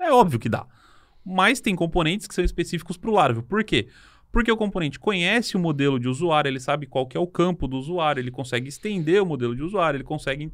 é 0.00 0.10
óbvio 0.10 0.38
que 0.38 0.48
dá. 0.48 0.66
Mas 1.22 1.60
tem 1.60 1.76
componentes 1.76 2.26
que 2.26 2.34
são 2.34 2.42
específicos 2.42 2.96
para 2.96 3.10
o 3.10 3.12
Laravel. 3.12 3.42
Por 3.42 3.62
quê? 3.64 3.88
Porque 4.32 4.50
o 4.50 4.56
componente 4.56 4.98
conhece 4.98 5.58
o 5.58 5.60
modelo 5.60 6.00
de 6.00 6.08
usuário, 6.08 6.48
ele 6.48 6.58
sabe 6.58 6.86
qual 6.86 7.06
que 7.06 7.18
é 7.18 7.20
o 7.20 7.26
campo 7.26 7.68
do 7.68 7.76
usuário, 7.76 8.18
ele 8.18 8.30
consegue 8.30 8.70
estender 8.70 9.22
o 9.22 9.26
modelo 9.26 9.54
de 9.54 9.62
usuário, 9.62 9.98
ele 9.98 10.04
consegue 10.04 10.50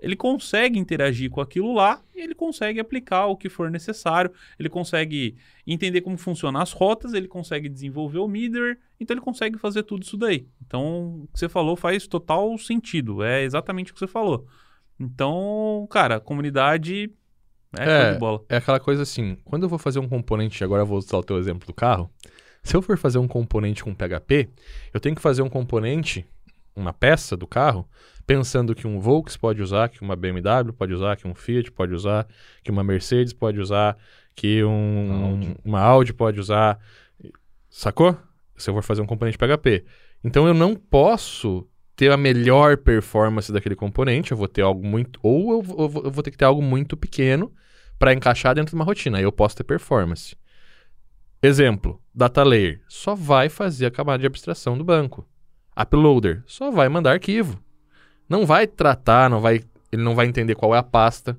ele 0.00 0.16
consegue 0.16 0.78
interagir 0.78 1.30
com 1.30 1.40
aquilo 1.40 1.74
lá 1.74 2.00
e 2.14 2.20
ele 2.20 2.34
consegue 2.34 2.80
aplicar 2.80 3.26
o 3.26 3.36
que 3.36 3.48
for 3.48 3.70
necessário, 3.70 4.30
ele 4.58 4.68
consegue 4.68 5.36
entender 5.66 6.00
como 6.00 6.16
funcionam 6.16 6.60
as 6.60 6.72
rotas, 6.72 7.12
ele 7.14 7.28
consegue 7.28 7.68
desenvolver 7.68 8.18
o 8.18 8.28
middleware, 8.28 8.78
então 9.00 9.14
ele 9.14 9.20
consegue 9.20 9.58
fazer 9.58 9.82
tudo 9.82 10.02
isso 10.02 10.16
daí. 10.16 10.46
Então, 10.66 11.22
o 11.22 11.28
que 11.32 11.38
você 11.38 11.48
falou 11.48 11.76
faz 11.76 12.06
total 12.06 12.56
sentido, 12.58 13.22
é 13.22 13.42
exatamente 13.42 13.90
o 13.90 13.94
que 13.94 14.00
você 14.00 14.06
falou. 14.06 14.46
Então, 14.98 15.86
cara, 15.90 16.16
a 16.16 16.20
comunidade 16.20 17.10
é, 17.76 17.82
É. 17.84 18.04
show 18.04 18.12
de 18.14 18.18
bola. 18.18 18.44
É 18.48 18.56
aquela 18.56 18.80
coisa 18.80 19.02
assim, 19.02 19.36
quando 19.44 19.64
eu 19.64 19.68
vou 19.68 19.78
fazer 19.78 19.98
um 19.98 20.08
componente, 20.08 20.62
agora 20.64 20.82
eu 20.82 20.86
vou 20.86 20.98
usar 20.98 21.18
o 21.18 21.22
teu 21.22 21.38
exemplo 21.38 21.66
do 21.66 21.72
carro, 21.74 22.10
se 22.62 22.76
eu 22.76 22.82
for 22.82 22.98
fazer 22.98 23.18
um 23.18 23.28
componente 23.28 23.84
com 23.84 23.94
PHP, 23.94 24.48
eu 24.92 25.00
tenho 25.00 25.14
que 25.14 25.22
fazer 25.22 25.42
um 25.42 25.48
componente, 25.48 26.26
uma 26.78 26.92
peça 26.92 27.36
do 27.36 27.46
carro, 27.46 27.88
pensando 28.26 28.74
que 28.74 28.86
um 28.86 29.00
Volks 29.00 29.36
pode 29.36 29.62
usar, 29.62 29.88
que 29.88 30.02
uma 30.02 30.14
BMW 30.14 30.72
pode 30.72 30.92
usar, 30.92 31.16
que 31.16 31.26
um 31.26 31.34
Fiat 31.34 31.70
pode 31.72 31.94
usar, 31.94 32.26
que 32.62 32.70
uma 32.70 32.84
Mercedes 32.84 33.32
pode 33.32 33.58
usar, 33.60 33.96
que 34.34 34.62
um, 34.62 35.24
Audi. 35.24 35.56
uma 35.64 35.80
Audi 35.80 36.12
pode 36.12 36.38
usar. 36.38 36.78
Sacou? 37.68 38.16
Se 38.56 38.70
eu 38.70 38.74
for 38.74 38.82
fazer 38.82 39.02
um 39.02 39.06
componente 39.06 39.38
PHP. 39.38 39.84
Então 40.22 40.46
eu 40.46 40.54
não 40.54 40.74
posso 40.74 41.66
ter 41.96 42.12
a 42.12 42.16
melhor 42.16 42.76
performance 42.76 43.52
daquele 43.52 43.74
componente, 43.74 44.30
eu 44.30 44.36
vou 44.36 44.46
ter 44.46 44.62
algo 44.62 44.86
muito. 44.86 45.18
Ou 45.22 45.52
eu 45.52 45.64
eu 46.04 46.10
vou 46.10 46.22
ter 46.22 46.30
que 46.30 46.36
ter 46.36 46.44
algo 46.44 46.62
muito 46.62 46.96
pequeno 46.96 47.52
para 47.98 48.12
encaixar 48.12 48.54
dentro 48.54 48.70
de 48.70 48.76
uma 48.76 48.84
rotina. 48.84 49.18
Aí 49.18 49.24
eu 49.24 49.32
posso 49.32 49.56
ter 49.56 49.64
performance. 49.64 50.36
Exemplo, 51.42 52.00
data 52.14 52.42
layer 52.42 52.80
só 52.88 53.14
vai 53.14 53.48
fazer 53.48 53.86
a 53.86 53.90
camada 53.90 54.20
de 54.20 54.26
abstração 54.26 54.76
do 54.76 54.84
banco. 54.84 55.26
Uploader 55.80 56.42
só 56.46 56.70
vai 56.70 56.88
mandar 56.88 57.12
arquivo. 57.12 57.62
Não 58.28 58.44
vai 58.44 58.66
tratar, 58.66 59.30
não 59.30 59.40
vai, 59.40 59.62
ele 59.92 60.02
não 60.02 60.14
vai 60.14 60.26
entender 60.26 60.54
qual 60.54 60.74
é 60.74 60.78
a 60.78 60.82
pasta. 60.82 61.38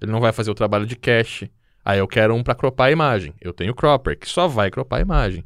Ele 0.00 0.12
não 0.12 0.20
vai 0.20 0.32
fazer 0.32 0.50
o 0.50 0.54
trabalho 0.54 0.84
de 0.84 0.96
cache. 0.96 1.50
Aí 1.84 1.98
eu 1.98 2.06
quero 2.06 2.34
um 2.34 2.42
para 2.42 2.54
cropar 2.54 2.88
a 2.88 2.92
imagem. 2.92 3.34
Eu 3.40 3.52
tenho 3.52 3.74
cropper 3.74 4.18
que 4.18 4.28
só 4.28 4.46
vai 4.46 4.70
cropar 4.70 4.98
a 4.98 5.02
imagem. 5.02 5.44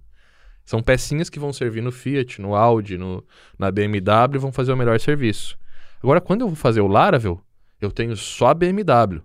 São 0.64 0.83
pecinhas 0.83 1.31
que 1.31 1.39
vão 1.39 1.53
servir 1.53 1.81
no 1.81 1.93
Fiat, 1.93 2.41
no 2.43 2.55
Audi, 2.55 2.99
no, 2.99 3.24
na 3.57 3.70
BMW 3.70 4.35
e 4.35 4.39
vão 4.39 4.51
fazer 4.51 4.72
o 4.72 4.77
melhor 4.77 4.99
serviço. 4.99 5.57
Agora, 6.03 6.20
quando 6.20 6.41
eu 6.41 6.49
vou 6.49 6.57
fazer 6.57 6.81
o 6.81 6.89
Laravel, 6.89 7.41
eu 7.81 7.93
tenho 7.93 8.16
só 8.16 8.49
a 8.49 8.55
BMW. 8.55 9.22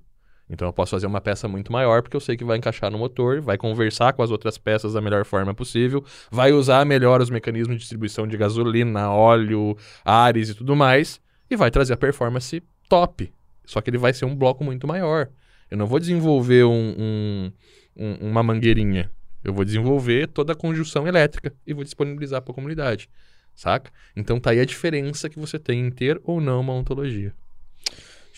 Então 0.51 0.67
eu 0.67 0.73
posso 0.73 0.91
fazer 0.91 1.07
uma 1.07 1.21
peça 1.21 1.47
muito 1.47 1.71
maior, 1.71 2.01
porque 2.01 2.15
eu 2.15 2.19
sei 2.19 2.35
que 2.35 2.43
vai 2.43 2.57
encaixar 2.57 2.91
no 2.91 2.97
motor, 2.97 3.39
vai 3.39 3.57
conversar 3.57 4.11
com 4.11 4.21
as 4.21 4.29
outras 4.31 4.57
peças 4.57 4.91
da 4.91 4.99
melhor 4.99 5.23
forma 5.23 5.53
possível, 5.53 6.03
vai 6.29 6.51
usar 6.51 6.85
melhor 6.85 7.21
os 7.21 7.29
mecanismos 7.29 7.75
de 7.75 7.79
distribuição 7.79 8.27
de 8.27 8.35
gasolina, 8.35 9.09
óleo, 9.09 9.77
ares 10.03 10.49
e 10.49 10.53
tudo 10.53 10.75
mais, 10.75 11.21
e 11.49 11.55
vai 11.55 11.71
trazer 11.71 11.93
a 11.93 11.97
performance 11.97 12.61
top. 12.89 13.31
Só 13.65 13.79
que 13.79 13.89
ele 13.89 13.97
vai 13.97 14.13
ser 14.13 14.25
um 14.25 14.35
bloco 14.35 14.61
muito 14.61 14.85
maior. 14.85 15.29
Eu 15.69 15.77
não 15.77 15.87
vou 15.87 15.99
desenvolver 16.01 16.65
um- 16.65 16.95
um- 16.99 17.51
um- 17.95 18.29
uma 18.31 18.43
mangueirinha. 18.43 19.09
Eu 19.41 19.53
vou 19.53 19.63
desenvolver 19.63 20.27
toda 20.27 20.51
a 20.51 20.55
conjunção 20.55 21.07
elétrica 21.07 21.53
e 21.65 21.73
vou 21.73 21.85
disponibilizar 21.85 22.41
para 22.41 22.51
a 22.51 22.55
comunidade. 22.55 23.09
Saca? 23.55 23.89
Então 24.15 24.37
tá 24.37 24.51
aí 24.51 24.59
a 24.59 24.65
diferença 24.65 25.29
que 25.29 25.39
você 25.39 25.57
tem 25.57 25.79
em 25.79 25.89
ter 25.91 26.19
ou 26.25 26.41
não 26.41 26.59
uma 26.59 26.73
ontologia. 26.73 27.33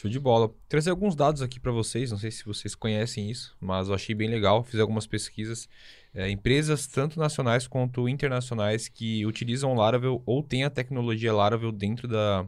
Show 0.03 0.11
de 0.11 0.19
bola. 0.19 0.53
Trazer 0.69 0.89
alguns 0.91 1.15
dados 1.15 1.41
aqui 1.41 1.59
para 1.59 1.71
vocês, 1.71 2.11
não 2.11 2.17
sei 2.19 2.29
se 2.29 2.45
vocês 2.45 2.75
conhecem 2.75 3.31
isso, 3.31 3.55
mas 3.59 3.87
eu 3.87 3.95
achei 3.95 4.13
bem 4.13 4.29
legal. 4.29 4.63
Fiz 4.63 4.79
algumas 4.79 5.07
pesquisas. 5.07 5.67
É, 6.13 6.29
empresas 6.29 6.85
tanto 6.85 7.17
nacionais 7.19 7.65
quanto 7.65 8.07
internacionais 8.07 8.87
que 8.87 9.25
utilizam 9.25 9.73
Laravel 9.73 10.21
ou 10.25 10.43
têm 10.43 10.63
a 10.63 10.69
tecnologia 10.69 11.33
Laravel 11.33 11.71
dentro 11.71 12.07
da, 12.07 12.45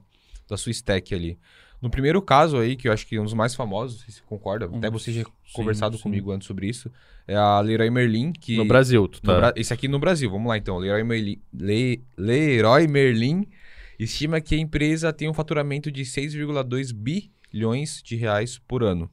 da 0.47 0.57
sua 0.57 0.71
stack 0.71 1.15
ali. 1.15 1.39
No 1.81 1.89
primeiro 1.89 2.21
caso 2.21 2.57
aí, 2.57 2.75
que 2.75 2.87
eu 2.87 2.91
acho 2.93 3.05
que 3.07 3.15
é 3.15 3.21
um 3.21 3.25
dos 3.25 3.33
mais 3.33 3.55
famosos, 3.55 4.01
se 4.01 4.11
você 4.11 4.21
concorda, 4.25 4.65
até 4.65 4.87
Hum, 4.87 4.91
você 4.91 5.11
já 5.11 5.23
sim, 5.23 5.29
conversado 5.53 5.97
sim. 5.97 6.03
comigo 6.03 6.31
antes 6.31 6.47
sobre 6.47 6.67
isso, 6.67 6.91
é 7.27 7.35
a 7.35 7.59
Leroy 7.59 7.89
Merlin, 7.89 8.31
que... 8.33 8.55
No 8.57 8.65
Brasil, 8.65 9.07
tu 9.07 9.21
tá? 9.21 9.35
Bra- 9.37 9.53
Esse 9.55 9.73
aqui 9.73 9.87
no 9.87 9.99
Brasil, 9.99 10.29
vamos 10.29 10.47
lá 10.47 10.57
então. 10.57 10.77
Leroy 10.77 11.03
Merlin, 11.03 11.39
Le- 11.53 12.01
Leroy 12.17 12.87
Merlin 12.87 13.47
estima 13.99 14.41
que 14.41 14.55
a 14.55 14.57
empresa 14.57 15.11
tem 15.13 15.29
um 15.29 15.33
faturamento 15.33 15.91
de 15.91 16.01
6,2 16.03 16.93
bilhões 17.55 18.03
de 18.03 18.17
reais 18.17 18.57
por 18.57 18.83
ano. 18.83 19.09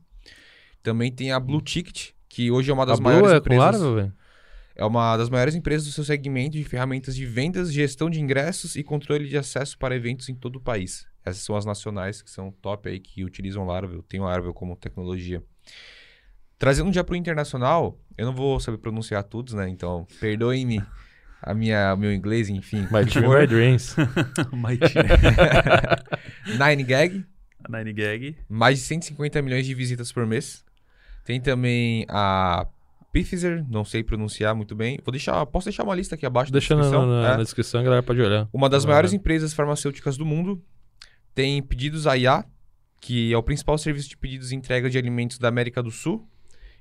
Também 0.82 1.12
tem 1.12 1.30
a 1.30 1.38
Blue 1.38 1.61
Ticket, 1.61 2.11
que 2.28 2.51
hoje 2.51 2.72
é 2.72 2.74
uma 2.74 2.84
das 2.84 2.99
a 2.99 3.03
maiores 3.03 3.28
Blue 3.28 3.36
é 3.36 3.40
com 3.40 3.55
empresas. 3.55 3.80
Laravel? 3.80 4.12
É 4.74 4.84
uma 4.84 5.16
das 5.16 5.30
maiores 5.30 5.55
empresas 5.55 5.86
do 5.86 5.93
seu 5.93 6.03
segmento 6.03 6.57
de 6.57 6.64
ferramentas 6.64 7.14
de 7.14 7.24
vendas, 7.24 7.72
gestão 7.72 8.11
de 8.11 8.20
ingressos 8.20 8.74
e 8.74 8.82
controle 8.82 9.28
de 9.28 9.38
acesso 9.38 9.78
para 9.78 9.95
eventos 9.95 10.28
em 10.28 10.34
todo 10.34 10.57
o 10.57 10.61
país. 10.61 11.07
Essas 11.24 11.43
são 11.43 11.55
as 11.55 11.64
nacionais 11.64 12.20
que 12.20 12.28
são 12.28 12.51
top 12.51 12.88
aí, 12.88 12.99
que 12.99 13.24
utilizam 13.24 13.64
Laravel, 13.64 14.03
tem 14.03 14.18
o 14.18 14.24
Laravel 14.24 14.53
como 14.53 14.74
tecnologia. 14.74 15.40
Trazendo 16.59 16.93
já 16.93 17.05
para 17.05 17.12
o 17.12 17.16
internacional, 17.16 17.97
eu 18.18 18.26
não 18.26 18.34
vou 18.34 18.59
saber 18.59 18.78
pronunciar 18.78 19.22
todos, 19.22 19.55
né? 19.55 19.68
Então, 19.68 20.05
perdoem-me 20.18 20.82
a 21.40 21.55
minha, 21.55 21.95
meu 21.95 22.12
inglês, 22.12 22.49
enfim. 22.49 22.88
My 22.90 23.05
Team, 23.11 23.28
My 23.30 23.47
Dreams. 23.47 23.95
Mighty. 24.53 24.95
9gag, 26.57 27.24
A 27.65 27.79
Nine 27.79 27.93
Gag. 27.93 28.37
mais 28.49 28.79
de 28.79 28.85
150 28.85 29.41
milhões 29.43 29.67
de 29.67 29.75
visitas 29.75 30.13
por 30.13 30.27
mês. 30.27 30.65
Tem 31.25 31.41
também 31.41 32.05
a 32.09 32.67
Pfizer, 33.13 33.65
não 33.69 33.85
sei 33.85 34.03
pronunciar 34.03 34.55
muito 34.55 34.75
bem. 34.75 34.99
Vou 35.05 35.13
deixar, 35.13 35.45
posso 35.47 35.67
deixar 35.67 35.83
uma 35.85 35.95
lista 35.95 36.15
aqui 36.15 36.25
abaixo 36.25 36.51
Deixa 36.51 36.75
na, 36.75 36.81
descrição? 36.81 37.07
na- 37.07 37.29
É. 37.29 37.37
na 37.37 37.43
descrição, 37.43 37.81
a 37.81 37.85
galera 37.85 38.03
pode 38.03 38.21
olhar. 38.21 38.49
Uma 38.53 38.69
das 38.69 38.85
Ah. 38.85 38.89
maiores 38.89 39.13
empresas 39.13 39.53
farmacêuticas 39.53 40.17
do 40.17 40.25
mundo. 40.25 40.63
Tem 41.35 41.63
pedidos 41.63 42.07
a 42.07 42.17
IA, 42.17 42.45
que 43.01 43.33
é 43.33 43.37
o 43.37 43.43
principal 43.43 43.77
serviço 43.79 44.09
de 44.09 44.17
pedidos 44.17 44.51
e 44.53 44.57
entrega 44.57 44.89
de 44.89 44.97
alimentos 44.99 45.39
da 45.39 45.49
América 45.49 45.83
do 45.83 45.91
Sul. 45.91 46.27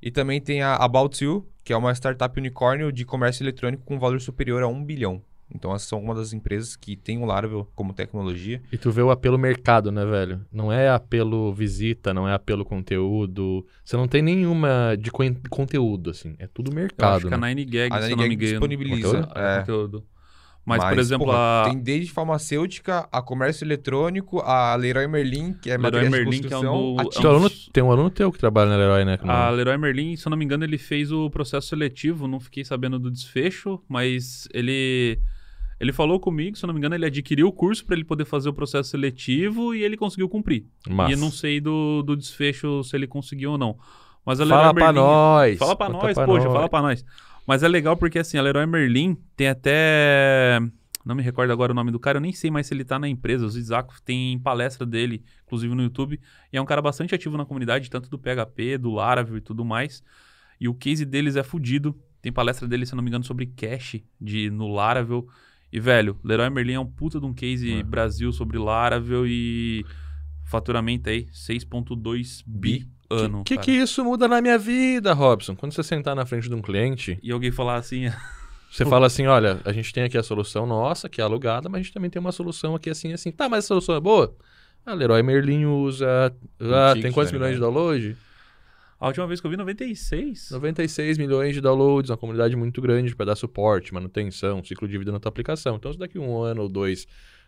E 0.01 0.09
também 0.09 0.41
tem 0.41 0.61
a 0.61 0.75
About 0.75 1.23
You, 1.23 1.47
que 1.63 1.71
é 1.73 1.77
uma 1.77 1.91
startup 1.93 2.37
unicórnio 2.39 2.91
de 2.91 3.05
comércio 3.05 3.43
eletrônico 3.43 3.83
com 3.83 3.99
valor 3.99 4.19
superior 4.19 4.63
a 4.63 4.67
1 4.67 4.83
bilhão. 4.83 5.21
Então, 5.53 5.73
essas 5.75 5.87
são 5.87 5.99
uma 5.99 6.15
das 6.15 6.33
empresas 6.33 6.75
que 6.75 6.95
tem 6.95 7.17
o 7.21 7.25
Laravel 7.25 7.67
como 7.75 7.93
tecnologia. 7.93 8.61
E 8.71 8.77
tu 8.77 8.91
vê 8.91 9.01
o 9.01 9.11
apelo 9.11 9.37
mercado, 9.37 9.91
né, 9.91 10.05
velho? 10.05 10.41
Não 10.51 10.71
é 10.71 10.89
apelo 10.89 11.53
visita, 11.53 12.13
não 12.13 12.27
é 12.27 12.33
apelo 12.33 12.63
conteúdo. 12.63 13.65
Você 13.83 13.97
não 13.97 14.07
tem 14.07 14.21
nenhuma 14.21 14.95
de 14.99 15.11
con- 15.11 15.35
conteúdo, 15.49 16.09
assim. 16.09 16.35
É 16.39 16.47
tudo 16.47 16.71
Eu 16.71 16.75
mercado, 16.75 17.17
acho 17.17 17.27
que 17.27 17.33
a 17.33 17.37
né? 17.37 17.49
Nine 17.49 17.65
Gag, 17.65 17.93
A 17.93 18.01
se 18.01 18.11
eu 18.11 18.17
Nine 18.17 18.29
Gag 18.29 18.33
engano. 18.35 18.51
disponibiliza. 18.51 19.07
Conteúdo? 19.23 19.37
é. 19.39 19.59
conteúdo. 19.59 20.03
Mas, 20.63 20.83
por 20.83 20.99
exemplo, 20.99 21.25
porra, 21.25 21.63
a 21.63 21.69
tem 21.69 21.79
desde 21.79 22.11
farmacêutica, 22.11 23.09
a 23.11 23.19
comércio 23.19 23.65
eletrônico, 23.65 24.39
a 24.41 24.75
Leroy 24.75 25.07
Merlin, 25.07 25.53
que 25.53 25.71
é 25.71 25.73
Leroy 25.75 26.03
material 26.03 26.03
de 26.05 26.11
Merlin, 26.29 26.41
que 26.47 26.53
é 26.53 26.57
um 26.57 26.61
do- 26.61 26.99
a 26.99 27.03
é 27.03 27.05
um 27.05 27.09
Teu 27.09 27.29
aluno- 27.31 27.49
tem 27.73 27.83
um 27.83 27.91
aluno 27.91 28.09
teu 28.11 28.31
que 28.31 28.37
trabalha 28.37 28.69
na 28.69 28.77
Leroy, 28.77 29.03
né? 29.03 29.17
A 29.23 29.49
Leroy 29.49 29.75
Merlin, 29.79 30.15
se 30.15 30.27
eu 30.27 30.29
não 30.29 30.37
me 30.37 30.45
engano, 30.45 30.63
ele 30.63 30.77
fez 30.77 31.11
o 31.11 31.31
processo 31.31 31.67
seletivo, 31.67 32.27
não 32.27 32.39
fiquei 32.39 32.63
sabendo 32.63 32.99
do 32.99 33.09
desfecho, 33.09 33.81
mas 33.89 34.47
ele 34.53 35.19
ele 35.81 35.91
falou 35.91 36.19
comigo, 36.19 36.55
se 36.55 36.63
eu 36.63 36.67
não 36.67 36.75
me 36.75 36.79
engano, 36.79 36.93
ele 36.93 37.07
adquiriu 37.07 37.47
o 37.47 37.51
curso 37.51 37.83
para 37.83 37.95
ele 37.95 38.05
poder 38.05 38.23
fazer 38.23 38.47
o 38.47 38.53
processo 38.53 38.91
seletivo 38.91 39.73
e 39.73 39.83
ele 39.83 39.97
conseguiu 39.97 40.29
cumprir. 40.29 40.67
Massa. 40.87 41.09
E 41.09 41.13
eu 41.15 41.17
não 41.17 41.31
sei 41.31 41.59
do, 41.59 42.03
do 42.03 42.15
desfecho 42.15 42.83
se 42.83 42.95
ele 42.95 43.07
conseguiu 43.07 43.53
ou 43.53 43.57
não. 43.57 43.75
Mas 44.23 44.39
a 44.39 44.43
Leroy 44.43 44.61
Fala 44.61 44.73
pra 44.75 44.93
Merlin, 44.93 44.99
nós. 44.99 45.57
Fala 45.57 45.75
pra 45.75 45.87
conta 45.87 46.05
nós, 46.05 46.13
pra 46.13 46.25
poxa, 46.27 46.45
nós. 46.45 46.53
fala 46.53 46.69
pra 46.69 46.81
nós. 46.83 47.03
Mas 47.47 47.63
é 47.63 47.67
legal 47.67 47.97
porque 47.97 48.19
assim, 48.19 48.37
a 48.37 48.43
Leroy 48.43 48.67
Merlin 48.67 49.17
tem 49.35 49.47
até. 49.47 50.59
Não 51.03 51.15
me 51.15 51.23
recordo 51.23 51.51
agora 51.51 51.71
o 51.71 51.75
nome 51.75 51.89
do 51.89 51.99
cara, 51.99 52.17
eu 52.17 52.21
nem 52.21 52.31
sei 52.31 52.51
mais 52.51 52.67
se 52.67 52.75
ele 52.75 52.85
tá 52.85 52.99
na 52.99 53.09
empresa. 53.09 53.43
O 53.43 53.49
Zizaco 53.49 53.95
tem 54.05 54.37
palestra 54.37 54.85
dele, 54.85 55.23
inclusive 55.47 55.73
no 55.73 55.81
YouTube. 55.81 56.21
E 56.53 56.57
é 56.57 56.61
um 56.61 56.65
cara 56.65 56.79
bastante 56.79 57.15
ativo 57.15 57.35
na 57.37 57.45
comunidade, 57.45 57.89
tanto 57.89 58.07
do 58.07 58.19
PHP, 58.19 58.77
do 58.77 58.91
Laravel 58.91 59.37
e 59.37 59.41
tudo 59.41 59.65
mais. 59.65 60.03
E 60.59 60.69
o 60.69 60.75
case 60.75 61.05
deles 61.05 61.35
é 61.35 61.41
fudido. 61.41 61.99
Tem 62.21 62.31
palestra 62.31 62.67
dele, 62.67 62.85
se 62.85 62.93
eu 62.93 62.97
não 62.97 63.03
me 63.03 63.09
engano, 63.09 63.23
sobre 63.23 63.47
cache 63.47 64.05
de, 64.21 64.51
no 64.51 64.67
Laravel. 64.67 65.27
E, 65.71 65.79
velho, 65.79 66.17
Leroy 66.23 66.49
Merlin 66.49 66.73
é 66.73 66.79
um 66.79 66.85
puta 66.85 67.19
de 67.19 67.25
um 67.25 67.33
case 67.33 67.79
É. 67.79 67.83
Brasil 67.83 68.31
sobre 68.33 68.57
Laravel 68.57 69.25
e 69.25 69.85
faturamento 70.45 71.09
aí 71.09 71.27
6.2 71.31 72.43
bi 72.45 72.87
ano. 73.09 73.41
O 73.41 73.43
que, 73.43 73.57
que 73.57 73.71
isso 73.71 74.03
muda 74.03 74.27
na 74.27 74.41
minha 74.41 74.57
vida, 74.57 75.13
Robson? 75.13 75.55
Quando 75.55 75.73
você 75.73 75.83
sentar 75.83 76.15
na 76.15 76.25
frente 76.25 76.49
de 76.49 76.55
um 76.55 76.61
cliente, 76.61 77.17
E 77.21 77.31
alguém 77.31 77.51
falar 77.51 77.75
assim, 77.75 78.05
você 78.71 78.85
fala 78.85 79.07
assim: 79.07 79.27
olha, 79.27 79.59
a 79.63 79.71
gente 79.71 79.93
tem 79.93 80.03
aqui 80.03 80.17
a 80.17 80.23
solução 80.23 80.65
nossa, 80.65 81.07
que 81.09 81.21
é 81.21 81.23
alugada, 81.23 81.69
mas 81.69 81.79
a 81.79 81.83
gente 81.83 81.93
também 81.93 82.09
tem 82.09 82.19
uma 82.19 82.31
solução 82.31 82.75
aqui 82.75 82.89
assim 82.89 83.13
assim. 83.13 83.31
Tá, 83.31 83.47
mas 83.47 83.65
a 83.65 83.67
solução 83.67 83.95
é 83.95 83.99
boa? 83.99 84.35
Ah, 84.85 84.93
Leroy 84.93 85.21
Merlin 85.21 85.65
usa. 85.65 86.33
Ah, 86.59 86.93
tem 86.93 87.11
quantos 87.11 87.31
tá 87.31 87.37
milhões 87.37 87.55
de 87.55 87.59
ligado? 87.59 87.73
download? 87.73 88.17
A 89.01 89.07
última 89.07 89.25
vez 89.25 89.41
que 89.41 89.47
eu 89.47 89.51
vi, 89.51 89.57
96. 89.57 90.51
96 90.51 91.17
milhões 91.17 91.55
de 91.55 91.59
downloads, 91.59 92.11
uma 92.11 92.17
comunidade 92.17 92.55
muito 92.55 92.79
grande 92.79 93.15
para 93.15 93.25
dar 93.25 93.35
suporte, 93.35 93.91
manutenção, 93.91 94.63
ciclo 94.63 94.87
de 94.87 94.95
vida 94.95 95.11
na 95.11 95.19
tua 95.19 95.29
aplicação. 95.29 95.75
Então, 95.75 95.91
se 95.91 95.97
daqui 95.97 96.19
um 96.19 96.39
ano 96.39 96.61
ou 96.61 96.69
dois 96.69 97.07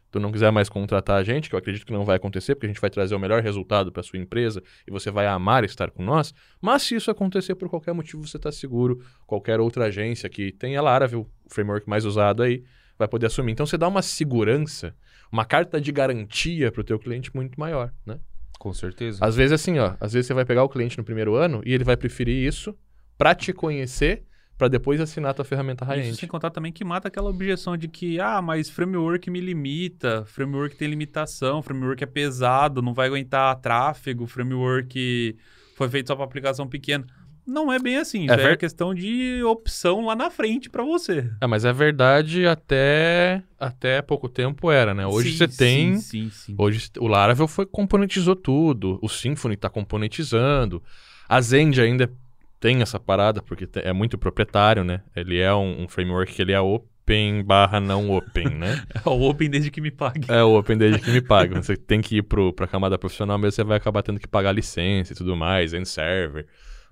tu 0.09 0.19
não 0.19 0.31
quiser 0.31 0.51
mais 0.51 0.67
contratar 0.67 1.19
a 1.19 1.23
gente, 1.23 1.49
que 1.49 1.55
eu 1.55 1.59
acredito 1.59 1.85
que 1.85 1.93
não 1.93 2.03
vai 2.05 2.15
acontecer, 2.15 2.55
porque 2.55 2.65
a 2.65 2.69
gente 2.69 2.81
vai 2.81 2.89
trazer 2.89 3.13
o 3.13 3.19
melhor 3.19 3.41
resultado 3.43 3.91
para 3.91 4.01
sua 4.01 4.17
empresa 4.17 4.63
e 4.87 4.91
você 4.91 5.11
vai 5.11 5.27
amar 5.27 5.63
estar 5.63 5.91
com 5.91 6.03
nós. 6.03 6.33
Mas 6.59 6.81
se 6.83 6.95
isso 6.95 7.11
acontecer 7.11 7.53
por 7.53 7.69
qualquer 7.69 7.93
motivo, 7.93 8.25
você 8.25 8.37
está 8.37 8.51
seguro. 8.51 9.03
Qualquer 9.27 9.59
outra 9.59 9.85
agência 9.85 10.27
que 10.29 10.51
tenha 10.51 10.81
Laravel, 10.81 11.21
o 11.21 11.53
framework 11.53 11.87
mais 11.87 12.03
usado 12.03 12.41
aí, 12.41 12.63
vai 12.97 13.07
poder 13.07 13.27
assumir. 13.27 13.51
Então, 13.51 13.65
você 13.65 13.77
dá 13.77 13.87
uma 13.87 14.01
segurança, 14.01 14.95
uma 15.31 15.45
carta 15.45 15.79
de 15.79 15.91
garantia 15.91 16.71
para 16.71 16.81
o 16.81 16.83
teu 16.83 16.97
cliente 16.97 17.35
muito 17.35 17.59
maior, 17.59 17.93
né? 18.05 18.19
Com 18.63 18.71
certeza. 18.73 19.17
Às 19.19 19.35
vezes 19.35 19.51
assim, 19.51 19.77
ó, 19.77 19.97
às 19.99 20.13
vezes 20.13 20.25
você 20.25 20.33
vai 20.33 20.45
pegar 20.45 20.63
o 20.63 20.69
cliente 20.69 20.97
no 20.97 21.03
primeiro 21.03 21.35
ano 21.35 21.61
e 21.65 21.73
ele 21.73 21.83
vai 21.83 21.97
preferir 21.97 22.47
isso 22.47 22.73
pra 23.17 23.35
te 23.35 23.51
conhecer, 23.51 24.23
pra 24.57 24.69
depois 24.69 25.01
assinar 25.01 25.31
a 25.31 25.33
tua 25.33 25.43
ferramenta 25.43 25.83
Isso 25.83 25.89
high-end. 25.91 26.15
sem 26.15 26.29
contar 26.29 26.49
também 26.49 26.71
que 26.71 26.85
mata 26.85 27.09
aquela 27.09 27.29
objeção 27.29 27.75
de 27.75 27.89
que, 27.89 28.21
ah, 28.21 28.41
mas 28.41 28.69
framework 28.69 29.29
me 29.29 29.41
limita, 29.41 30.23
framework 30.27 30.77
tem 30.77 30.87
limitação, 30.87 31.61
framework 31.61 32.01
é 32.05 32.07
pesado, 32.07 32.81
não 32.81 32.93
vai 32.93 33.07
aguentar 33.07 33.53
tráfego, 33.59 34.25
framework 34.25 35.37
foi 35.75 35.89
feito 35.89 36.07
só 36.07 36.15
para 36.15 36.23
aplicação 36.23 36.65
pequena. 36.65 37.05
Não 37.45 37.71
é 37.71 37.77
bem 37.79 37.97
assim, 37.97 38.25
É 38.25 38.27
já 38.29 38.33
é 38.41 38.47
ver- 38.49 38.57
questão 38.57 38.93
de 38.93 39.43
opção 39.43 40.05
lá 40.05 40.15
na 40.15 40.29
frente 40.29 40.69
para 40.69 40.83
você. 40.83 41.29
É, 41.41 41.47
mas 41.47 41.65
é 41.65 41.73
verdade 41.73 42.45
até 42.47 43.43
até 43.59 44.01
pouco 44.01 44.29
tempo 44.29 44.71
era, 44.71 44.93
né? 44.93 45.05
Hoje 45.05 45.31
Sim, 45.31 45.37
você 45.37 45.47
tem, 45.47 45.95
Sim, 45.95 46.01
sim, 46.01 46.29
sim. 46.31 46.55
hoje 46.57 46.89
o 46.99 47.07
Laravel 47.07 47.47
foi 47.47 47.65
componentizou 47.65 48.35
tudo, 48.35 48.97
o 49.01 49.09
Symfony 49.09 49.55
tá 49.57 49.69
componentizando. 49.69 50.81
A 51.27 51.39
Zend 51.41 51.79
ainda 51.81 52.09
tem 52.59 52.81
essa 52.81 52.99
parada 52.99 53.41
porque 53.41 53.67
é 53.79 53.91
muito 53.91 54.17
proprietário, 54.17 54.83
né? 54.83 55.01
Ele 55.15 55.39
é 55.39 55.53
um, 55.53 55.83
um 55.83 55.87
framework 55.87 56.33
que 56.33 56.41
ele 56.41 56.53
é 56.53 56.61
open 56.61 57.43
barra 57.43 57.79
não 57.81 58.09
open, 58.11 58.49
né? 58.49 58.81
É 59.05 59.09
o 59.09 59.21
Open 59.29 59.49
desde 59.49 59.69
que 59.69 59.81
me 59.81 59.91
pague. 59.91 60.31
É 60.31 60.41
o 60.43 60.57
Open 60.57 60.77
desde 60.77 61.01
que 61.01 61.11
me 61.11 61.19
paga. 61.19 61.55
Você 61.61 61.75
tem 61.75 61.99
que 61.99 62.17
ir 62.17 62.21
pro, 62.23 62.53
pra 62.53 62.65
camada 62.67 62.97
profissional 62.97 63.37
mesmo, 63.37 63.51
você 63.51 63.63
vai 63.65 63.75
acabar 63.75 64.01
tendo 64.01 64.19
que 64.19 64.27
pagar 64.27 64.53
licença 64.53 65.11
e 65.11 65.15
tudo 65.15 65.35
mais, 65.35 65.73
end 65.73 65.85
server. 65.87 66.45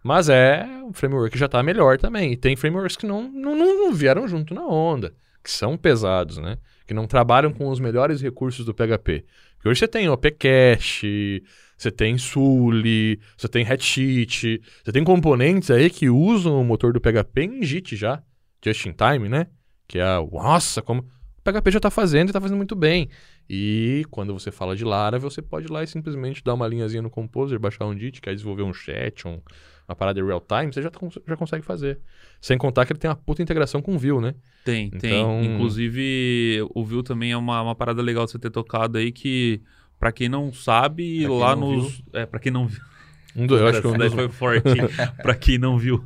Mas 0.03 0.29
é 0.29 0.65
um 0.83 0.93
framework 0.93 1.31
que 1.31 1.39
já 1.39 1.47
tá 1.47 1.61
melhor 1.61 1.97
também. 1.97 2.33
E 2.33 2.37
tem 2.37 2.55
frameworks 2.55 2.95
que 2.97 3.05
não, 3.05 3.31
não, 3.31 3.55
não, 3.55 3.93
vieram 3.93 4.27
junto 4.27 4.53
na 4.53 4.65
onda, 4.65 5.13
que 5.43 5.51
são 5.51 5.77
pesados, 5.77 6.37
né? 6.37 6.57
Que 6.87 6.93
não 6.93 7.05
trabalham 7.07 7.53
com 7.53 7.67
os 7.69 7.79
melhores 7.79 8.21
recursos 8.21 8.65
do 8.65 8.73
PHP. 8.73 9.25
Porque 9.55 9.69
hoje 9.69 9.79
você 9.79 9.87
tem 9.87 10.09
OPCache, 10.09 11.43
você 11.77 11.91
tem 11.91 12.17
Suli, 12.17 13.19
você 13.37 13.47
tem 13.47 13.65
Hatchit, 13.65 14.61
você 14.83 14.91
tem 14.91 15.03
componentes 15.03 15.69
aí 15.69 15.89
que 15.89 16.09
usam 16.09 16.59
o 16.59 16.63
motor 16.63 16.93
do 16.93 16.99
PHP 16.99 17.43
em 17.43 17.63
JIT 17.63 17.95
já, 17.95 18.23
just 18.63 18.85
in 18.85 18.93
time, 18.93 19.29
né? 19.29 19.47
Que 19.87 19.99
é, 19.99 20.15
nossa, 20.31 20.81
como 20.81 21.01
o 21.01 21.41
PHP 21.43 21.71
já 21.71 21.79
tá 21.79 21.91
fazendo 21.91 22.29
e 22.29 22.33
tá 22.33 22.41
fazendo 22.41 22.57
muito 22.57 22.75
bem. 22.75 23.09
E 23.49 24.05
quando 24.09 24.33
você 24.33 24.51
fala 24.51 24.75
de 24.75 24.83
Laravel, 24.83 25.29
você 25.29 25.41
pode 25.41 25.67
ir 25.67 25.71
lá 25.71 25.83
e 25.83 25.87
simplesmente 25.87 26.43
dar 26.43 26.53
uma 26.53 26.67
linhazinha 26.67 27.01
no 27.01 27.09
Composer, 27.09 27.59
baixar 27.59 27.85
um 27.85 27.97
JIT, 27.97 28.21
quer 28.21 28.33
desenvolver 28.33 28.63
um 28.63 28.73
chat, 28.73 29.27
um- 29.27 29.41
uma 29.91 29.95
parada 29.95 30.19
de 30.21 30.25
real 30.25 30.41
time, 30.41 30.73
você 30.73 30.81
já, 30.81 30.89
já 31.27 31.37
consegue 31.37 31.63
fazer. 31.65 31.99
Sem 32.39 32.57
contar 32.57 32.85
que 32.85 32.93
ele 32.93 32.99
tem 32.99 33.09
uma 33.09 33.15
puta 33.15 33.41
integração 33.43 33.81
com 33.81 33.95
o 33.95 33.99
Vue, 33.99 34.19
né? 34.21 34.33
Tem, 34.65 34.87
Então- 34.87 34.99
tem. 34.99 35.45
Inclusive, 35.53 36.65
o 36.73 36.83
Vue 36.83 37.03
também 37.03 37.31
é 37.31 37.37
uma, 37.37 37.61
uma 37.61 37.75
parada 37.75 38.01
legal 38.01 38.25
de 38.25 38.31
você 38.31 38.39
ter 38.39 38.49
tocado 38.49 38.97
aí 38.97 39.11
que, 39.11 39.61
pra 39.99 40.11
quem 40.11 40.27
não 40.29 40.51
sabe, 40.53 41.23
Pra 41.25 41.33
lá 41.33 41.55
não 41.55 41.75
nos. 41.75 42.01
É, 42.13 42.25
pra 42.25 42.39
quem 42.39 42.51
não 42.51 42.67
viu. 42.67 42.81
Um 43.33 43.47
do, 43.47 43.57
eu 43.57 43.67
acho 43.67 43.79
que 43.81 43.87
um 43.87 43.91
Essa 43.91 43.99
daí 43.99 44.09
dos, 44.09 44.15
foi 44.15 44.27
forte, 44.29 44.63
pra 45.23 45.33
quem 45.35 45.57
não 45.57 45.77
viu. 45.77 46.03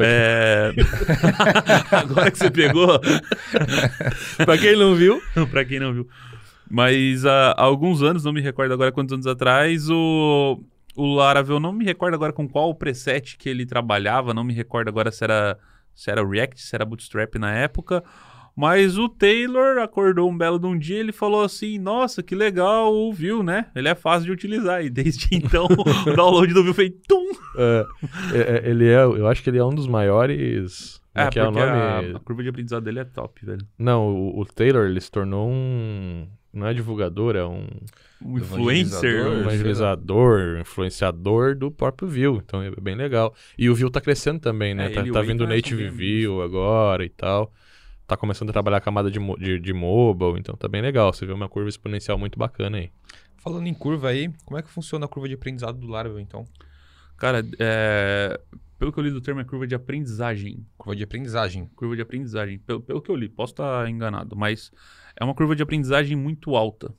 É... 0.00 0.70
Agora 1.92 2.30
que 2.30 2.38
você 2.38 2.50
pegou, 2.50 2.98
pra 4.44 4.56
quem 4.56 4.76
não 4.76 4.94
viu, 4.94 5.20
pra 5.50 5.64
quem 5.64 5.78
não 5.78 5.92
viu. 5.92 6.08
Mas 6.70 7.24
há, 7.26 7.50
há 7.52 7.62
alguns 7.62 8.02
anos, 8.02 8.24
não 8.24 8.32
me 8.32 8.40
recordo 8.40 8.72
agora 8.72 8.92
quantos 8.92 9.12
anos 9.12 9.26
atrás, 9.26 9.88
o, 9.90 10.60
o 10.98 11.14
Laravel, 11.14 11.60
não 11.60 11.72
me 11.72 11.84
recordo 11.84 12.14
agora 12.14 12.32
com 12.32 12.48
qual 12.48 12.74
preset 12.74 13.38
que 13.38 13.48
ele 13.48 13.64
trabalhava, 13.64 14.34
não 14.34 14.42
me 14.42 14.52
recordo 14.52 14.88
agora 14.88 15.12
se 15.12 15.22
era, 15.22 15.56
se 15.94 16.10
era 16.10 16.26
React, 16.26 16.60
se 16.60 16.74
era 16.74 16.84
Bootstrap 16.84 17.36
na 17.36 17.52
época. 17.52 18.02
Mas 18.56 18.98
o 18.98 19.08
Taylor 19.08 19.78
acordou 19.78 20.28
um 20.28 20.36
belo 20.36 20.58
de 20.58 20.66
um 20.66 20.76
dia 20.76 20.96
e 20.96 20.98
ele 20.98 21.12
falou 21.12 21.44
assim: 21.44 21.78
Nossa, 21.78 22.24
que 22.24 22.34
legal 22.34 22.92
o 22.92 23.12
Vue, 23.12 23.44
né? 23.44 23.66
Ele 23.72 23.86
é 23.86 23.94
fácil 23.94 24.26
de 24.26 24.32
utilizar. 24.32 24.84
E 24.84 24.90
desde 24.90 25.28
então, 25.36 25.66
o 25.66 26.16
download 26.16 26.52
do 26.52 26.64
Vue 26.64 26.74
fez 26.74 26.90
tum! 27.06 27.24
é, 27.56 27.86
é, 28.32 28.38
é, 28.38 28.68
ele 28.68 28.88
é, 28.88 29.04
eu 29.04 29.28
acho 29.28 29.44
que 29.44 29.50
ele 29.50 29.58
é 29.58 29.64
um 29.64 29.72
dos 29.72 29.86
maiores. 29.86 31.00
É, 31.14 31.28
que 31.28 31.38
é 31.38 31.46
o 31.46 31.52
nome? 31.52 31.60
a, 31.60 32.00
a 32.16 32.18
curva 32.18 32.42
de 32.42 32.48
aprendizado 32.48 32.82
dele 32.82 32.98
é 32.98 33.04
top, 33.04 33.46
velho. 33.46 33.64
Não, 33.78 34.08
o, 34.08 34.40
o 34.40 34.44
Taylor 34.44 34.86
ele 34.86 35.00
se 35.00 35.10
tornou 35.12 35.48
um. 35.48 36.26
Não 36.58 36.66
é 36.66 36.74
divulgador, 36.74 37.36
é 37.36 37.44
um 37.44 37.66
Um 38.22 38.38
influencer. 38.38 38.98
sei 38.98 39.22
lá. 39.22 39.40
evangelizador, 39.40 40.58
influenciador 40.60 41.54
do 41.54 41.70
próprio 41.70 42.08
Vue. 42.08 42.42
Então 42.44 42.60
é 42.62 42.70
bem 42.80 42.94
legal. 42.96 43.34
E 43.56 43.70
o 43.70 43.74
Vue 43.74 43.90
tá 43.90 44.00
crescendo 44.00 44.40
também, 44.40 44.74
né? 44.74 44.86
É, 44.86 44.90
tá 44.90 45.02
o 45.02 45.12
tá 45.12 45.22
vindo 45.22 45.44
tá 45.44 45.54
Native 45.54 45.88
Vue 45.88 46.42
agora 46.42 47.04
e 47.04 47.08
tal. 47.08 47.52
Tá 48.06 48.16
começando 48.16 48.50
a 48.50 48.52
trabalhar 48.52 48.78
a 48.78 48.80
camada 48.80 49.10
de, 49.10 49.18
de, 49.38 49.60
de 49.60 49.72
mobile, 49.72 50.38
então 50.38 50.56
tá 50.56 50.66
bem 50.66 50.80
legal. 50.80 51.12
Você 51.12 51.26
vê 51.26 51.32
uma 51.32 51.48
curva 51.48 51.68
exponencial 51.68 52.18
muito 52.18 52.38
bacana 52.38 52.78
aí. 52.78 52.90
Falando 53.36 53.66
em 53.66 53.74
curva 53.74 54.08
aí, 54.08 54.30
como 54.44 54.58
é 54.58 54.62
que 54.62 54.70
funciona 54.70 55.04
a 55.04 55.08
curva 55.08 55.28
de 55.28 55.34
aprendizado 55.34 55.78
do 55.78 55.86
Laravel, 55.86 56.18
então? 56.18 56.46
Cara, 57.18 57.44
é, 57.58 58.40
pelo 58.78 58.92
que 58.92 58.98
eu 58.98 59.04
li 59.04 59.10
do 59.10 59.20
termo 59.20 59.40
é 59.40 59.44
curva 59.44 59.66
de 59.66 59.74
aprendizagem. 59.74 60.64
Curva 60.76 60.96
de 60.96 61.02
aprendizagem. 61.04 61.66
Curva 61.74 61.96
de 61.96 62.02
aprendizagem. 62.02 62.58
Pelo, 62.60 62.80
pelo 62.80 63.02
que 63.02 63.10
eu 63.10 63.16
li, 63.16 63.28
posso 63.28 63.52
estar 63.52 63.88
enganado, 63.90 64.36
mas 64.36 64.72
é 65.18 65.24
uma 65.24 65.34
curva 65.34 65.56
de 65.56 65.62
aprendizagem 65.62 66.16
muito 66.16 66.54
alta. 66.54 66.94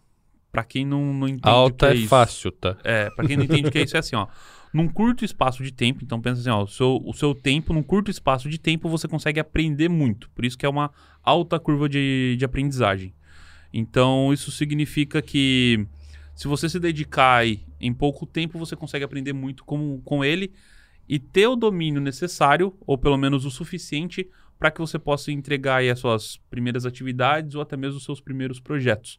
Pra 0.51 0.63
quem 0.63 0.83
não, 0.83 1.13
não 1.13 1.27
entende 1.27 1.41
o 1.41 1.43
que 1.43 1.49
Alta 1.49 1.87
é 1.87 1.91
é 1.91 1.95
isso. 1.95 2.07
fácil, 2.07 2.51
tá? 2.51 2.75
É, 2.83 3.09
pra 3.11 3.27
quem 3.27 3.37
não 3.37 3.43
entende 3.43 3.67
o 3.67 3.71
que 3.71 3.77
é 3.77 3.83
isso, 3.83 3.95
é 3.95 3.99
assim, 3.99 4.15
ó. 4.15 4.27
Num 4.73 4.87
curto 4.87 5.23
espaço 5.23 5.63
de 5.63 5.71
tempo, 5.71 6.03
então 6.03 6.19
pensa 6.19 6.41
assim, 6.41 6.49
ó, 6.49 6.63
o 6.63 6.67
seu, 6.67 7.01
o 7.05 7.13
seu 7.13 7.35
tempo, 7.35 7.71
num 7.71 7.83
curto 7.83 8.09
espaço 8.09 8.49
de 8.49 8.59
tempo, 8.59 8.89
você 8.89 9.07
consegue 9.07 9.39
aprender 9.39 9.89
muito. 9.89 10.29
Por 10.31 10.43
isso 10.43 10.57
que 10.57 10.65
é 10.65 10.69
uma 10.69 10.91
alta 11.23 11.59
curva 11.59 11.87
de, 11.87 12.35
de 12.37 12.45
aprendizagem. 12.45 13.13
Então, 13.71 14.33
isso 14.33 14.51
significa 14.51 15.21
que 15.21 15.85
se 16.35 16.47
você 16.47 16.67
se 16.67 16.79
dedicar 16.79 17.37
aí, 17.37 17.61
em 17.79 17.93
pouco 17.93 18.25
tempo, 18.25 18.57
você 18.57 18.75
consegue 18.75 19.05
aprender 19.05 19.33
muito 19.33 19.63
com, 19.63 20.01
com 20.01 20.23
ele 20.23 20.51
e 21.07 21.19
ter 21.19 21.47
o 21.47 21.55
domínio 21.55 22.01
necessário, 22.01 22.75
ou 22.87 22.97
pelo 22.97 23.17
menos 23.17 23.45
o 23.45 23.51
suficiente, 23.51 24.27
para 24.59 24.69
que 24.69 24.81
você 24.81 24.99
possa 24.99 25.31
entregar 25.31 25.77
aí 25.77 25.89
as 25.89 25.99
suas 25.99 26.35
primeiras 26.49 26.85
atividades 26.85 27.55
ou 27.55 27.61
até 27.61 27.77
mesmo 27.77 27.97
os 27.97 28.03
seus 28.03 28.19
primeiros 28.19 28.59
projetos. 28.59 29.17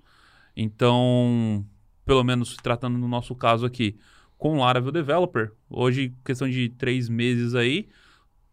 Então, 0.55 1.65
pelo 2.05 2.23
menos 2.23 2.57
tratando 2.63 2.99
no 2.99 3.09
nosso 3.09 3.35
caso 3.35 3.65
aqui, 3.65 3.99
com 4.37 4.59
Laravel 4.59 4.93
Developer, 4.93 5.53
hoje, 5.69 6.15
questão 6.25 6.49
de 6.49 6.69
três 6.69 7.09
meses 7.09 7.55
aí, 7.55 7.89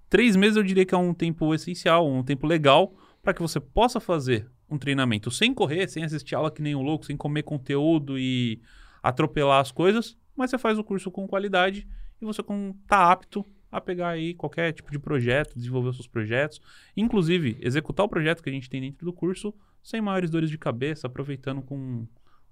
três 0.10 0.36
meses 0.36 0.56
eu 0.56 0.64
diria 0.64 0.86
que 0.86 0.96
é 0.96 0.98
um 0.98 1.14
tempo 1.14 1.54
essencial, 1.54 2.10
um 2.10 2.24
tempo 2.24 2.48
legal, 2.48 2.96
para 3.22 3.34
que 3.34 3.42
você 3.42 3.60
possa 3.60 4.00
fazer 4.00 4.50
um 4.70 4.78
treinamento 4.78 5.30
sem 5.30 5.54
correr, 5.54 5.90
sem 5.90 6.04
assistir 6.04 6.36
aula 6.36 6.52
que 6.52 6.62
nem 6.62 6.76
um 6.76 6.82
louco, 6.82 7.06
sem 7.06 7.18
comer 7.18 7.44
conteúdo 7.44 8.18
e 8.18 8.62
atropelar 9.04 9.60
as 9.60 9.72
coisas, 9.72 10.18
mas 10.36 10.50
você 10.50 10.58
faz 10.58 10.78
o 10.78 10.84
curso 10.84 11.12
com 11.12 11.28
qualidade 11.28 11.88
e 12.22 12.26
você 12.26 12.42
com, 12.42 12.74
tá 12.88 13.12
apto 13.12 13.46
a 13.72 13.82
pegar 13.82 14.10
aí 14.10 14.34
qualquer 14.34 14.72
tipo 14.74 14.92
de 14.92 15.00
projeto, 15.00 15.56
desenvolver 15.56 15.90
os 15.90 15.96
seus 15.96 16.08
projetos, 16.08 16.62
inclusive 16.96 17.58
executar 17.62 18.06
o 18.06 18.10
projeto 18.10 18.42
que 18.42 18.50
a 18.50 18.54
gente 18.54 18.70
tem 18.70 18.82
dentro 18.82 19.06
do 19.06 19.14
curso 19.14 19.54
sem 19.84 20.02
maiores 20.02 20.30
dores 20.30 20.50
de 20.50 20.58
cabeça, 20.58 21.08
aproveitando 21.08 21.62
com, 21.62 22.06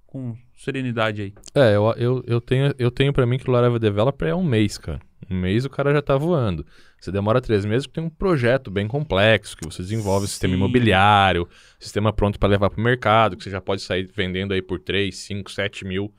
com 0.05 0.37
serenidade 0.55 1.21
aí. 1.21 1.33
É, 1.53 1.75
eu, 1.75 1.93
eu, 1.97 2.23
eu 2.25 2.41
tenho, 2.41 2.73
eu 2.77 2.91
tenho 2.91 3.11
pra 3.11 3.25
mim 3.25 3.37
que 3.37 3.49
o 3.49 3.51
Laravel 3.51 3.79
Developer 3.79 4.27
é 4.27 4.35
um 4.35 4.43
mês, 4.43 4.77
cara. 4.77 5.01
Um 5.29 5.39
mês 5.39 5.65
o 5.65 5.69
cara 5.69 5.91
já 5.91 6.01
tá 6.01 6.15
voando. 6.15 6.65
Você 6.99 7.11
demora 7.11 7.41
três 7.41 7.65
meses 7.65 7.87
porque 7.87 7.99
tem 7.99 8.07
um 8.07 8.09
projeto 8.09 8.69
bem 8.69 8.87
complexo, 8.87 9.57
que 9.57 9.65
você 9.65 9.81
desenvolve 9.81 10.25
um 10.25 10.27
sistema 10.27 10.53
Sim. 10.53 10.59
imobiliário, 10.59 11.47
sistema 11.79 12.13
pronto 12.13 12.39
para 12.39 12.49
levar 12.49 12.69
pro 12.69 12.81
mercado, 12.81 13.35
que 13.35 13.43
você 13.43 13.49
já 13.49 13.59
pode 13.59 13.81
sair 13.81 14.09
vendendo 14.15 14.53
aí 14.53 14.61
por 14.61 14.79
3, 14.79 15.15
5, 15.15 15.51
7 15.51 15.85
mil 15.85 16.13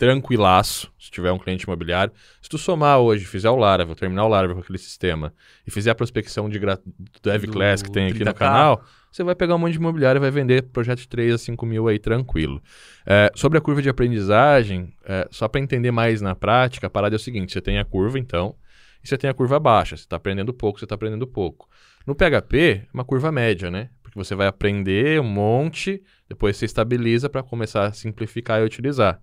tranquilaço, 0.00 0.90
se 0.98 1.10
tiver 1.10 1.30
um 1.30 1.38
cliente 1.38 1.64
imobiliário. 1.64 2.10
Se 2.40 2.48
tu 2.48 2.56
somar 2.56 2.98
hoje, 3.00 3.26
fizer 3.26 3.50
o 3.50 3.56
Laravel, 3.56 3.94
terminar 3.94 4.24
o 4.24 4.28
Laravel 4.28 4.56
com 4.56 4.62
aquele 4.62 4.78
sistema 4.78 5.30
e 5.66 5.70
fizer 5.70 5.90
a 5.90 5.94
prospecção 5.94 6.48
de 6.48 6.58
gra... 6.58 6.76
do 6.76 7.20
Dev 7.22 7.44
Do 7.44 7.52
Class 7.52 7.82
que 7.82 7.92
tem 7.92 8.06
aqui 8.06 8.24
no 8.24 8.30
30K. 8.30 8.34
canal, 8.34 8.82
você 9.12 9.22
vai 9.22 9.34
pegar 9.34 9.56
um 9.56 9.58
monte 9.58 9.72
de 9.72 9.78
imobiliário 9.78 10.18
e 10.18 10.20
vai 10.20 10.30
vender 10.30 10.62
projeto 10.62 11.00
de 11.00 11.08
3 11.08 11.34
a 11.34 11.38
5 11.38 11.66
mil 11.66 11.86
aí 11.86 11.98
tranquilo. 11.98 12.62
É, 13.06 13.30
sobre 13.34 13.58
a 13.58 13.60
curva 13.60 13.82
de 13.82 13.90
aprendizagem, 13.90 14.90
é, 15.04 15.28
só 15.30 15.46
para 15.48 15.60
entender 15.60 15.90
mais 15.90 16.22
na 16.22 16.34
prática, 16.34 16.86
a 16.86 16.90
parada 16.90 17.14
é 17.14 17.18
o 17.18 17.20
seguinte: 17.20 17.52
você 17.52 17.60
tem 17.60 17.78
a 17.78 17.84
curva, 17.84 18.18
então, 18.18 18.54
e 19.04 19.06
você 19.06 19.18
tem 19.18 19.28
a 19.28 19.34
curva 19.34 19.60
baixa. 19.60 19.98
Você 19.98 20.04
está 20.04 20.16
aprendendo 20.16 20.54
pouco, 20.54 20.78
você 20.78 20.86
está 20.86 20.94
aprendendo 20.94 21.26
pouco. 21.26 21.68
No 22.06 22.14
PHP, 22.14 22.58
é 22.58 22.86
uma 22.94 23.04
curva 23.04 23.30
média, 23.30 23.70
né? 23.70 23.90
Porque 24.02 24.16
você 24.16 24.34
vai 24.34 24.46
aprender 24.46 25.20
um 25.20 25.24
monte, 25.24 26.02
depois 26.26 26.56
você 26.56 26.64
estabiliza 26.64 27.28
para 27.28 27.42
começar 27.42 27.84
a 27.84 27.92
simplificar 27.92 28.62
e 28.62 28.64
utilizar. 28.64 29.20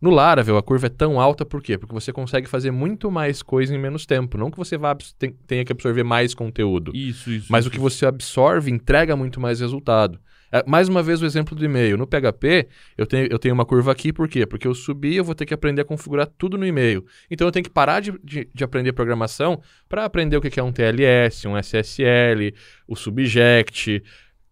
No 0.00 0.10
Laravel, 0.10 0.56
a 0.56 0.62
curva 0.62 0.86
é 0.86 0.90
tão 0.90 1.20
alta 1.20 1.44
por 1.44 1.62
quê? 1.62 1.76
Porque 1.76 1.92
você 1.92 2.12
consegue 2.12 2.48
fazer 2.48 2.70
muito 2.70 3.10
mais 3.10 3.42
coisa 3.42 3.74
em 3.74 3.78
menos 3.78 4.06
tempo. 4.06 4.38
Não 4.38 4.50
que 4.50 4.56
você 4.56 4.78
vá, 4.78 4.96
tenha 5.46 5.64
que 5.64 5.72
absorver 5.72 6.02
mais 6.02 6.32
conteúdo. 6.34 6.90
Isso, 6.94 7.30
isso. 7.30 7.46
Mas 7.50 7.64
isso, 7.64 7.68
o 7.68 7.72
que 7.72 7.78
você 7.78 8.06
absorve 8.06 8.70
entrega 8.70 9.14
muito 9.14 9.38
mais 9.38 9.60
resultado. 9.60 10.18
É, 10.52 10.64
mais 10.66 10.88
uma 10.88 11.02
vez 11.02 11.22
o 11.22 11.26
exemplo 11.26 11.54
do 11.54 11.64
e-mail. 11.64 11.96
No 11.96 12.06
PHP, 12.06 12.66
eu 12.98 13.06
tenho, 13.06 13.28
eu 13.30 13.38
tenho 13.38 13.54
uma 13.54 13.64
curva 13.64 13.92
aqui, 13.92 14.12
por 14.12 14.28
quê? 14.28 14.44
Porque 14.44 14.66
eu 14.66 14.74
subi 14.74 15.16
eu 15.16 15.24
vou 15.24 15.34
ter 15.34 15.46
que 15.46 15.54
aprender 15.54 15.82
a 15.82 15.84
configurar 15.84 16.26
tudo 16.26 16.58
no 16.58 16.66
e-mail. 16.66 17.04
Então 17.30 17.46
eu 17.46 17.52
tenho 17.52 17.64
que 17.64 17.70
parar 17.70 18.00
de, 18.00 18.12
de, 18.24 18.48
de 18.52 18.64
aprender 18.64 18.92
programação 18.92 19.60
para 19.88 20.04
aprender 20.04 20.36
o 20.36 20.40
que 20.40 20.58
é 20.58 20.62
um 20.62 20.72
TLS, 20.72 21.46
um 21.46 21.56
SSL, 21.56 22.54
o 22.88 22.96
subject, 22.96 24.02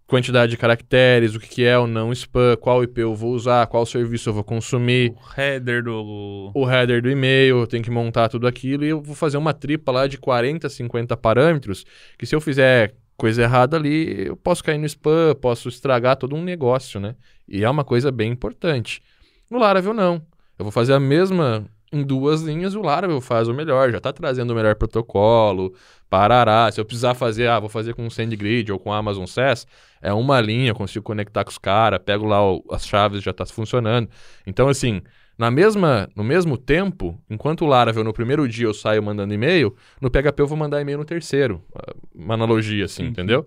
quantidade 0.08 0.50
de 0.50 0.56
caracteres, 0.56 1.34
o 1.34 1.40
que 1.40 1.46
que 1.46 1.64
é 1.64 1.78
o 1.78 1.86
não 1.86 2.10
spam, 2.12 2.56
qual 2.56 2.82
IP 2.82 2.98
eu 3.02 3.14
vou 3.14 3.32
usar, 3.32 3.66
qual 3.66 3.84
serviço 3.84 4.30
eu 4.30 4.32
vou 4.32 4.42
consumir 4.42 5.12
O 5.12 5.40
header 5.40 5.84
do. 5.84 6.50
o 6.54 6.68
header 6.68 7.02
do 7.02 7.10
e-mail, 7.10 7.58
eu 7.58 7.66
tenho 7.66 7.84
que 7.84 7.90
montar 7.90 8.28
tudo 8.28 8.46
aquilo 8.46 8.84
e 8.84 8.88
eu 8.88 9.02
vou 9.02 9.14
fazer 9.14 9.36
uma 9.36 9.52
tripa 9.52 9.92
lá 9.92 10.06
de 10.06 10.16
40, 10.16 10.68
50 10.68 11.16
parâmetros, 11.16 11.84
que 12.18 12.24
se 12.24 12.34
eu 12.34 12.40
fizer 12.40 12.94
coisa 13.18 13.42
errada 13.42 13.76
ali, 13.76 14.28
eu 14.28 14.36
posso 14.36 14.64
cair 14.64 14.78
no 14.78 14.86
spam, 14.86 15.34
posso 15.40 15.68
estragar 15.68 16.16
todo 16.16 16.34
um 16.34 16.42
negócio, 16.42 16.98
né? 16.98 17.14
E 17.46 17.62
é 17.62 17.68
uma 17.68 17.84
coisa 17.84 18.10
bem 18.10 18.32
importante. 18.32 19.02
No 19.50 19.58
Laravel 19.58 19.92
não. 19.92 20.22
Eu 20.58 20.64
vou 20.64 20.72
fazer 20.72 20.94
a 20.94 21.00
mesma 21.00 21.68
em 21.92 22.02
duas 22.02 22.42
linhas, 22.42 22.74
o 22.74 22.82
Laravel 22.82 23.20
faz 23.20 23.48
o 23.48 23.54
melhor, 23.54 23.90
já 23.90 24.00
tá 24.00 24.12
trazendo 24.12 24.50
o 24.52 24.54
melhor 24.54 24.74
protocolo, 24.74 25.74
parará. 26.10 26.70
Se 26.70 26.80
eu 26.80 26.84
precisar 26.84 27.14
fazer, 27.14 27.48
ah, 27.48 27.58
vou 27.58 27.68
fazer 27.68 27.94
com 27.94 28.06
o 28.06 28.10
SendGrid 28.10 28.70
ou 28.70 28.78
com 28.78 28.90
o 28.90 28.92
Amazon 28.92 29.24
SaaS, 29.26 29.66
é 30.02 30.12
uma 30.12 30.40
linha, 30.40 30.70
eu 30.70 30.74
consigo 30.74 31.04
conectar 31.04 31.44
com 31.44 31.50
os 31.50 31.58
caras, 31.58 32.00
pego 32.04 32.26
lá 32.26 32.42
o- 32.46 32.62
as 32.70 32.86
chaves, 32.86 33.22
já 33.22 33.32
tá 33.32 33.46
funcionando. 33.46 34.08
Então, 34.46 34.68
assim, 34.68 35.00
na 35.38 35.50
mesma, 35.50 36.08
no 36.16 36.24
mesmo 36.24 36.58
tempo, 36.58 37.18
enquanto 37.30 37.62
o 37.62 37.66
Laravel 37.66 38.04
no 38.04 38.12
primeiro 38.12 38.46
dia 38.48 38.66
eu 38.66 38.74
saio 38.74 39.02
mandando 39.02 39.32
e-mail, 39.32 39.74
no 40.00 40.10
PHP 40.10 40.42
eu 40.42 40.46
vou 40.46 40.58
mandar 40.58 40.80
e-mail 40.80 40.98
no 40.98 41.04
terceiro. 41.04 41.62
Ah, 41.74 41.94
Uma 42.14 42.34
analogia 42.34 42.84
assim, 42.84 43.04
Sim, 43.04 43.08
entendeu? 43.10 43.46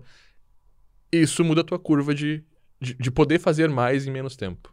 Isso 1.12 1.44
muda 1.44 1.60
a 1.60 1.64
tua 1.64 1.78
curva 1.78 2.14
de, 2.14 2.42
de, 2.80 2.94
de 2.94 3.10
poder 3.10 3.38
fazer 3.38 3.68
mais 3.68 4.06
em 4.06 4.10
menos 4.10 4.36
tempo. 4.36 4.72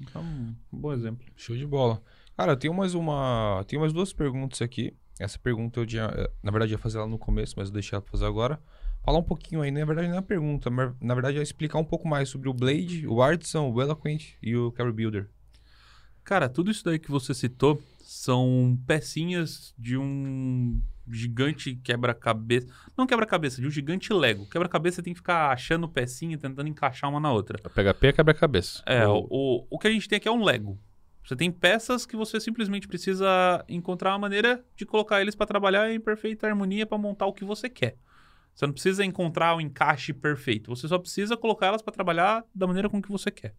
Então, 0.00 0.22
um 0.22 0.54
bom 0.72 0.92
exemplo. 0.92 1.26
Show 1.36 1.56
de 1.56 1.66
bola. 1.66 2.02
Cara, 2.38 2.52
eu 2.52 2.56
tenho 2.56 2.72
mais 2.72 2.94
uma. 2.94 3.64
Tenho 3.66 3.80
mais 3.80 3.92
duas 3.92 4.12
perguntas 4.12 4.62
aqui. 4.62 4.94
Essa 5.18 5.36
pergunta 5.40 5.80
eu 5.80 5.84
tinha. 5.86 6.04
eh, 6.14 6.30
Na 6.40 6.52
verdade, 6.52 6.70
ia 6.70 6.78
fazer 6.78 6.98
ela 6.98 7.08
no 7.08 7.18
começo, 7.18 7.54
mas 7.56 7.66
eu 7.68 7.74
deixei 7.74 7.96
ela 7.96 8.00
pra 8.02 8.12
fazer 8.12 8.26
agora. 8.26 8.60
Falar 9.04 9.18
um 9.18 9.22
pouquinho 9.24 9.60
aí, 9.60 9.72
na 9.72 9.84
verdade, 9.84 10.06
não 10.08 10.18
é 10.18 10.20
pergunta, 10.22 10.70
mas 10.70 10.92
na 11.00 11.14
verdade 11.14 11.38
é 11.38 11.42
explicar 11.42 11.78
um 11.78 11.84
pouco 11.84 12.06
mais 12.06 12.28
sobre 12.28 12.48
o 12.48 12.54
Blade, 12.54 13.06
o 13.08 13.20
Artisan, 13.20 13.62
o 13.62 13.82
Eloquent 13.82 14.34
e 14.40 14.54
o 14.56 14.70
Carry 14.70 14.92
Builder. 14.92 15.28
Cara, 16.22 16.48
tudo 16.48 16.70
isso 16.70 16.84
daí 16.84 16.98
que 16.98 17.10
você 17.10 17.34
citou 17.34 17.82
são 18.00 18.78
pecinhas 18.86 19.74
de 19.78 19.96
um 19.96 20.80
gigante 21.10 21.74
quebra-cabeça. 21.76 22.68
Não 22.96 23.06
quebra-cabeça, 23.06 23.60
de 23.60 23.66
um 23.66 23.70
gigante 23.70 24.12
Lego. 24.12 24.46
Quebra-cabeça 24.48 24.96
você 24.96 25.02
tem 25.02 25.12
que 25.14 25.18
ficar 25.20 25.50
achando 25.50 25.88
pecinha, 25.88 26.36
tentando 26.38 26.68
encaixar 26.68 27.08
uma 27.10 27.18
na 27.18 27.32
outra. 27.32 27.58
O 27.64 27.70
PHP 27.70 28.06
é 28.08 28.12
quebra-cabeça. 28.12 28.82
É, 28.86 29.08
O- 29.08 29.26
o, 29.30 29.66
o 29.70 29.78
que 29.78 29.88
a 29.88 29.90
gente 29.90 30.06
tem 30.08 30.18
aqui 30.18 30.28
é 30.28 30.32
um 30.32 30.44
Lego. 30.44 30.78
Você 31.28 31.36
tem 31.36 31.52
peças 31.52 32.06
que 32.06 32.16
você 32.16 32.40
simplesmente 32.40 32.88
precisa 32.88 33.62
encontrar 33.68 34.12
uma 34.12 34.18
maneira 34.18 34.64
de 34.74 34.86
colocar 34.86 35.20
eles 35.20 35.34
para 35.34 35.44
trabalhar 35.44 35.92
em 35.92 36.00
perfeita 36.00 36.46
harmonia 36.46 36.86
para 36.86 36.96
montar 36.96 37.26
o 37.26 37.34
que 37.34 37.44
você 37.44 37.68
quer. 37.68 37.96
Você 38.54 38.64
não 38.64 38.72
precisa 38.72 39.04
encontrar 39.04 39.54
o 39.54 39.60
encaixe 39.60 40.14
perfeito. 40.14 40.74
Você 40.74 40.88
só 40.88 40.98
precisa 40.98 41.36
colocar 41.36 41.66
elas 41.66 41.82
para 41.82 41.92
trabalhar 41.92 42.42
da 42.54 42.66
maneira 42.66 42.88
com 42.88 43.02
que 43.02 43.10
você 43.10 43.30
quer. 43.30 43.54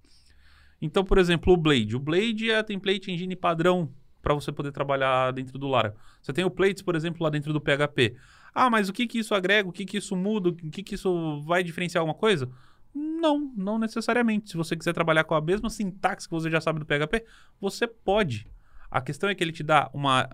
Então, 0.82 1.05
por 1.05 1.20
exemplo, 1.20 1.53
o 1.53 1.57
Blade. 1.57 1.95
O 1.95 1.99
Blade 1.99 2.49
é 2.49 2.57
a 2.57 2.63
template 2.63 3.11
engine 3.11 3.36
padrão 3.36 3.93
para 4.20 4.34
você 4.34 4.51
poder 4.51 4.72
trabalhar 4.72 5.32
dentro 5.32 5.59
do 5.59 5.67
Laravel. 5.67 5.95
Você 6.24 6.34
tem 6.34 6.43
o 6.43 6.49
Plates, 6.49 6.82
por 6.82 6.95
exemplo, 6.95 7.24
lá 7.24 7.30
dentro 7.30 7.53
do 7.53 7.61
PHP. 7.61 8.15
Ah, 8.51 8.72
mas 8.72 8.89
o 8.89 8.93
que 8.93 9.05
que 9.05 9.20
isso 9.20 9.36
agrega? 9.36 9.70
O 9.70 9.72
que 9.72 9.86
que 9.86 9.97
isso 9.97 10.15
muda? 10.15 10.49
O 10.49 10.55
que 10.55 10.82
que 10.82 10.95
isso 10.95 11.43
vai 11.43 11.63
diferenciar 11.63 12.01
alguma 12.01 12.17
coisa? 12.17 12.49
Não, 12.94 13.52
não 13.56 13.78
necessariamente. 13.78 14.52
Se 14.52 14.58
você 14.58 14.76
quiser 14.76 14.94
trabalhar 14.94 15.24
com 15.24 15.36
a 15.36 15.42
mesma 15.42 15.70
sintaxe 15.70 16.28
que 16.28 16.34
você 16.34 16.50
já 16.50 16.60
sabe 16.60 16.80
do 16.80 16.86
PHP, 16.86 17.24
você 17.60 17.88
pode. 17.88 18.48
A 18.90 19.00
questão 19.02 19.30
é 19.30 19.36
que 19.36 19.44
ele 19.44 19.52
te 19.52 19.62
dá 19.64 19.90
uma, 19.94 20.28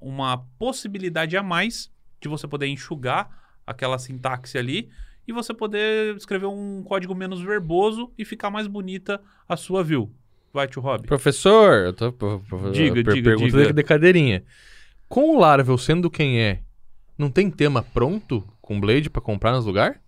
uma 0.00 0.38
possibilidade 0.58 1.36
a 1.36 1.42
mais 1.42 1.90
de 2.20 2.28
você 2.28 2.46
poder 2.46 2.66
enxugar 2.68 3.28
aquela 3.66 3.98
sintaxe 3.98 4.56
ali 4.56 4.88
e 5.26 5.32
você 5.32 5.52
poder 5.52 6.14
escrever 6.16 6.46
um 6.46 6.82
código 6.84 7.14
menos 7.14 7.40
verboso 7.40 8.12
e 8.16 8.24
ficar 8.24 8.48
mais 8.50 8.66
bonita 8.68 9.20
a 9.48 9.56
sua 9.56 9.82
view. 9.82 10.12
Vai, 10.52 10.68
tio 10.68 10.80
Rob. 10.80 11.06
Professor, 11.06 11.86
eu 11.86 11.92
tô, 11.92 12.12
Diga, 12.72 12.94
per- 13.02 13.14
diga, 13.14 13.30
pergunta 13.30 13.44
diga. 13.58 13.66
de- 13.66 13.72
de 13.72 13.82
cadeirinha. 13.82 14.44
Com 15.08 15.36
o 15.36 15.38
Laravel 15.40 15.76
sendo 15.76 16.08
quem 16.08 16.40
é, 16.40 16.60
não 17.18 17.30
tem 17.30 17.50
tema 17.50 17.82
pronto 17.82 18.46
com 18.62 18.80
Blade 18.80 19.10
pra 19.10 19.20
comprar 19.20 19.52
nos 19.52 19.66
lugar? 19.66 20.00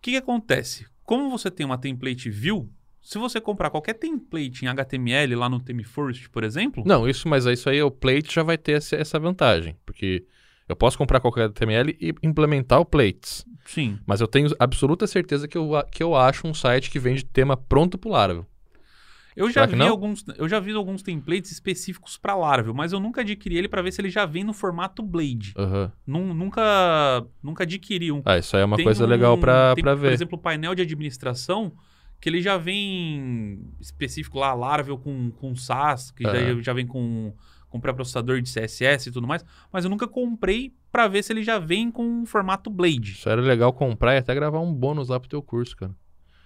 O 0.00 0.02
que, 0.02 0.12
que 0.12 0.16
acontece? 0.16 0.86
Como 1.04 1.28
você 1.28 1.50
tem 1.50 1.66
uma 1.66 1.76
template 1.76 2.30
view, 2.30 2.70
se 3.02 3.18
você 3.18 3.38
comprar 3.38 3.68
qualquer 3.68 3.92
template 3.92 4.64
em 4.64 4.68
HTML 4.68 5.34
lá 5.34 5.46
no 5.46 5.60
ThemeForest, 5.60 6.30
por 6.30 6.42
exemplo, 6.42 6.82
Não, 6.86 7.06
isso, 7.06 7.28
mas 7.28 7.44
isso 7.44 7.68
aí 7.68 7.82
o 7.82 7.90
Plate 7.90 8.34
já 8.34 8.42
vai 8.42 8.56
ter 8.56 8.78
essa, 8.78 8.96
essa 8.96 9.18
vantagem, 9.18 9.76
porque 9.84 10.24
eu 10.66 10.74
posso 10.74 10.96
comprar 10.96 11.20
qualquer 11.20 11.44
HTML 11.44 11.94
e 12.00 12.14
implementar 12.22 12.80
o 12.80 12.84
Plates, 12.86 13.44
sim. 13.66 13.98
mas 14.06 14.22
eu 14.22 14.26
tenho 14.26 14.48
absoluta 14.58 15.06
certeza 15.06 15.46
que 15.46 15.58
eu, 15.58 15.70
que 15.92 16.02
eu 16.02 16.16
acho 16.16 16.48
um 16.48 16.54
site 16.54 16.90
que 16.90 16.98
vende 16.98 17.22
tema 17.22 17.54
pronto 17.54 17.98
pro 17.98 18.08
Laravel. 18.08 18.46
Eu 19.36 19.46
já 19.50 19.66
Será 19.66 19.84
vi 19.84 19.88
alguns, 19.88 20.24
eu 20.36 20.48
já 20.48 20.58
vi 20.60 20.72
alguns 20.72 21.02
templates 21.02 21.50
específicos 21.52 22.16
para 22.18 22.34
Laravel, 22.34 22.74
mas 22.74 22.92
eu 22.92 23.00
nunca 23.00 23.20
adquiri 23.20 23.56
ele 23.56 23.68
para 23.68 23.80
ver 23.82 23.92
se 23.92 24.00
ele 24.00 24.10
já 24.10 24.26
vem 24.26 24.42
no 24.44 24.52
formato 24.52 25.02
Blade. 25.02 25.54
Nun- 26.06 26.34
nunca, 26.34 27.24
nunca 27.42 27.62
adquiri 27.64 28.10
um. 28.10 28.22
Ah, 28.24 28.38
isso 28.38 28.56
aí 28.56 28.62
é 28.62 28.64
uma 28.64 28.76
Tem 28.76 28.84
coisa 28.84 29.04
um- 29.04 29.08
legal 29.08 29.38
pra, 29.38 29.74
tem, 29.74 29.82
pra 29.84 29.94
Por 29.94 30.00
ver. 30.02 30.12
exemplo, 30.12 30.36
o 30.36 30.40
painel 30.40 30.74
de 30.74 30.82
administração, 30.82 31.72
que 32.20 32.28
ele 32.28 32.40
já 32.42 32.58
vem 32.58 33.60
específico 33.80 34.38
lá, 34.38 34.52
Laravel 34.52 34.98
com, 34.98 35.30
com 35.30 35.54
SAS, 35.54 36.10
que 36.10 36.24
já, 36.24 36.60
já 36.60 36.72
vem 36.72 36.86
com, 36.86 37.32
com 37.68 37.80
pré-processador 37.80 38.40
de 38.42 38.50
CSS 38.52 39.08
e 39.08 39.12
tudo 39.12 39.26
mais, 39.26 39.44
mas 39.72 39.84
eu 39.84 39.90
nunca 39.90 40.06
comprei 40.08 40.74
para 40.92 41.06
ver 41.08 41.22
se 41.22 41.32
ele 41.32 41.42
já 41.42 41.58
vem 41.58 41.90
com 41.90 42.04
um 42.04 42.26
formato 42.26 42.68
Blade. 42.68 43.12
Isso 43.12 43.28
era 43.28 43.40
legal 43.40 43.72
comprar 43.72 44.14
e 44.16 44.18
até 44.18 44.34
gravar 44.34 44.58
um 44.60 44.74
bônus 44.74 45.08
lá 45.08 45.18
pro 45.20 45.28
teu 45.28 45.40
curso, 45.40 45.76
cara. 45.76 45.94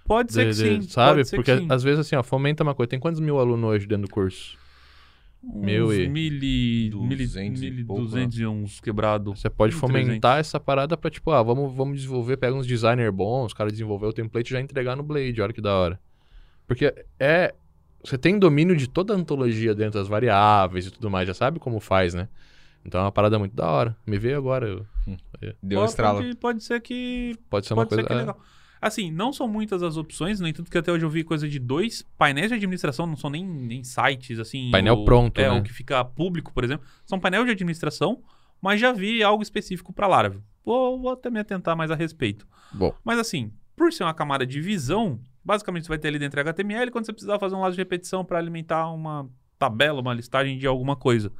Pode 0.04 0.32
ser 0.32 0.52
De- 0.52 0.62
que 0.62 0.78
de- 0.78 0.84
sim. 0.84 0.90
Sabe? 0.90 1.16
pode 1.16 1.28
ser 1.28 1.36
Porque 1.36 1.54
que 1.56 1.60
sim. 1.62 1.66
às 1.70 1.82
vezes 1.82 2.00
assim, 2.00 2.14
ó, 2.16 2.22
fomenta 2.22 2.62
uma 2.62 2.74
coisa. 2.74 2.88
Tem 2.90 3.00
quantos 3.00 3.20
mil 3.20 3.38
alunos 3.38 3.70
hoje 3.70 3.86
dentro 3.86 4.06
do 4.06 4.12
curso? 4.12 4.56
mil 5.42 5.88
Uns 5.88 5.94
e- 5.94 6.08
mil 6.08 6.32
e... 6.42 6.88
Duzentos 6.90 7.60
mil 7.60 7.70
e 7.80 7.82
duzentos 7.82 8.38
e 8.38 8.46
uns 8.46 8.80
quebrados. 8.80 9.38
Você 9.40 9.50
pode 9.50 9.74
1.300. 9.74 9.78
fomentar 9.80 10.38
essa 10.38 10.58
parada 10.58 10.96
pra, 10.96 11.10
tipo, 11.10 11.30
ah, 11.32 11.42
vamos, 11.42 11.74
vamos 11.74 11.96
desenvolver, 11.98 12.36
pega 12.38 12.54
uns 12.56 12.66
designer 12.66 13.12
bons, 13.12 13.46
os 13.46 13.52
caras 13.54 13.72
desenvolver 13.72 14.06
o 14.06 14.12
template 14.12 14.48
e 14.50 14.52
já 14.54 14.60
entregar 14.60 14.96
no 14.96 15.02
Blade, 15.02 15.40
olha 15.42 15.52
que 15.52 15.60
da 15.60 15.74
hora. 15.74 16.00
Porque 16.66 16.94
é. 17.20 17.54
Você 18.02 18.18
tem 18.18 18.38
domínio 18.38 18.76
de 18.76 18.86
toda 18.86 19.14
a 19.14 19.16
antologia 19.16 19.74
dentro 19.74 19.98
das 19.98 20.08
variáveis 20.08 20.86
e 20.86 20.90
tudo 20.90 21.10
mais, 21.10 21.26
já 21.26 21.32
sabe 21.34 21.58
como 21.58 21.80
faz, 21.80 22.12
né? 22.12 22.28
Então 22.84 23.00
é 23.00 23.04
uma 23.04 23.12
parada 23.12 23.38
muito 23.38 23.54
da 23.56 23.66
hora. 23.70 23.96
Me 24.06 24.18
veio 24.18 24.36
agora. 24.36 24.66
eu- 24.68 24.86
Deu 25.62 25.78
pode, 25.80 25.90
estrala. 25.90 26.20
pode, 26.20 26.34
pode 26.36 26.64
ser 26.64 26.80
que 26.82 27.34
Pode 27.48 27.66
ser 27.66 27.72
uma 27.74 27.86
Pode 27.86 27.96
coisa. 27.96 28.02
ser 28.02 28.06
que 28.08 28.12
é 28.12 28.16
é. 28.16 28.20
legal. 28.20 28.38
Assim, 28.86 29.10
não 29.10 29.32
são 29.32 29.48
muitas 29.48 29.82
as 29.82 29.96
opções, 29.96 30.40
no 30.40 30.46
entanto 30.48 30.70
que 30.70 30.76
até 30.76 30.92
hoje 30.92 31.04
eu 31.04 31.10
vi 31.10 31.24
coisa 31.24 31.48
de 31.48 31.58
dois 31.58 32.02
painéis 32.18 32.48
de 32.48 32.54
administração, 32.54 33.06
não 33.06 33.16
são 33.16 33.30
nem, 33.30 33.44
nem 33.44 33.82
sites, 33.82 34.38
assim... 34.38 34.70
Painel 34.70 34.94
o- 34.98 35.04
pronto, 35.04 35.40
É, 35.40 35.48
né? 35.48 35.58
o 35.58 35.62
que 35.62 35.72
fica 35.72 36.04
público, 36.04 36.52
por 36.52 36.64
exemplo. 36.64 36.86
São 37.06 37.18
painel 37.18 37.44
de 37.44 37.50
administração, 37.52 38.22
mas 38.60 38.80
já 38.80 38.92
vi 38.92 39.22
algo 39.22 39.42
específico 39.42 39.92
para 39.92 40.06
Laravel. 40.06 40.42
Vou, 40.64 41.00
vou 41.00 41.12
até 41.12 41.30
me 41.30 41.38
atentar 41.40 41.76
mais 41.76 41.90
a 41.90 41.94
respeito. 41.94 42.46
Bom, 42.72 42.94
Mas 43.04 43.18
assim, 43.18 43.52
por 43.76 43.92
ser 43.92 44.04
uma 44.04 44.14
camada 44.14 44.46
de 44.46 44.60
visão, 44.60 45.18
basicamente 45.44 45.84
você 45.84 45.88
vai 45.88 45.98
ter 45.98 46.08
ali 46.08 46.18
dentro 46.18 46.40
HTML 46.40 46.90
quando 46.90 47.06
você 47.06 47.12
precisar 47.12 47.38
fazer 47.38 47.54
um 47.54 47.60
lado 47.60 47.72
de 47.72 47.78
repetição 47.78 48.24
para 48.24 48.38
alimentar 48.38 48.90
uma 48.90 49.28
tabela, 49.58 50.00
uma 50.00 50.12
listagem 50.14 50.58
de 50.58 50.66
alguma 50.66 50.94
coisa. 50.96 51.30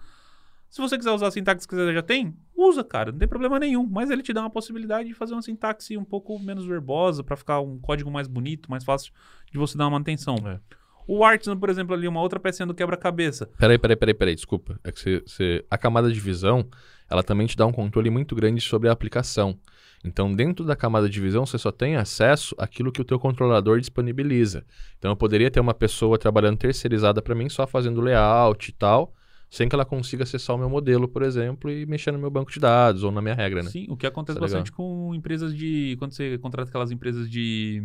Se 0.75 0.81
você 0.81 0.99
quiser 0.99 1.13
usar 1.13 1.29
a 1.29 1.31
sintaxe 1.31 1.69
que 1.69 1.73
você 1.77 1.95
já 1.95 2.03
tem, 2.03 2.35
usa, 2.57 2.83
cara, 2.83 3.13
não 3.13 3.19
tem 3.21 3.29
problema 3.29 3.61
nenhum. 3.61 3.87
Mas 3.89 4.11
ele 4.11 4.25
te 4.25 4.33
dá 4.33 4.41
uma 4.41 4.51
possibilidade 4.51 5.09
de 5.09 5.15
fazer 5.15 5.33
uma 5.33 5.41
sintaxe 5.41 5.97
um 5.97 6.03
pouco 6.03 6.37
menos 6.37 6.67
verbosa 6.67 7.23
para 7.23 7.37
ficar 7.37 7.61
um 7.61 7.79
código 7.79 8.11
mais 8.11 8.27
bonito, 8.27 8.69
mais 8.69 8.83
fácil 8.83 9.13
de 9.53 9.57
você 9.57 9.79
dar 9.79 9.85
uma 9.85 9.93
manutenção. 9.93 10.35
É. 10.45 10.59
O 11.07 11.25
Artisan, 11.25 11.57
por 11.57 11.71
exemplo, 11.71 11.95
ali, 11.95 12.09
uma 12.09 12.21
outra 12.21 12.41
pecinha 12.41 12.67
do 12.67 12.75
quebra-cabeça. 12.75 13.49
Peraí, 13.57 13.79
peraí, 13.79 13.95
peraí, 13.95 14.15
peraí, 14.15 14.35
desculpa. 14.35 14.77
É 14.83 14.91
que 14.91 14.99
você, 14.99 15.23
você- 15.25 15.65
a 15.71 15.79
camada 15.79 16.11
de 16.11 16.19
visão, 16.19 16.67
ela 17.09 17.23
também 17.23 17.47
te 17.47 17.57
dá 17.57 17.65
um 17.65 17.73
controle 17.73 18.11
muito 18.11 18.35
grande 18.35 18.61
sobre 18.61 18.89
a 18.89 18.93
aplicação. 18.93 19.57
Então, 20.05 20.35
dentro 20.35 20.65
da 20.65 20.75
camada 20.75 21.09
de 21.09 21.21
visão, 21.21 21.47
você 21.47 21.57
só 21.57 21.71
tem 21.71 21.95
acesso 21.95 22.53
àquilo 22.59 22.91
que 22.91 23.01
o 23.01 23.05
teu 23.05 23.21
controlador 23.21 23.79
disponibiliza. 23.79 24.67
Então, 24.99 25.13
eu 25.13 25.17
poderia 25.17 25.53
ter 25.53 25.61
uma 25.61 25.73
pessoa 25.73 26.19
trabalhando 26.19 26.59
terceirizada 26.59 27.23
para 27.23 27.33
mim, 27.33 27.49
só 27.49 27.65
fazendo 27.65 28.01
layout 28.01 28.71
e 28.71 28.73
tal, 28.73 29.15
sem 29.51 29.69
que 29.69 29.75
ela 29.75 29.85
consiga 29.85 30.25
acessar 30.25 30.57
o 30.57 30.59
meu 30.59 30.69
modelo, 30.69 31.07
por 31.07 31.23
exemplo, 31.23 31.71
e 31.71 31.87
mexer 31.87 32.11
no 32.13 32.19
meu 32.19 32.31
banco 32.31 32.51
de 32.51 32.59
dados 32.59 33.03
ou 33.05 33.13
na 33.13 33.23
minha 33.23 33.35
regra, 33.35 33.63
né? 33.63 33.71
Sim, 33.71 33.87
o 33.89 33.97
que 33.97 34.07
acontece 34.07 34.37
Tá 34.37 34.41
bastante 34.41 34.73
com 34.73 35.15
empresas 35.15 35.55
de. 35.57 35.97
Quando 35.99 36.13
você 36.13 36.37
contrata 36.39 36.69
aquelas 36.69 36.91
empresas 36.91 37.31
de. 37.31 37.83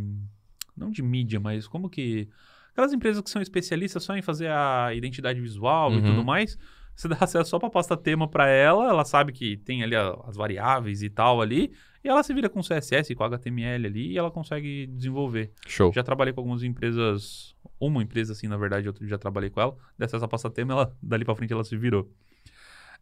Não 0.76 0.89
de 0.89 1.01
mídia, 1.01 1.39
mas 1.39 1.68
como 1.68 1.89
que. 1.89 2.28
Aquelas 2.72 2.93
empresas 2.93 3.22
que 3.22 3.30
são 3.30 3.41
especialistas 3.41 4.03
só 4.03 4.16
em 4.16 4.22
fazer 4.22 4.49
a 4.49 4.93
identidade 4.93 5.39
visual 5.41 5.91
e 5.91 5.95
Uhum. 5.97 6.03
tudo 6.03 6.24
mais. 6.24 6.57
Você 6.95 7.07
dá 7.07 7.18
acesso 7.22 7.49
só 7.49 7.60
pra 7.60 7.70
pasta 7.70 7.95
tema 7.95 8.28
pra 8.28 8.47
ela, 8.49 8.89
ela 8.89 9.05
sabe 9.05 9.32
que 9.32 9.57
tem 9.57 9.84
ali 9.84 9.95
a- 9.95 10.18
as 10.28 10.36
variáveis 10.36 11.01
e 11.01 11.10
tal 11.10 11.41
ali, 11.41 11.72
e 12.04 12.08
ela 12.08 12.24
se 12.24 12.34
vira 12.34 12.50
com 12.50 12.62
CSS, 12.62 13.14
com 13.16 13.24
HTML 13.24 13.88
ali, 13.88 14.12
e 14.12 14.18
ela 14.18 14.32
consegue 14.32 14.88
desenvolver. 14.88 15.52
Show. 15.68 15.91
Já 15.93 16.04
trabalhei 16.04 16.34
com 16.34 16.41
algumas 16.41 16.64
empresas, 16.64 17.56
uma 17.80 18.02
empresa 18.02 18.34
assim, 18.34 18.47
na 18.47 18.58
verdade, 18.58 18.88
eu 18.88 18.95
já 19.02 19.18
trabalhei 19.18 19.50
com 19.50 19.62
ela, 19.62 19.76
dessa 19.97 20.18
essa 20.18 20.28
pasta 20.28 20.50
tema, 20.50 20.74
ela, 20.74 20.97
dali 21.02 21.26
pra 21.26 21.36
frente 21.36 21.54
ela 21.54 21.64
se 21.64 21.76
virou. 21.76 22.10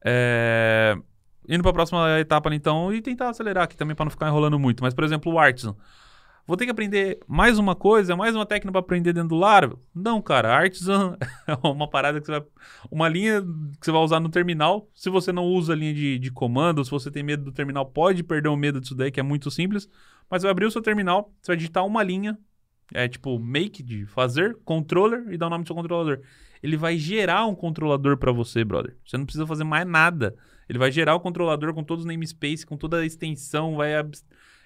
É, 0.03 0.95
Indo 1.47 1.63
pra 1.63 1.71
próxima 1.71 2.19
etapa, 2.19 2.53
então, 2.53 2.93
e 2.93 3.01
tentar 3.01 3.29
acelerar 3.29 3.63
aqui 3.63 3.77
também 3.77 3.95
pra 3.95 4.03
não 4.03 4.11
ficar 4.11 4.27
enrolando 4.27 4.59
muito. 4.59 4.83
Mas, 4.83 4.93
por 4.93 5.03
exemplo, 5.05 5.31
o 5.31 5.39
Artisan. 5.39 5.75
Vou 6.47 6.55
ter 6.55 6.63
que 6.63 6.71
aprender 6.71 7.19
mais 7.27 7.59
uma 7.59 7.75
coisa, 7.75 8.15
mais 8.15 8.33
uma 8.33 8.45
técnica 8.45 8.71
pra 8.71 8.79
aprender 8.79 9.11
dentro 9.11 9.29
do 9.29 9.35
Laravel? 9.35 9.83
Não, 9.93 10.21
cara. 10.21 10.55
Artisan 10.55 11.17
é 11.45 11.67
uma 11.67 11.89
parada 11.89 12.21
que 12.21 12.25
você 12.25 12.39
vai. 12.39 12.43
Uma 12.89 13.09
linha 13.09 13.41
que 13.41 13.85
você 13.85 13.91
vai 13.91 14.01
usar 14.01 14.21
no 14.21 14.29
terminal. 14.29 14.89
Se 14.95 15.09
você 15.09 15.33
não 15.33 15.43
usa 15.43 15.73
a 15.73 15.75
linha 15.75 15.93
de, 15.93 16.17
de 16.17 16.31
comando, 16.31 16.85
se 16.85 16.89
você 16.89 17.11
tem 17.11 17.21
medo 17.21 17.43
do 17.43 17.51
terminal, 17.51 17.85
pode 17.85 18.23
perder 18.23 18.47
o 18.47 18.55
medo 18.55 18.79
disso 18.79 18.95
daí, 18.95 19.11
que 19.11 19.19
é 19.19 19.23
muito 19.23 19.51
simples. 19.51 19.89
Mas 20.29 20.41
você 20.41 20.47
vai 20.47 20.51
abrir 20.51 20.65
o 20.65 20.71
seu 20.71 20.81
terminal, 20.81 21.33
você 21.41 21.51
vai 21.51 21.57
digitar 21.57 21.85
uma 21.85 22.01
linha. 22.01 22.39
É 22.93 23.09
tipo 23.09 23.37
make 23.37 23.83
de 23.83 24.05
fazer, 24.05 24.57
controller 24.63 25.25
e 25.29 25.37
dar 25.37 25.47
o 25.47 25.49
nome 25.49 25.65
do 25.65 25.67
seu 25.67 25.75
controlador. 25.75 26.21
Ele 26.63 26.77
vai 26.77 26.97
gerar 26.97 27.45
um 27.45 27.55
controlador 27.55 28.15
pra 28.15 28.31
você, 28.31 28.63
brother. 28.63 28.95
Você 29.05 29.17
não 29.17 29.25
precisa 29.25 29.45
fazer 29.45 29.65
mais 29.65 29.85
nada. 29.85 30.33
Ele 30.69 30.79
vai 30.79 30.93
gerar 30.93 31.13
o 31.13 31.19
controlador 31.19 31.73
com 31.73 31.83
todos 31.83 32.05
os 32.05 32.07
namespace, 32.07 32.65
com 32.65 32.77
toda 32.77 32.99
a 32.99 33.05
extensão, 33.05 33.75
vai 33.75 33.93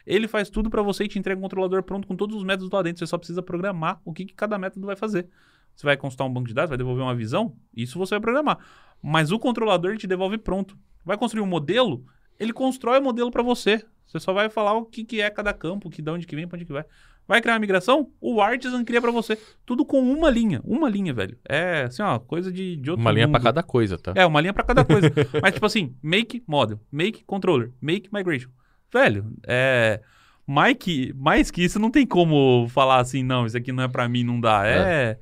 ele 0.05 0.27
faz 0.27 0.49
tudo 0.49 0.69
pra 0.69 0.81
você 0.81 1.03
e 1.03 1.07
te 1.07 1.19
entrega 1.19 1.39
um 1.39 1.41
controlador 1.41 1.83
pronto 1.83 2.07
com 2.07 2.15
todos 2.15 2.35
os 2.35 2.43
métodos 2.43 2.71
lá 2.71 2.81
dentro. 2.81 2.99
Você 2.99 3.07
só 3.07 3.17
precisa 3.17 3.41
programar 3.41 4.01
o 4.05 4.13
que, 4.13 4.25
que 4.25 4.33
cada 4.33 4.57
método 4.57 4.85
vai 4.85 4.95
fazer. 4.95 5.27
Você 5.75 5.85
vai 5.85 5.97
consultar 5.97 6.25
um 6.25 6.33
banco 6.33 6.47
de 6.47 6.53
dados, 6.53 6.69
vai 6.69 6.77
devolver 6.77 7.03
uma 7.03 7.15
visão, 7.15 7.55
isso 7.75 7.97
você 7.97 8.15
vai 8.15 8.19
programar. 8.19 8.59
Mas 9.01 9.31
o 9.31 9.39
controlador 9.39 9.91
ele 9.91 9.99
te 9.99 10.07
devolve 10.07 10.37
pronto. 10.37 10.77
Vai 11.03 11.17
construir 11.17 11.41
um 11.41 11.47
modelo, 11.47 12.05
ele 12.39 12.53
constrói 12.53 12.99
o 12.99 13.03
modelo 13.03 13.31
pra 13.31 13.41
você. 13.41 13.83
Você 14.05 14.19
só 14.19 14.33
vai 14.33 14.49
falar 14.49 14.73
o 14.73 14.85
que, 14.85 15.05
que 15.05 15.21
é 15.21 15.29
cada 15.29 15.53
campo, 15.53 15.89
que 15.89 16.01
de 16.01 16.11
onde 16.11 16.27
que 16.27 16.35
vem, 16.35 16.45
pra 16.45 16.57
onde 16.57 16.65
que 16.65 16.73
vai. 16.73 16.83
Vai 17.27 17.41
criar 17.41 17.53
uma 17.53 17.59
migração? 17.59 18.11
O 18.19 18.41
Artisan 18.41 18.83
cria 18.83 18.99
pra 18.99 19.09
você. 19.09 19.37
Tudo 19.65 19.85
com 19.85 20.01
uma 20.01 20.29
linha. 20.29 20.59
Uma 20.65 20.89
linha, 20.89 21.13
velho. 21.13 21.37
É 21.47 21.83
assim, 21.83 22.01
ó, 22.01 22.19
coisa 22.19 22.51
de, 22.51 22.75
de 22.75 22.89
outro 22.91 23.01
Uma 23.01 23.11
linha 23.11 23.29
pra 23.29 23.39
cada 23.39 23.63
coisa, 23.63 23.97
tá? 23.97 24.11
É, 24.15 24.25
uma 24.25 24.41
linha 24.41 24.53
pra 24.53 24.65
cada 24.65 24.83
coisa. 24.83 25.09
Mas, 25.41 25.53
tipo 25.53 25.65
assim, 25.65 25.95
make 26.03 26.43
model, 26.45 26.79
make 26.91 27.23
controller, 27.23 27.71
make 27.81 28.09
migration. 28.11 28.49
Velho, 28.93 29.33
é. 29.47 30.01
Mais 30.45 30.75
que, 30.75 31.13
mais 31.13 31.49
que 31.49 31.63
isso, 31.63 31.79
não 31.79 31.89
tem 31.89 32.05
como 32.05 32.67
falar 32.69 32.99
assim, 32.99 33.23
não, 33.23 33.45
isso 33.45 33.55
aqui 33.55 33.71
não 33.71 33.83
é 33.83 33.87
pra 33.87 34.09
mim, 34.09 34.23
não 34.23 34.39
dá. 34.39 34.65
É. 34.65 35.17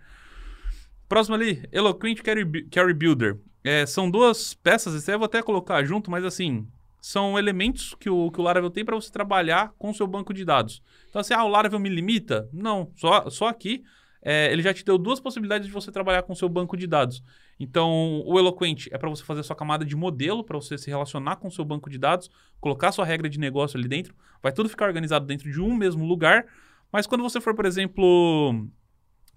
Próximo 1.07 1.35
ali, 1.35 1.67
Eloquent 1.71 2.21
Carry, 2.21 2.63
Carry 2.69 2.93
Builder. 2.93 3.37
É, 3.63 3.85
são 3.85 4.09
duas 4.09 4.53
peças, 4.53 4.95
esse 4.95 5.11
aí 5.11 5.15
eu 5.15 5.19
vou 5.19 5.25
até 5.25 5.41
colocar 5.41 5.83
junto, 5.83 6.09
mas 6.09 6.23
assim, 6.23 6.65
são 7.01 7.37
elementos 7.37 7.93
que 7.99 8.09
o, 8.09 8.31
que 8.31 8.39
o 8.39 8.43
Laravel 8.43 8.69
tem 8.69 8.85
para 8.85 8.95
você 8.95 9.11
trabalhar 9.11 9.73
com 9.77 9.89
o 9.89 9.93
seu 9.93 10.07
banco 10.07 10.33
de 10.33 10.45
dados. 10.45 10.81
Então, 11.09 11.19
assim, 11.19 11.33
ah, 11.33 11.43
o 11.43 11.49
Laravel 11.49 11.79
me 11.79 11.89
limita? 11.89 12.49
Não, 12.53 12.91
só, 12.95 13.29
só 13.29 13.47
aqui 13.47 13.83
é, 14.21 14.51
ele 14.51 14.61
já 14.61 14.73
te 14.73 14.83
deu 14.83 14.97
duas 14.97 15.19
possibilidades 15.19 15.67
de 15.67 15.73
você 15.73 15.91
trabalhar 15.91 16.23
com 16.23 16.33
o 16.33 16.35
seu 16.35 16.49
banco 16.49 16.75
de 16.75 16.87
dados. 16.87 17.23
Então, 17.59 18.23
o 18.25 18.39
Eloquent 18.39 18.87
é 18.89 18.97
para 18.97 19.09
você 19.09 19.23
fazer 19.23 19.41
a 19.41 19.43
sua 19.43 19.55
camada 19.55 19.83
de 19.83 19.95
modelo, 19.95 20.43
para 20.43 20.57
você 20.57 20.77
se 20.77 20.89
relacionar 20.89 21.35
com 21.35 21.49
o 21.49 21.51
seu 21.51 21.65
banco 21.65 21.89
de 21.89 21.97
dados, 21.97 22.29
colocar 22.61 22.91
sua 22.91 23.03
regra 23.03 23.29
de 23.29 23.37
negócio 23.37 23.77
ali 23.77 23.87
dentro, 23.87 24.15
vai 24.41 24.53
tudo 24.53 24.69
ficar 24.69 24.85
organizado 24.85 25.25
dentro 25.25 25.51
de 25.51 25.59
um 25.59 25.75
mesmo 25.75 26.05
lugar. 26.05 26.45
Mas 26.91 27.05
quando 27.05 27.21
você 27.21 27.41
for, 27.41 27.53
por 27.53 27.65
exemplo, 27.65 28.65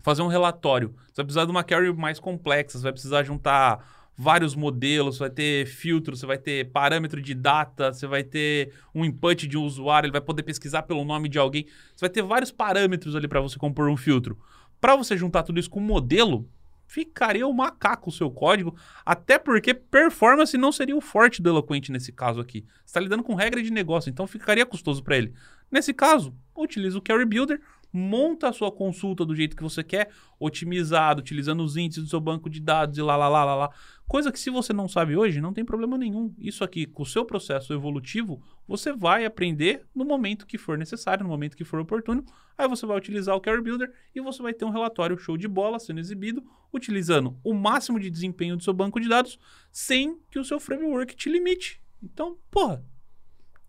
fazer 0.02 0.22
um 0.22 0.28
relatório, 0.28 0.94
você 1.06 1.16
vai 1.16 1.24
precisar 1.24 1.44
de 1.44 1.50
uma 1.50 1.64
query 1.64 1.92
mais 1.92 2.20
complexa, 2.20 2.78
você 2.78 2.84
vai 2.84 2.92
precisar 2.92 3.24
juntar 3.24 4.02
vários 4.16 4.54
modelos, 4.54 5.18
vai 5.18 5.30
ter 5.30 5.66
filtro, 5.66 6.16
você 6.16 6.24
vai 6.24 6.38
ter 6.38 6.70
parâmetro 6.70 7.20
de 7.20 7.34
data, 7.34 7.92
você 7.92 8.06
vai 8.06 8.22
ter 8.22 8.72
um 8.94 9.04
input 9.04 9.48
de 9.48 9.58
um 9.58 9.64
usuário, 9.64 10.06
ele 10.06 10.12
vai 10.12 10.20
poder 10.20 10.44
pesquisar 10.44 10.82
pelo 10.82 11.04
nome 11.04 11.28
de 11.28 11.38
alguém. 11.38 11.66
Você 11.94 12.02
vai 12.02 12.10
ter 12.10 12.22
vários 12.22 12.52
parâmetros 12.52 13.16
ali 13.16 13.26
para 13.26 13.40
você 13.40 13.58
compor 13.58 13.88
um 13.88 13.96
filtro. 13.96 14.38
Para 14.80 14.94
você 14.94 15.16
juntar 15.16 15.42
tudo 15.42 15.58
isso 15.58 15.70
com 15.70 15.80
um 15.80 15.84
modelo, 15.84 16.48
ficaria 16.92 17.46
o 17.46 17.54
macaco 17.54 18.10
o 18.10 18.12
seu 18.12 18.30
código, 18.30 18.76
até 19.04 19.38
porque 19.38 19.72
performance 19.72 20.58
não 20.58 20.70
seria 20.70 20.94
o 20.94 21.00
forte 21.00 21.40
do 21.40 21.48
Eloquent 21.48 21.88
nesse 21.88 22.12
caso 22.12 22.38
aqui. 22.38 22.66
Você 22.84 22.90
está 22.90 23.00
lidando 23.00 23.22
com 23.22 23.34
regra 23.34 23.62
de 23.62 23.72
negócio, 23.72 24.10
então 24.10 24.26
ficaria 24.26 24.66
custoso 24.66 25.02
para 25.02 25.16
ele. 25.16 25.32
Nesse 25.70 25.94
caso, 25.94 26.36
utiliza 26.54 26.98
o 26.98 27.00
Carry 27.00 27.24
Builder, 27.24 27.62
monta 27.92 28.48
a 28.48 28.52
sua 28.52 28.72
consulta 28.72 29.24
do 29.24 29.34
jeito 29.34 29.56
que 29.56 29.62
você 29.62 29.84
quer, 29.84 30.10
otimizado, 30.40 31.20
utilizando 31.20 31.62
os 31.62 31.76
índices 31.76 32.04
do 32.04 32.08
seu 32.08 32.20
banco 32.20 32.48
de 32.48 32.60
dados 32.60 32.96
e 32.96 33.02
lá, 33.02 33.16
lá, 33.16 33.28
lá, 33.28 33.44
lá, 33.44 33.54
lá. 33.54 33.70
Coisa 34.08 34.32
que 34.32 34.38
se 34.38 34.50
você 34.50 34.72
não 34.72 34.88
sabe 34.88 35.16
hoje, 35.16 35.40
não 35.40 35.52
tem 35.52 35.64
problema 35.64 35.96
nenhum. 35.98 36.34
Isso 36.38 36.64
aqui, 36.64 36.86
com 36.86 37.02
o 37.02 37.06
seu 37.06 37.24
processo 37.24 37.72
evolutivo, 37.72 38.42
você 38.66 38.92
vai 38.92 39.24
aprender 39.24 39.86
no 39.94 40.04
momento 40.04 40.46
que 40.46 40.58
for 40.58 40.78
necessário, 40.78 41.22
no 41.22 41.30
momento 41.30 41.56
que 41.56 41.64
for 41.64 41.80
oportuno. 41.80 42.24
Aí 42.56 42.68
você 42.68 42.86
vai 42.86 42.96
utilizar 42.96 43.34
o 43.36 43.40
Carry 43.40 43.62
Builder 43.62 43.92
e 44.14 44.20
você 44.20 44.42
vai 44.42 44.52
ter 44.52 44.64
um 44.64 44.70
relatório 44.70 45.16
show 45.16 45.36
de 45.36 45.48
bola 45.48 45.78
sendo 45.78 46.00
exibido, 46.00 46.42
utilizando 46.72 47.36
o 47.42 47.54
máximo 47.54 47.98
de 47.98 48.10
desempenho 48.10 48.56
do 48.56 48.62
seu 48.62 48.72
banco 48.72 49.00
de 49.00 49.08
dados, 49.08 49.38
sem 49.70 50.18
que 50.30 50.38
o 50.38 50.44
seu 50.44 50.60
framework 50.60 51.14
te 51.16 51.30
limite. 51.30 51.80
Então, 52.02 52.36
porra, 52.50 52.84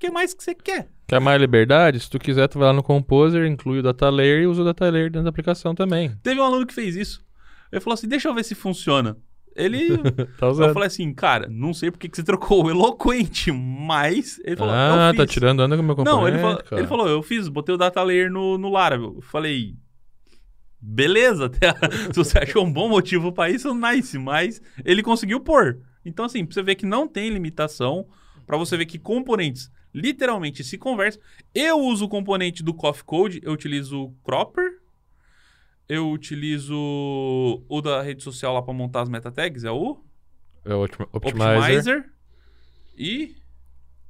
que 0.04 0.12
mais 0.12 0.34
que 0.34 0.44
você 0.44 0.54
quer? 0.54 0.90
Quer 1.08 1.22
mais 1.22 1.40
liberdade? 1.40 1.98
Se 1.98 2.10
tu 2.10 2.20
quiser, 2.20 2.50
tu 2.50 2.60
vai 2.60 2.68
lá 2.68 2.74
no 2.74 2.84
Composer, 2.84 3.46
inclui 3.46 3.80
o 3.80 3.84
data 3.84 4.10
layer 4.10 4.44
e 4.44 4.48
usa 4.48 4.62
o 4.62 4.66
data 4.66 4.90
layer 4.90 5.10
dentro 5.10 5.24
da 5.24 5.30
aplicação 5.30 5.74
também. 5.74 6.14
Teve 6.22 6.42
um 6.42 6.44
aluno 6.44 6.68
que 6.68 6.74
fez 6.74 6.98
isso. 6.98 7.24
Ele 7.72 7.80
falou 7.80 7.94
assim: 7.94 8.08
deixa 8.08 8.28
eu 8.28 8.34
ver 8.34 8.44
se 8.44 8.54
funciona. 8.54 9.16
Ele. 9.56 9.98
Tá 10.38 10.48
eu 10.48 10.74
falei 10.74 10.88
assim, 10.88 11.14
cara, 11.14 11.48
não 11.50 11.74
sei 11.74 11.90
porque 11.90 12.10
que 12.10 12.18
você 12.18 12.24
trocou 12.24 12.66
o 12.66 12.70
eloquente, 12.70 13.50
mas. 13.52 14.42
Ele 14.44 14.58
falou, 14.58 14.74
ah, 14.76 15.12
eu 15.12 15.16
tá 15.16 15.24
fiz. 15.24 15.32
tirando 15.32 15.62
onda 15.62 15.78
com 15.78 15.82
o 15.82 15.86
meu 15.86 15.96
componente, 15.96 16.22
Não, 16.22 16.28
ele 16.28 16.40
falou, 16.40 16.64
ele 16.72 16.88
falou, 16.88 17.08
eu 17.08 17.24
fiz, 17.24 17.48
botei 17.48 17.74
o 17.74 17.78
data 17.78 18.04
layer 18.04 18.30
no, 18.30 18.58
no 18.58 18.70
Laravel. 18.70 19.14
Eu 19.16 19.22
falei, 19.22 19.76
beleza, 20.82 21.46
até 21.48 21.74
se 22.12 22.16
você 22.16 22.40
achou 22.40 22.66
um 22.66 22.74
bom 22.74 22.90
motivo 22.90 23.32
pra 23.32 23.50
isso, 23.50 23.74
nice, 23.74 24.18
mas 24.18 24.62
ele 24.84 25.02
conseguiu 25.02 25.40
pôr. 25.40 25.80
Então, 26.04 26.26
assim, 26.26 26.46
pra 26.46 26.54
você 26.54 26.64
ver 26.64 26.76
que 26.76 26.86
não 26.86 27.08
tem 27.08 27.30
limitação, 27.30 28.06
pra 28.46 28.58
você 28.58 28.76
ver 28.76 28.86
que 28.86 29.00
componentes 29.00 29.72
literalmente 29.94 30.64
se 30.64 30.78
conversam. 30.78 31.22
Eu 31.54 31.80
uso 31.80 32.06
o 32.06 32.10
componente 32.10 32.64
do 32.64 32.74
Coffee 32.74 33.04
Code, 33.04 33.40
eu 33.44 33.52
utilizo 33.54 34.04
o 34.06 34.12
Cropper, 34.24 34.80
eu 35.88 36.10
utilizo 36.12 36.74
o 37.68 37.82
da 37.82 38.02
rede 38.02 38.24
social 38.24 38.54
lá 38.54 38.62
pra 38.62 38.74
montar 38.74 39.02
as 39.02 39.10
meta 39.10 39.32
tags, 39.32 39.64
é 39.64 39.72
o 39.72 39.98
É 40.66 40.74
o 40.74 40.84
Optimi- 40.84 41.08
Optimizer. 41.12 41.58
Optimizer 41.58 42.10
e 42.98 43.36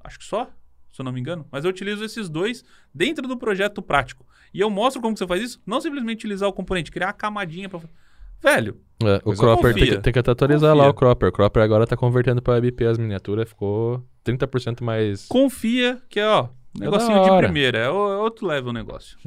acho 0.04 0.20
que 0.20 0.26
só, 0.26 0.46
se 0.92 1.02
eu 1.02 1.06
não 1.06 1.12
me 1.12 1.20
engano. 1.20 1.48
Mas 1.52 1.64
eu 1.66 1.70
utilizo 1.72 2.04
esses 2.04 2.30
dois 2.30 2.64
dentro 2.94 3.28
do 3.28 3.38
projeto 3.38 3.82
prático. 3.82 4.26
E 4.54 4.60
eu 4.60 4.70
mostro 4.70 5.02
como 5.02 5.14
que 5.16 5.20
você 5.20 5.26
faz 5.28 5.42
isso. 5.42 5.62
Não 5.66 5.82
simplesmente 5.82 6.20
utilizar 6.20 6.48
o 6.48 6.54
componente, 6.54 6.92
criar 6.92 7.10
a 7.10 7.14
camadinha 7.14 7.68
pra... 7.68 7.80
Velho, 8.44 8.78
É, 9.02 9.22
o 9.24 9.34
Cropper 9.36 9.74
tem 9.74 9.86
que, 9.86 9.98
tem 10.00 10.14
que 10.14 10.20
até 10.20 10.32
atualizar 10.32 10.72
Confia. 10.72 10.84
lá 10.84 10.90
o 10.90 10.94
Cropper. 10.94 11.30
O 11.30 11.32
Cropper 11.32 11.64
agora 11.64 11.88
tá 11.88 11.96
convertendo 11.96 12.42
pra 12.42 12.56
WebP 12.56 12.86
as 12.86 12.98
miniaturas, 12.98 13.48
ficou 13.48 14.04
30% 14.26 14.82
mais. 14.82 15.26
confia 15.28 16.02
que 16.10 16.20
é, 16.20 16.28
ó, 16.28 16.50
negocinho 16.78 17.22
da 17.22 17.30
de 17.30 17.44
primeira. 17.44 17.78
É 17.80 17.86
é 17.86 17.90
outro 17.90 18.46
level 18.46 18.70
o 18.70 18.74
negócio. 18.74 19.18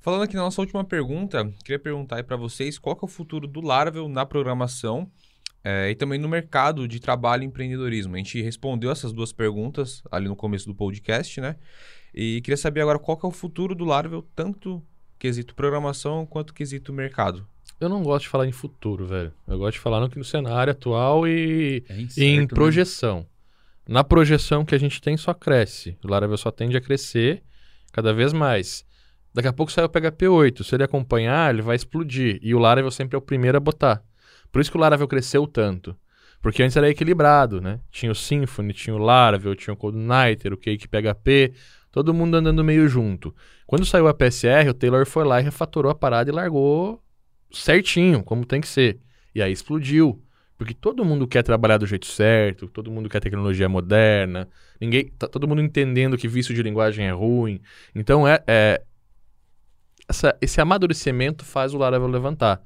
Falando 0.00 0.22
aqui 0.22 0.36
na 0.36 0.42
nossa 0.42 0.60
última 0.60 0.84
pergunta, 0.84 1.50
queria 1.64 1.78
perguntar 1.78 2.16
aí 2.16 2.22
pra 2.22 2.36
vocês 2.36 2.78
qual 2.78 2.94
que 2.94 3.04
é 3.04 3.06
o 3.06 3.10
futuro 3.10 3.46
do 3.46 3.60
Laravel 3.60 4.08
na 4.08 4.24
programação 4.24 5.10
eh, 5.64 5.90
e 5.90 5.94
também 5.96 6.16
no 6.16 6.28
mercado 6.28 6.86
de 6.86 7.00
trabalho 7.00 7.42
e 7.42 7.46
empreendedorismo. 7.46 8.14
A 8.14 8.18
gente 8.18 8.40
respondeu 8.40 8.90
essas 8.92 9.12
duas 9.12 9.32
perguntas 9.32 10.04
ali 10.12 10.28
no 10.28 10.36
começo 10.36 10.66
do 10.66 10.76
podcast, 10.76 11.40
né? 11.40 11.56
E 12.14 12.40
queria 12.42 12.56
saber 12.56 12.82
agora 12.82 13.00
qual 13.00 13.16
que 13.16 13.26
é 13.26 13.28
o 13.28 13.32
futuro 13.32 13.74
do 13.74 13.84
Laravel, 13.84 14.24
tanto 14.34 14.80
quesito 15.18 15.56
programação 15.56 16.24
quanto 16.24 16.54
quesito 16.54 16.92
mercado. 16.92 17.44
Eu 17.80 17.88
não 17.88 18.02
gosto 18.02 18.22
de 18.24 18.28
falar 18.28 18.46
em 18.46 18.52
futuro, 18.52 19.06
velho. 19.06 19.32
Eu 19.46 19.58
gosto 19.58 19.74
de 19.74 19.80
falar 19.80 20.00
no, 20.00 20.10
no 20.14 20.24
cenário 20.24 20.70
atual 20.70 21.26
e, 21.28 21.84
É 21.88 21.94
e 21.96 22.02
incerto, 22.02 22.20
em 22.20 22.40
né? 22.40 22.46
projeção. 22.46 23.26
Na 23.86 24.02
projeção 24.02 24.64
que 24.64 24.74
a 24.74 24.78
gente 24.78 25.00
tem, 25.00 25.16
só 25.16 25.34
cresce. 25.34 25.96
O 26.04 26.10
Laravel 26.10 26.36
só 26.36 26.50
tende 26.50 26.76
a 26.76 26.80
crescer 26.80 27.42
cada 27.92 28.12
vez 28.12 28.32
mais. 28.32 28.84
Daqui 29.32 29.48
a 29.48 29.52
pouco 29.52 29.70
sai 29.70 29.84
o 29.84 29.88
PHP 29.88 30.26
8. 30.26 30.64
Se 30.64 30.74
ele 30.74 30.82
acompanhar, 30.84 31.52
ele 31.52 31.62
vai 31.62 31.76
explodir. 31.76 32.38
E 32.42 32.54
o 32.54 32.58
Laravel 32.58 32.90
sempre 32.90 33.14
é 33.14 33.18
o 33.18 33.22
primeiro 33.22 33.56
a 33.58 33.60
botar. 33.60 34.02
Por 34.50 34.60
isso 34.60 34.70
que 34.70 34.76
o 34.76 34.80
Laravel 34.80 35.06
cresceu 35.06 35.46
tanto. 35.46 35.94
Porque 36.40 36.62
antes 36.62 36.76
era 36.76 36.88
equilibrado, 36.88 37.60
né? 37.60 37.80
Tinha 37.90 38.10
o 38.10 38.14
Symfony, 38.14 38.72
tinha 38.72 38.94
o 38.94 38.98
Laravel, 38.98 39.54
tinha 39.54 39.74
o 39.74 39.76
CodeNighter, 39.76 40.52
o 40.52 40.56
Cake 40.56 40.88
PHP, 40.88 41.52
todo 41.92 42.14
mundo 42.14 42.36
andando 42.36 42.64
meio 42.64 42.88
junto. 42.88 43.34
Quando 43.66 43.84
saiu 43.84 44.08
a 44.08 44.14
PSR, 44.14 44.68
o 44.70 44.74
Taylor 44.74 45.06
foi 45.06 45.24
lá 45.24 45.40
e 45.40 45.44
refatorou 45.44 45.90
a 45.90 45.94
parada 45.94 46.30
e 46.30 46.32
largou 46.32 47.02
certinho, 47.50 48.22
como 48.22 48.44
tem 48.44 48.60
que 48.60 48.68
ser. 48.68 48.98
E 49.34 49.42
aí 49.42 49.52
explodiu. 49.52 50.22
Porque 50.58 50.72
todo 50.72 51.04
mundo 51.04 51.28
quer 51.28 51.42
trabalhar 51.42 51.76
do 51.76 51.86
jeito 51.86 52.06
certo, 52.06 52.66
todo 52.66 52.90
mundo 52.90 53.10
quer 53.10 53.20
tecnologia 53.20 53.68
moderna, 53.68 54.48
ninguém, 54.80 55.08
tá 55.08 55.28
todo 55.28 55.46
mundo 55.46 55.60
entendendo 55.60 56.16
que 56.16 56.26
vício 56.26 56.54
de 56.54 56.62
linguagem 56.62 57.06
é 57.06 57.10
ruim. 57.10 57.60
Então 57.94 58.26
é, 58.26 58.42
é 58.46 58.82
essa, 60.08 60.36
esse 60.40 60.60
amadurecimento 60.60 61.44
faz 61.44 61.74
o 61.74 61.78
Laravel 61.78 62.08
levantar. 62.08 62.62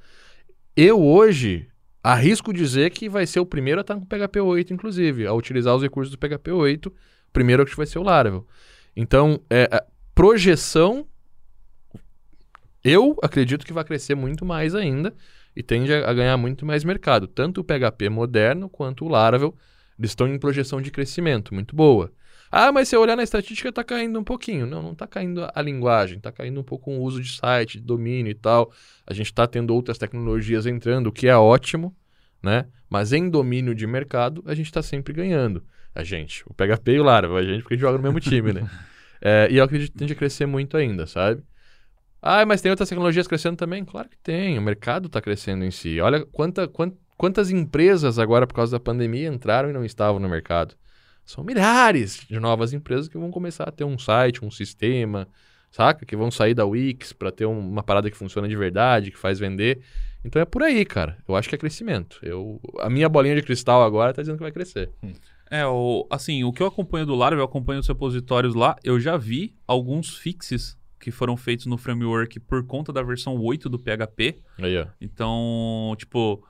Eu 0.76 1.02
hoje 1.02 1.66
arrisco 2.02 2.52
dizer 2.52 2.90
que 2.90 3.08
vai 3.08 3.26
ser 3.26 3.40
o 3.40 3.46
primeiro 3.46 3.80
a 3.80 3.82
estar 3.82 3.94
com 3.94 4.02
o 4.02 4.06
PHP 4.06 4.40
8, 4.40 4.72
inclusive, 4.72 5.26
a 5.26 5.32
utilizar 5.32 5.74
os 5.74 5.82
recursos 5.82 6.14
do 6.14 6.18
PHP 6.18 6.50
8. 6.50 6.88
O 6.88 6.92
primeiro 7.32 7.64
que 7.66 7.76
vai 7.76 7.86
ser 7.86 7.98
o 7.98 8.02
Laravel. 8.02 8.46
Então, 8.96 9.40
é, 9.48 9.68
a 9.70 9.84
projeção, 10.14 11.06
eu 12.84 13.16
acredito 13.22 13.64
que 13.64 13.72
vai 13.72 13.84
crescer 13.84 14.14
muito 14.14 14.44
mais 14.44 14.74
ainda 14.74 15.14
e 15.54 15.62
tende 15.62 15.92
a, 15.92 16.12
ganhar 16.12 16.36
muito 16.36 16.64
mais 16.64 16.84
mercado. 16.84 17.26
Tanto 17.26 17.60
o 17.60 17.64
PHP 17.64 18.08
moderno 18.08 18.68
quanto 18.68 19.04
o 19.04 19.08
Laravel, 19.08 19.54
eles 19.98 20.12
estão 20.12 20.26
em 20.26 20.38
projeção 20.38 20.80
de 20.80 20.90
crescimento 20.90 21.52
muito 21.54 21.74
boa. 21.76 22.12
Ah, 22.52 22.72
mas 22.72 22.88
se 22.88 22.96
eu 22.96 23.00
olhar 23.00 23.16
na 23.16 23.22
estatística, 23.22 23.68
está 23.68 23.84
caindo 23.84 24.18
um 24.18 24.24
pouquinho. 24.24 24.66
Não, 24.66 24.82
não 24.82 24.92
está 24.92 25.06
caindo 25.06 25.48
a 25.54 25.62
linguagem, 25.62 26.16
está 26.16 26.32
caindo 26.32 26.58
um 26.60 26.64
pouco 26.64 26.90
o 26.90 27.00
uso 27.00 27.22
de 27.22 27.36
site, 27.36 27.78
de 27.78 27.84
domínio 27.84 28.30
e 28.30 28.34
tal. 28.34 28.72
A 29.06 29.14
gente 29.14 29.26
está 29.26 29.46
tendo 29.46 29.72
outras 29.72 29.98
tecnologias 29.98 30.66
entrando, 30.66 31.08
o 31.08 31.12
que 31.12 31.28
é 31.28 31.36
ótimo, 31.36 31.94
né? 32.42 32.66
Mas 32.88 33.12
em 33.12 33.30
domínio 33.30 33.72
de 33.72 33.86
mercado, 33.86 34.42
a 34.46 34.54
gente 34.54 34.66
está 34.66 34.82
sempre 34.82 35.12
ganhando. 35.12 35.62
A 35.94 36.02
gente, 36.02 36.42
o 36.46 36.54
PHP 36.54 36.92
e 36.92 37.00
o 37.00 37.04
Laravel, 37.04 37.36
a 37.36 37.42
gente 37.42 37.62
porque 37.62 37.74
a 37.74 37.76
gente 37.76 37.82
joga 37.82 37.98
no 37.98 38.02
mesmo 38.02 38.20
time, 38.20 38.52
né? 38.52 38.68
É, 39.22 39.48
e 39.50 39.58
eu 39.58 39.64
acredito 39.64 39.92
que 39.92 39.98
tende 39.98 40.14
a 40.14 40.16
crescer 40.16 40.46
muito 40.46 40.78
ainda, 40.78 41.06
sabe? 41.06 41.42
Ah, 42.22 42.44
mas 42.44 42.60
tem 42.60 42.70
outras 42.70 42.88
tecnologias 42.88 43.26
crescendo 43.26 43.56
também? 43.56 43.84
Claro 43.84 44.08
que 44.08 44.18
tem, 44.18 44.58
o 44.58 44.62
mercado 44.62 45.06
está 45.06 45.20
crescendo 45.20 45.64
em 45.64 45.70
si. 45.70 46.00
Olha 46.00 46.24
quanta, 46.26 46.68
quant, 46.68 46.92
quantas 47.16 47.50
empresas 47.50 48.18
agora, 48.18 48.46
por 48.46 48.54
causa 48.54 48.72
da 48.72 48.80
pandemia, 48.80 49.28
entraram 49.28 49.70
e 49.70 49.72
não 49.72 49.84
estavam 49.84 50.20
no 50.20 50.28
mercado. 50.28 50.74
São 51.24 51.44
milhares 51.44 52.26
de 52.28 52.38
novas 52.38 52.72
empresas 52.72 53.08
que 53.08 53.16
vão 53.16 53.30
começar 53.30 53.64
a 53.64 53.72
ter 53.72 53.84
um 53.84 53.98
site, 53.98 54.44
um 54.44 54.50
sistema, 54.50 55.28
saca? 55.70 56.04
Que 56.04 56.16
vão 56.16 56.30
sair 56.30 56.54
da 56.54 56.66
Wix 56.66 57.12
para 57.12 57.30
ter 57.30 57.46
uma 57.46 57.82
parada 57.82 58.10
que 58.10 58.16
funciona 58.16 58.48
de 58.48 58.56
verdade, 58.56 59.10
que 59.10 59.18
faz 59.18 59.38
vender. 59.38 59.80
Então 60.24 60.42
é 60.42 60.44
por 60.44 60.62
aí, 60.62 60.84
cara. 60.84 61.16
Eu 61.26 61.36
acho 61.36 61.48
que 61.48 61.54
é 61.54 61.58
crescimento. 61.58 62.18
Eu, 62.22 62.60
a 62.80 62.90
minha 62.90 63.08
bolinha 63.08 63.34
de 63.34 63.42
cristal 63.42 63.82
agora 63.82 64.12
tá 64.12 64.20
dizendo 64.20 64.36
que 64.36 64.42
vai 64.42 64.52
crescer. 64.52 64.90
Hum. 65.02 65.12
É, 65.50 65.66
o, 65.66 66.06
assim, 66.10 66.44
o 66.44 66.52
que 66.52 66.62
eu 66.62 66.66
acompanho 66.66 67.06
do 67.06 67.14
Laravel, 67.14 67.42
eu 67.42 67.44
acompanho 67.44 67.80
os 67.80 67.88
repositórios 67.88 68.54
lá, 68.54 68.76
eu 68.84 69.00
já 69.00 69.16
vi 69.16 69.56
alguns 69.66 70.16
fixes 70.16 70.78
que 71.01 71.11
foram 71.11 71.36
feitos 71.36 71.66
no 71.66 71.78
framework 71.78 72.38
por 72.40 72.64
conta 72.64 72.92
da 72.92 73.03
versão 73.03 73.36
8 73.40 73.68
do 73.68 73.78
PHP. 73.78 74.38
Aí, 74.59 74.78
ó. 74.78 74.86
Então, 75.01 75.94
tipo, 75.96 76.46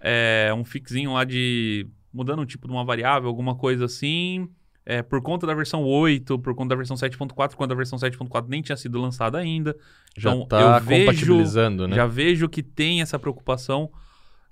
é 0.00 0.54
um 0.56 0.64
fixinho 0.64 1.14
lá 1.14 1.24
de 1.24 1.86
mudando 2.12 2.40
o 2.40 2.46
tipo 2.46 2.66
de 2.66 2.72
uma 2.72 2.84
variável, 2.84 3.28
alguma 3.28 3.54
coisa 3.54 3.84
assim, 3.84 4.48
é, 4.86 5.02
por 5.02 5.20
conta 5.20 5.46
da 5.46 5.54
versão 5.54 5.82
8, 5.84 6.38
por 6.38 6.54
conta 6.54 6.70
da 6.70 6.76
versão 6.76 6.96
7.4, 6.96 7.54
quando 7.54 7.72
a 7.72 7.74
versão 7.74 7.98
7.4 7.98 8.46
nem 8.48 8.62
tinha 8.62 8.76
sido 8.76 9.00
lançada 9.00 9.36
ainda. 9.36 9.76
Já 10.16 10.30
então, 10.30 10.46
tá 10.46 10.78
eu 10.78 11.00
compatibilizando, 11.00 11.82
vejo, 11.82 11.90
né? 11.90 11.96
Já 11.96 12.06
vejo 12.06 12.48
que 12.48 12.62
tem 12.62 13.02
essa 13.02 13.18
preocupação. 13.18 13.90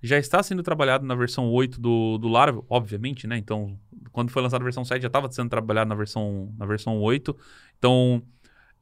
Já 0.03 0.19
está 0.19 0.43
sendo 0.43 0.63
trabalhado 0.63 1.07
na 1.07 1.15
versão 1.15 1.51
8 1.51 1.81
do, 1.81 2.19
do 2.19 2.29
Laravel, 2.29 2.67
obviamente, 2.69 3.27
né? 3.27 3.39
Então, 3.39 3.79
quando 4.13 4.31
foi 4.31 4.43
lançada 4.43 4.63
a 4.63 4.65
versão 4.65 4.85
7, 4.85 5.01
já 5.01 5.07
estava 5.07 5.31
sendo 5.31 5.49
trabalhado 5.49 5.89
na 5.89 5.95
versão, 5.95 6.53
na 6.59 6.67
versão 6.67 7.01
8. 7.01 7.35
Então, 7.79 8.23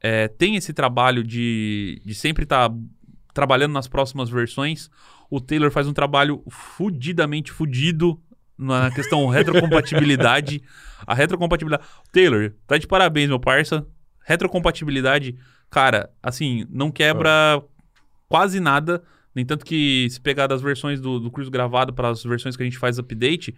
é, 0.07 0.27
tem 0.27 0.55
esse 0.55 0.71
trabalho 0.71 1.23
de, 1.23 1.99
de 2.05 2.13
sempre 2.13 2.43
estar 2.43 2.69
tá 2.69 2.75
trabalhando 3.33 3.73
nas 3.73 3.87
próximas 3.87 4.29
versões. 4.29 4.87
O 5.31 5.41
Taylor 5.41 5.71
faz 5.71 5.87
um 5.87 5.93
trabalho 5.93 6.43
fudidamente 6.47 7.51
fudido 7.51 8.21
na 8.55 8.91
questão 8.91 9.25
retrocompatibilidade. 9.27 10.61
a 11.07 11.15
retrocompatibilidade. 11.15 11.89
Taylor, 12.11 12.53
tá 12.67 12.77
de 12.77 12.85
parabéns, 12.85 13.29
meu 13.29 13.39
parça. 13.39 13.83
Retrocompatibilidade, 14.23 15.39
cara, 15.71 16.11
assim, 16.21 16.67
não 16.69 16.91
quebra 16.91 17.63
quase 18.29 18.59
nada. 18.59 19.01
Nem 19.33 19.43
tanto 19.43 19.65
que 19.65 20.07
se 20.11 20.21
pegar 20.21 20.45
das 20.45 20.61
versões 20.61 21.01
do, 21.01 21.19
do 21.19 21.31
curso 21.31 21.49
gravado 21.49 21.91
para 21.93 22.09
as 22.09 22.23
versões 22.23 22.55
que 22.55 22.61
a 22.61 22.65
gente 22.65 22.77
faz 22.77 22.99
update, 22.99 23.55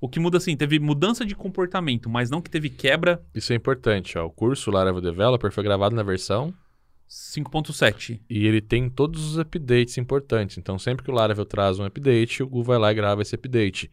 o 0.00 0.08
que 0.08 0.18
muda 0.18 0.38
assim, 0.38 0.56
teve 0.56 0.78
mudança 0.78 1.26
de 1.26 1.34
comportamento, 1.34 2.08
mas 2.08 2.30
não 2.30 2.40
que 2.40 2.50
teve 2.50 2.70
quebra. 2.70 3.22
Isso 3.34 3.52
é 3.52 3.56
importante, 3.56 4.16
ó. 4.16 4.26
O 4.26 4.30
curso 4.30 4.70
Laravel 4.70 5.00
Developer 5.00 5.52
foi 5.52 5.62
gravado 5.62 5.94
na 5.94 6.02
versão 6.02 6.54
5.7. 7.08 8.20
E 8.30 8.46
ele 8.46 8.60
tem 8.60 8.88
todos 8.88 9.24
os 9.24 9.38
updates 9.38 9.98
importantes. 9.98 10.56
Então, 10.56 10.78
sempre 10.78 11.04
que 11.04 11.10
o 11.10 11.14
Laravel 11.14 11.44
traz 11.44 11.78
um 11.78 11.84
update, 11.84 12.42
o 12.42 12.46
Google 12.46 12.64
vai 12.64 12.78
lá 12.78 12.92
e 12.92 12.94
grava 12.94 13.20
esse 13.20 13.34
update. 13.34 13.90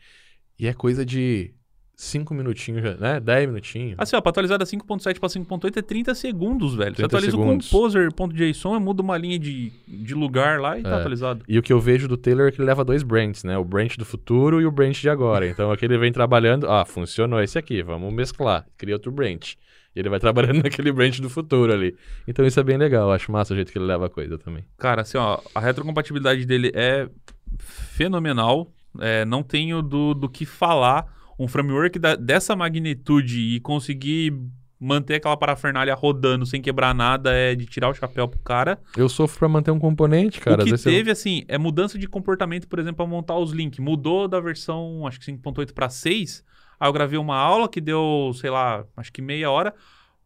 E 0.58 0.68
é 0.68 0.74
coisa 0.74 1.06
de 1.06 1.54
5 2.00 2.32
minutinhos, 2.32 3.00
né? 3.00 3.20
10 3.20 3.48
minutinhos. 3.48 3.96
Assim, 3.98 4.16
ó, 4.16 4.22
pra 4.22 4.30
atualizar 4.30 4.60
da 4.60 4.66
5.7 4.66 5.20
pra 5.20 5.28
5.8 5.28 5.78
é 5.78 5.82
30 5.82 6.14
segundos, 6.14 6.76
velho. 6.76 6.94
30 6.94 6.96
Você 6.96 7.06
atualiza 7.06 7.32
segundos. 7.32 7.68
o 7.68 7.72
composer.json, 7.72 8.80
muda 8.80 9.02
uma 9.02 9.18
linha 9.18 9.40
de, 9.40 9.72
de 9.88 10.14
lugar 10.14 10.60
lá 10.60 10.78
e 10.78 10.84
tá 10.84 10.90
é. 10.90 10.92
tá 10.92 10.98
atualizado. 11.00 11.44
E 11.48 11.58
o 11.58 11.64
que 11.64 11.74
eu 11.74 11.80
vejo 11.80 12.08
do 12.08 12.16
Taylor 12.16 12.48
é 12.48 12.52
que 12.52 12.62
ele 12.62 12.68
leva 12.68 12.86
dois 12.86 13.02
branches, 13.02 13.44
né? 13.44 13.58
O 13.58 13.66
branch 13.66 13.98
do 13.98 14.06
futuro 14.06 14.62
e 14.62 14.66
o 14.68 14.72
branch 14.72 15.02
de 15.02 15.10
agora. 15.10 15.48
Então 15.48 15.72
aqui 15.72 15.86
ele 15.86 15.98
vem 15.98 16.12
trabalhando, 16.12 16.70
ah, 16.70 16.86
funcionou 16.86 17.42
esse 17.42 17.58
aqui, 17.58 17.82
vamos 17.82 18.14
mesclar. 18.14 18.68
Cria 18.78 18.94
outro 18.94 19.12
branch. 19.12 19.58
E 19.96 20.00
ele 20.00 20.10
vai 20.10 20.20
trabalhando 20.20 20.62
naquele 20.64 20.92
branch 20.92 21.20
do 21.20 21.32
futuro 21.32 21.74
ali. 21.74 21.96
Então 22.28 22.46
isso 22.46 22.60
é 22.60 22.64
bem 22.64 22.78
legal, 22.78 23.12
acho 23.12 23.32
massa 23.32 23.54
o 23.54 23.56
jeito 23.56 23.72
que 23.72 23.78
ele 23.80 23.86
leva 23.86 24.06
a 24.06 24.10
coisa 24.10 24.38
também. 24.38 24.64
Cara, 24.78 25.02
assim, 25.02 25.18
ó, 25.18 25.40
a 25.56 25.60
retrocompatibilidade 25.60 26.46
dele 26.46 26.72
é 26.76 27.10
fenomenal 27.58 28.72
é, 29.00 29.26
não 29.26 29.44
tenho 29.44 29.82
do, 29.82 30.14
do 30.14 30.30
que 30.30 30.46
falar. 30.46 31.17
Um 31.38 31.48
framework 31.48 32.00
da, 32.00 32.16
dessa 32.16 32.56
magnitude 32.56 33.40
e 33.40 33.60
conseguir 33.60 34.34
manter 34.80 35.16
aquela 35.16 35.36
parafernália 35.36 35.94
rodando 35.96 36.46
sem 36.46 36.62
quebrar 36.62 36.94
nada 36.94 37.32
é 37.34 37.56
de 37.56 37.66
tirar 37.66 37.90
o 37.90 37.94
chapéu 37.94 38.28
pro 38.28 38.40
cara. 38.40 38.80
Eu 38.96 39.10
sofro 39.10 39.40
pra 39.40 39.50
manter 39.50 39.72
um 39.72 39.80
componente, 39.80 40.40
cara. 40.40 40.62
O 40.62 40.66
que 40.66 40.78
teve, 40.78 41.10
eu... 41.10 41.14
assim, 41.14 41.44
é 41.48 41.58
mudança 41.58 41.98
de 41.98 42.08
comportamento, 42.08 42.68
por 42.68 42.80
exemplo, 42.80 42.98
pra 42.98 43.08
montar 43.08 43.38
os 43.38 43.52
links. 43.52 43.80
Mudou 43.80 44.28
da 44.28 44.40
versão, 44.40 45.06
acho 45.08 45.20
que 45.20 45.32
5.8 45.32 45.74
para 45.74 45.90
6. 45.90 46.44
Aí 46.80 46.88
eu 46.88 46.94
gravei 46.94 47.18
uma 47.18 47.36
aula 47.36 47.68
que 47.68 47.82
deu, 47.82 48.32
sei 48.36 48.50
lá, 48.50 48.86
acho 48.96 49.12
que 49.12 49.22
meia 49.22 49.50
hora. 49.50 49.74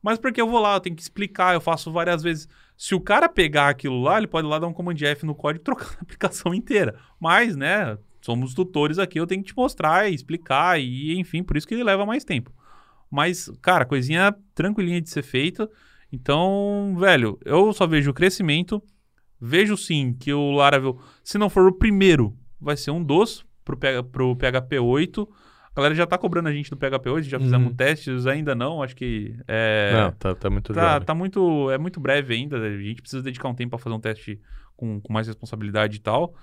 Mas 0.01 0.17
porque 0.17 0.41
eu 0.41 0.47
vou 0.47 0.59
lá, 0.59 0.75
eu 0.75 0.79
tenho 0.79 0.95
que 0.95 1.01
explicar, 1.01 1.53
eu 1.53 1.61
faço 1.61 1.91
várias 1.91 2.23
vezes. 2.23 2.47
Se 2.75 2.95
o 2.95 2.99
cara 2.99 3.29
pegar 3.29 3.69
aquilo 3.69 4.01
lá, 4.01 4.17
ele 4.17 4.27
pode 4.27 4.47
ir 4.47 4.49
lá 4.49 4.57
dar 4.57 4.67
um 4.67 4.73
command 4.73 4.95
F 4.99 5.25
no 5.25 5.35
código 5.35 5.61
e 5.61 5.63
trocar 5.63 5.95
a 5.99 6.01
aplicação 6.01 6.53
inteira. 6.53 6.95
Mas, 7.19 7.55
né, 7.55 7.97
somos 8.21 8.53
tutores 8.53 8.99
aqui, 8.99 9.19
eu 9.19 9.27
tenho 9.27 9.41
que 9.41 9.49
te 9.49 9.57
mostrar 9.57 10.09
e 10.09 10.15
explicar, 10.15 10.79
e 10.79 11.19
enfim, 11.19 11.43
por 11.43 11.57
isso 11.57 11.67
que 11.67 11.73
ele 11.73 11.83
leva 11.83 12.05
mais 12.05 12.23
tempo. 12.23 12.51
Mas, 13.09 13.51
cara, 13.61 13.85
coisinha 13.85 14.33
tranquilinha 14.55 15.01
de 15.01 15.09
ser 15.09 15.21
feita. 15.21 15.69
Então, 16.13 16.95
velho, 16.97 17.37
eu 17.43 17.73
só 17.73 17.85
vejo 17.85 18.11
o 18.11 18.13
crescimento. 18.13 18.81
Vejo 19.39 19.75
sim 19.75 20.15
que 20.17 20.31
o 20.31 20.51
Laravel, 20.51 20.99
se 21.23 21.37
não 21.37 21.49
for 21.49 21.67
o 21.67 21.73
primeiro, 21.73 22.37
vai 22.59 22.77
ser 22.77 22.91
um 22.91 23.03
dos 23.03 23.43
pro, 23.65 23.77
pro 24.05 24.35
PHP 24.35 24.79
8. 24.79 25.27
A 25.73 25.75
galera 25.75 25.95
já 25.95 26.05
tá 26.05 26.17
cobrando 26.17 26.49
a 26.49 26.53
gente 26.53 26.69
do 26.69 26.77
PHP 26.77 27.09
8, 27.09 27.27
já 27.27 27.39
fizemos 27.39 27.69
uhum. 27.69 27.75
testes, 27.75 28.27
ainda 28.27 28.53
não, 28.53 28.83
acho 28.83 28.95
que 28.95 29.35
é... 29.47 29.91
Não, 29.93 30.11
tá, 30.11 30.35
tá 30.35 30.49
muito 30.49 30.73
tá, 30.73 30.99
tá, 30.99 31.15
muito 31.15 31.71
É 31.71 31.77
muito 31.77 31.99
breve 31.99 32.33
ainda, 32.33 32.57
a 32.57 32.77
gente 32.77 33.01
precisa 33.01 33.23
dedicar 33.23 33.47
um 33.47 33.55
tempo 33.55 33.71
para 33.71 33.79
fazer 33.79 33.95
um 33.95 33.99
teste 33.99 34.39
com, 34.75 34.99
com 34.99 35.13
mais 35.13 35.27
responsabilidade 35.27 35.97
e 35.97 36.01
tal. 36.01 36.35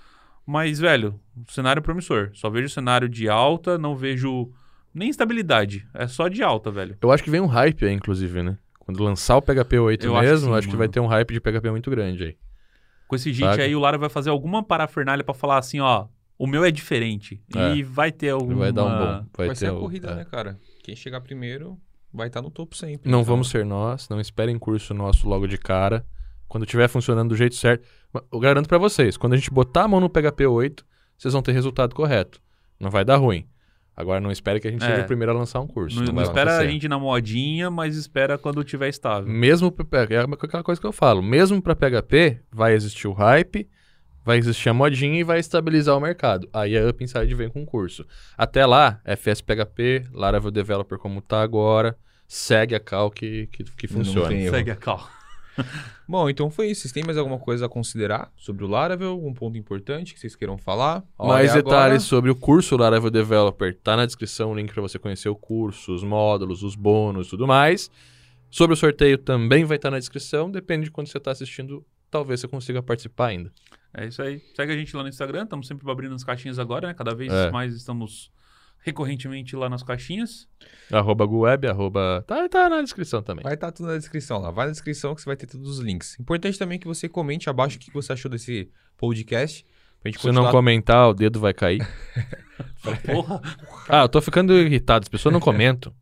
Mas, 0.50 0.78
velho, 0.78 1.20
cenário 1.46 1.82
promissor. 1.82 2.30
Só 2.32 2.48
vejo 2.48 2.70
cenário 2.70 3.06
de 3.06 3.28
alta, 3.28 3.76
não 3.76 3.94
vejo 3.94 4.50
nem 4.94 5.10
estabilidade. 5.10 5.86
É 5.92 6.06
só 6.06 6.26
de 6.26 6.42
alta, 6.42 6.70
velho. 6.70 6.96
Eu 7.02 7.12
acho 7.12 7.22
que 7.22 7.28
vem 7.28 7.38
um 7.38 7.46
hype 7.46 7.84
aí, 7.84 7.92
inclusive, 7.92 8.42
né? 8.42 8.56
Quando 8.78 9.04
lançar 9.04 9.36
o 9.36 9.42
PHP 9.42 9.78
8 9.78 10.06
Eu 10.06 10.14
mesmo, 10.14 10.26
acho, 10.32 10.40
sim, 10.40 10.52
acho 10.54 10.68
que 10.70 10.76
vai 10.76 10.88
ter 10.88 11.00
um 11.00 11.06
hype 11.06 11.34
de 11.34 11.40
PHP 11.40 11.70
muito 11.70 11.90
grande 11.90 12.24
aí. 12.24 12.36
Com 13.06 13.14
esse 13.14 13.30
gente 13.30 13.60
aí, 13.60 13.76
o 13.76 13.78
Lara 13.78 13.98
vai 13.98 14.08
fazer 14.08 14.30
alguma 14.30 14.62
parafernália 14.62 15.22
para 15.22 15.34
falar 15.34 15.58
assim, 15.58 15.80
ó, 15.80 16.06
o 16.38 16.46
meu 16.46 16.64
é 16.64 16.70
diferente. 16.70 17.42
É. 17.54 17.76
E 17.76 17.82
vai 17.82 18.10
ter 18.10 18.30
alguma... 18.30 18.60
Vai 18.60 18.72
dar 18.72 18.84
um 18.86 18.98
bom. 18.98 19.26
Vai, 19.36 19.46
vai 19.48 19.54
ser 19.54 19.66
a 19.66 19.74
corrida, 19.74 20.12
é. 20.12 20.14
né, 20.14 20.24
cara? 20.24 20.58
Quem 20.82 20.96
chegar 20.96 21.20
primeiro 21.20 21.78
vai 22.10 22.28
estar 22.28 22.40
tá 22.40 22.44
no 22.44 22.50
topo 22.50 22.74
sempre. 22.74 23.10
Não 23.10 23.20
então. 23.20 23.34
vamos 23.34 23.50
ser 23.50 23.66
nós, 23.66 24.08
não 24.08 24.18
esperem 24.18 24.58
curso 24.58 24.94
nosso 24.94 25.28
logo 25.28 25.46
de 25.46 25.58
cara. 25.58 26.06
Quando 26.48 26.64
estiver 26.64 26.88
funcionando 26.88 27.28
do 27.28 27.36
jeito 27.36 27.54
certo, 27.54 27.86
eu 28.32 28.40
garanto 28.40 28.68
para 28.68 28.78
vocês, 28.78 29.16
quando 29.16 29.34
a 29.34 29.36
gente 29.36 29.50
botar 29.50 29.84
a 29.84 29.88
mão 29.88 30.00
no 30.00 30.08
PHP 30.08 30.46
8, 30.46 30.84
vocês 31.16 31.32
vão 31.32 31.42
ter 31.42 31.52
resultado 31.52 31.94
correto. 31.94 32.40
Não 32.80 32.90
vai 32.90 33.04
dar 33.04 33.16
ruim. 33.16 33.46
Agora 33.96 34.20
não 34.20 34.30
espere 34.30 34.60
que 34.60 34.68
a 34.68 34.70
gente 34.70 34.84
É. 34.84 34.86
seja 34.88 35.02
o 35.02 35.06
primeiro 35.06 35.32
a 35.32 35.34
lançar 35.34 35.58
um 35.60 35.66
curso. 35.66 35.96
Não, 35.98 36.06
Não, 36.06 36.12
não 36.14 36.22
espera 36.22 36.56
a 36.58 36.64
gente 36.66 36.86
na 36.88 36.98
modinha, 36.98 37.68
mas 37.68 37.96
espera 37.96 38.38
quando 38.38 38.62
tiver 38.62 38.88
estável. 38.88 39.28
Mesmo 39.28 39.72
pra- 39.72 40.02
é 40.02 40.18
aquela 40.22 40.62
coisa 40.62 40.80
que 40.80 40.86
eu 40.86 40.92
falo, 40.92 41.20
mesmo 41.20 41.60
para 41.60 41.74
PHP 41.74 42.40
vai 42.52 42.74
existir 42.74 43.08
o 43.08 43.12
hype, 43.12 43.68
vai 44.24 44.38
existir 44.38 44.68
a 44.68 44.74
modinha 44.74 45.18
e 45.18 45.24
vai 45.24 45.40
estabilizar 45.40 45.96
o 45.96 46.00
mercado. 46.00 46.48
Aí 46.52 46.78
a 46.78 46.88
Up 46.88 47.02
Inside 47.02 47.34
vem 47.34 47.48
com 47.48 47.62
o 47.62 47.66
curso. 47.66 48.06
Até 48.36 48.64
lá, 48.64 49.00
FS 49.04 49.42
PHP, 49.42 50.04
Laravel 50.12 50.52
Developer 50.52 50.96
como 50.98 51.20
tá 51.20 51.42
agora, 51.42 51.98
segue 52.28 52.76
a 52.76 52.80
cal 52.80 53.10
que, 53.10 53.48
que, 53.48 53.64
que 53.64 53.92
Não 53.92 54.04
funciona. 54.04 54.28
tem 54.28 54.42
erro. 54.42 54.54
Segue 54.54 54.70
a 54.70 54.76
cal. 54.76 55.08
Bom, 56.08 56.28
então 56.30 56.50
foi 56.50 56.68
isso. 56.70 56.82
Vocês 56.82 56.92
têm 56.92 57.02
mais 57.04 57.18
alguma 57.18 57.38
coisa 57.38 57.66
a 57.66 57.68
considerar 57.68 58.32
sobre 58.36 58.64
o 58.64 58.68
Laravel? 58.68 59.10
Algum 59.10 59.32
ponto 59.34 59.56
importante 59.58 60.14
que 60.14 60.20
vocês 60.20 60.34
queiram 60.34 60.56
falar? 60.58 61.04
Olha, 61.18 61.28
Mais 61.34 61.50
agora- 61.50 61.62
detalhes 61.64 62.02
sobre 62.04 62.30
o 62.30 62.34
curso 62.34 62.76
Laravel 62.76 63.10
Developer 63.10 63.76
tá 63.82 63.96
na 63.96 64.06
descrição, 64.06 64.52
o 64.52 64.54
link 64.54 64.72
para 64.72 64.82
você 64.82 64.98
conhecer 64.98 65.28
o 65.28 65.34
curso, 65.36 65.92
os 65.92 66.02
módulos, 66.02 66.62
os 66.62 66.74
bônus 66.74 67.26
e 67.26 67.30
tudo 67.30 67.46
mais. 67.46 67.90
Sobre 68.50 68.72
o 68.72 68.76
sorteio 68.76 69.18
também 69.18 69.64
vai 69.64 69.76
estar 69.76 69.90
na 69.90 69.98
descrição, 69.98 70.50
depende 70.50 70.84
de 70.86 70.90
quando 70.90 71.06
você 71.08 71.18
está 71.18 71.30
assistindo, 71.30 71.84
talvez 72.10 72.40
você 72.40 72.48
consiga 72.48 72.82
participar 72.82 73.26
ainda. 73.26 73.52
É 73.92 74.06
isso 74.06 74.22
aí. 74.22 74.40
Segue 74.56 74.72
a 74.72 74.76
gente 74.76 74.94
lá 74.96 75.02
no 75.02 75.08
Instagram, 75.08 75.44
estamos 75.44 75.66
sempre 75.66 75.90
abrindo 75.90 76.14
as 76.14 76.24
caixinhas 76.24 76.58
agora, 76.58 76.88
né? 76.88 76.94
Cada 76.94 77.14
vez 77.14 77.30
É. 77.32 77.50
mais 77.50 77.74
estamos 77.74 78.30
recorrentemente 78.88 79.54
lá 79.54 79.68
nas 79.68 79.82
caixinhas. 79.82 80.48
Arroba 80.90 81.24
GuWeb, 81.26 81.66
arroba... 81.68 82.24
Tá, 82.26 82.48
tá 82.48 82.68
na 82.68 82.82
descrição 82.82 83.22
também. 83.22 83.42
Vai 83.42 83.54
estar 83.54 83.70
tudo 83.72 83.88
na 83.88 83.96
descrição 83.96 84.38
lá. 84.38 84.50
Vai 84.50 84.66
na 84.66 84.72
descrição 84.72 85.14
que 85.14 85.20
você 85.20 85.26
vai 85.26 85.36
ter 85.36 85.46
todos 85.46 85.68
os 85.68 85.78
links. 85.78 86.18
Importante 86.18 86.58
também 86.58 86.78
que 86.78 86.86
você 86.86 87.08
comente 87.08 87.48
abaixo 87.48 87.76
o 87.76 87.80
que 87.80 87.92
você 87.92 88.12
achou 88.12 88.30
desse 88.30 88.70
podcast. 88.96 89.64
Pra 90.00 90.10
gente 90.10 90.20
Se 90.20 90.26
não 90.28 90.34
continuar... 90.34 90.52
comentar, 90.52 91.08
o 91.08 91.14
dedo 91.14 91.40
vai 91.40 91.52
cair. 91.52 91.86
Porra. 93.04 93.40
Ah, 93.88 94.02
eu 94.02 94.08
tô 94.08 94.20
ficando 94.20 94.52
irritado, 94.54 95.04
as 95.04 95.08
pessoas 95.08 95.32
não 95.32 95.40
comentam. 95.40 95.92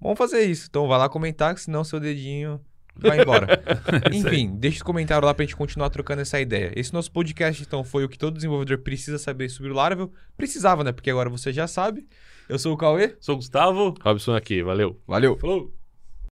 Vamos 0.00 0.18
fazer 0.18 0.42
isso. 0.42 0.66
Então 0.68 0.88
vai 0.88 0.98
lá 0.98 1.08
comentar, 1.08 1.54
que 1.54 1.60
senão 1.60 1.84
seu 1.84 2.00
dedinho 2.00 2.60
vai 2.96 3.20
embora. 3.20 3.62
Enfim, 4.12 4.54
deixa 4.56 4.82
o 4.82 4.84
comentário 4.84 5.26
lá 5.26 5.34
pra 5.34 5.44
gente 5.44 5.56
continuar 5.56 5.90
trocando 5.90 6.22
essa 6.22 6.40
ideia. 6.40 6.72
Esse 6.76 6.92
nosso 6.92 7.10
podcast, 7.10 7.62
então, 7.62 7.84
foi 7.84 8.04
o 8.04 8.08
que 8.08 8.18
todo 8.18 8.34
desenvolvedor 8.34 8.78
precisa 8.78 9.18
saber 9.18 9.48
sobre 9.48 9.70
o 9.70 9.74
Laravel. 9.74 10.12
Precisava, 10.36 10.84
né? 10.84 10.92
Porque 10.92 11.10
agora 11.10 11.30
você 11.30 11.52
já 11.52 11.66
sabe. 11.66 12.06
Eu 12.48 12.58
sou 12.58 12.72
o 12.74 12.76
Cauê. 12.76 13.16
Sou 13.20 13.34
o 13.34 13.38
Gustavo. 13.38 13.94
Robson 14.02 14.34
aqui, 14.34 14.62
valeu. 14.62 15.00
Valeu. 15.06 15.38
Falou. 15.38 15.79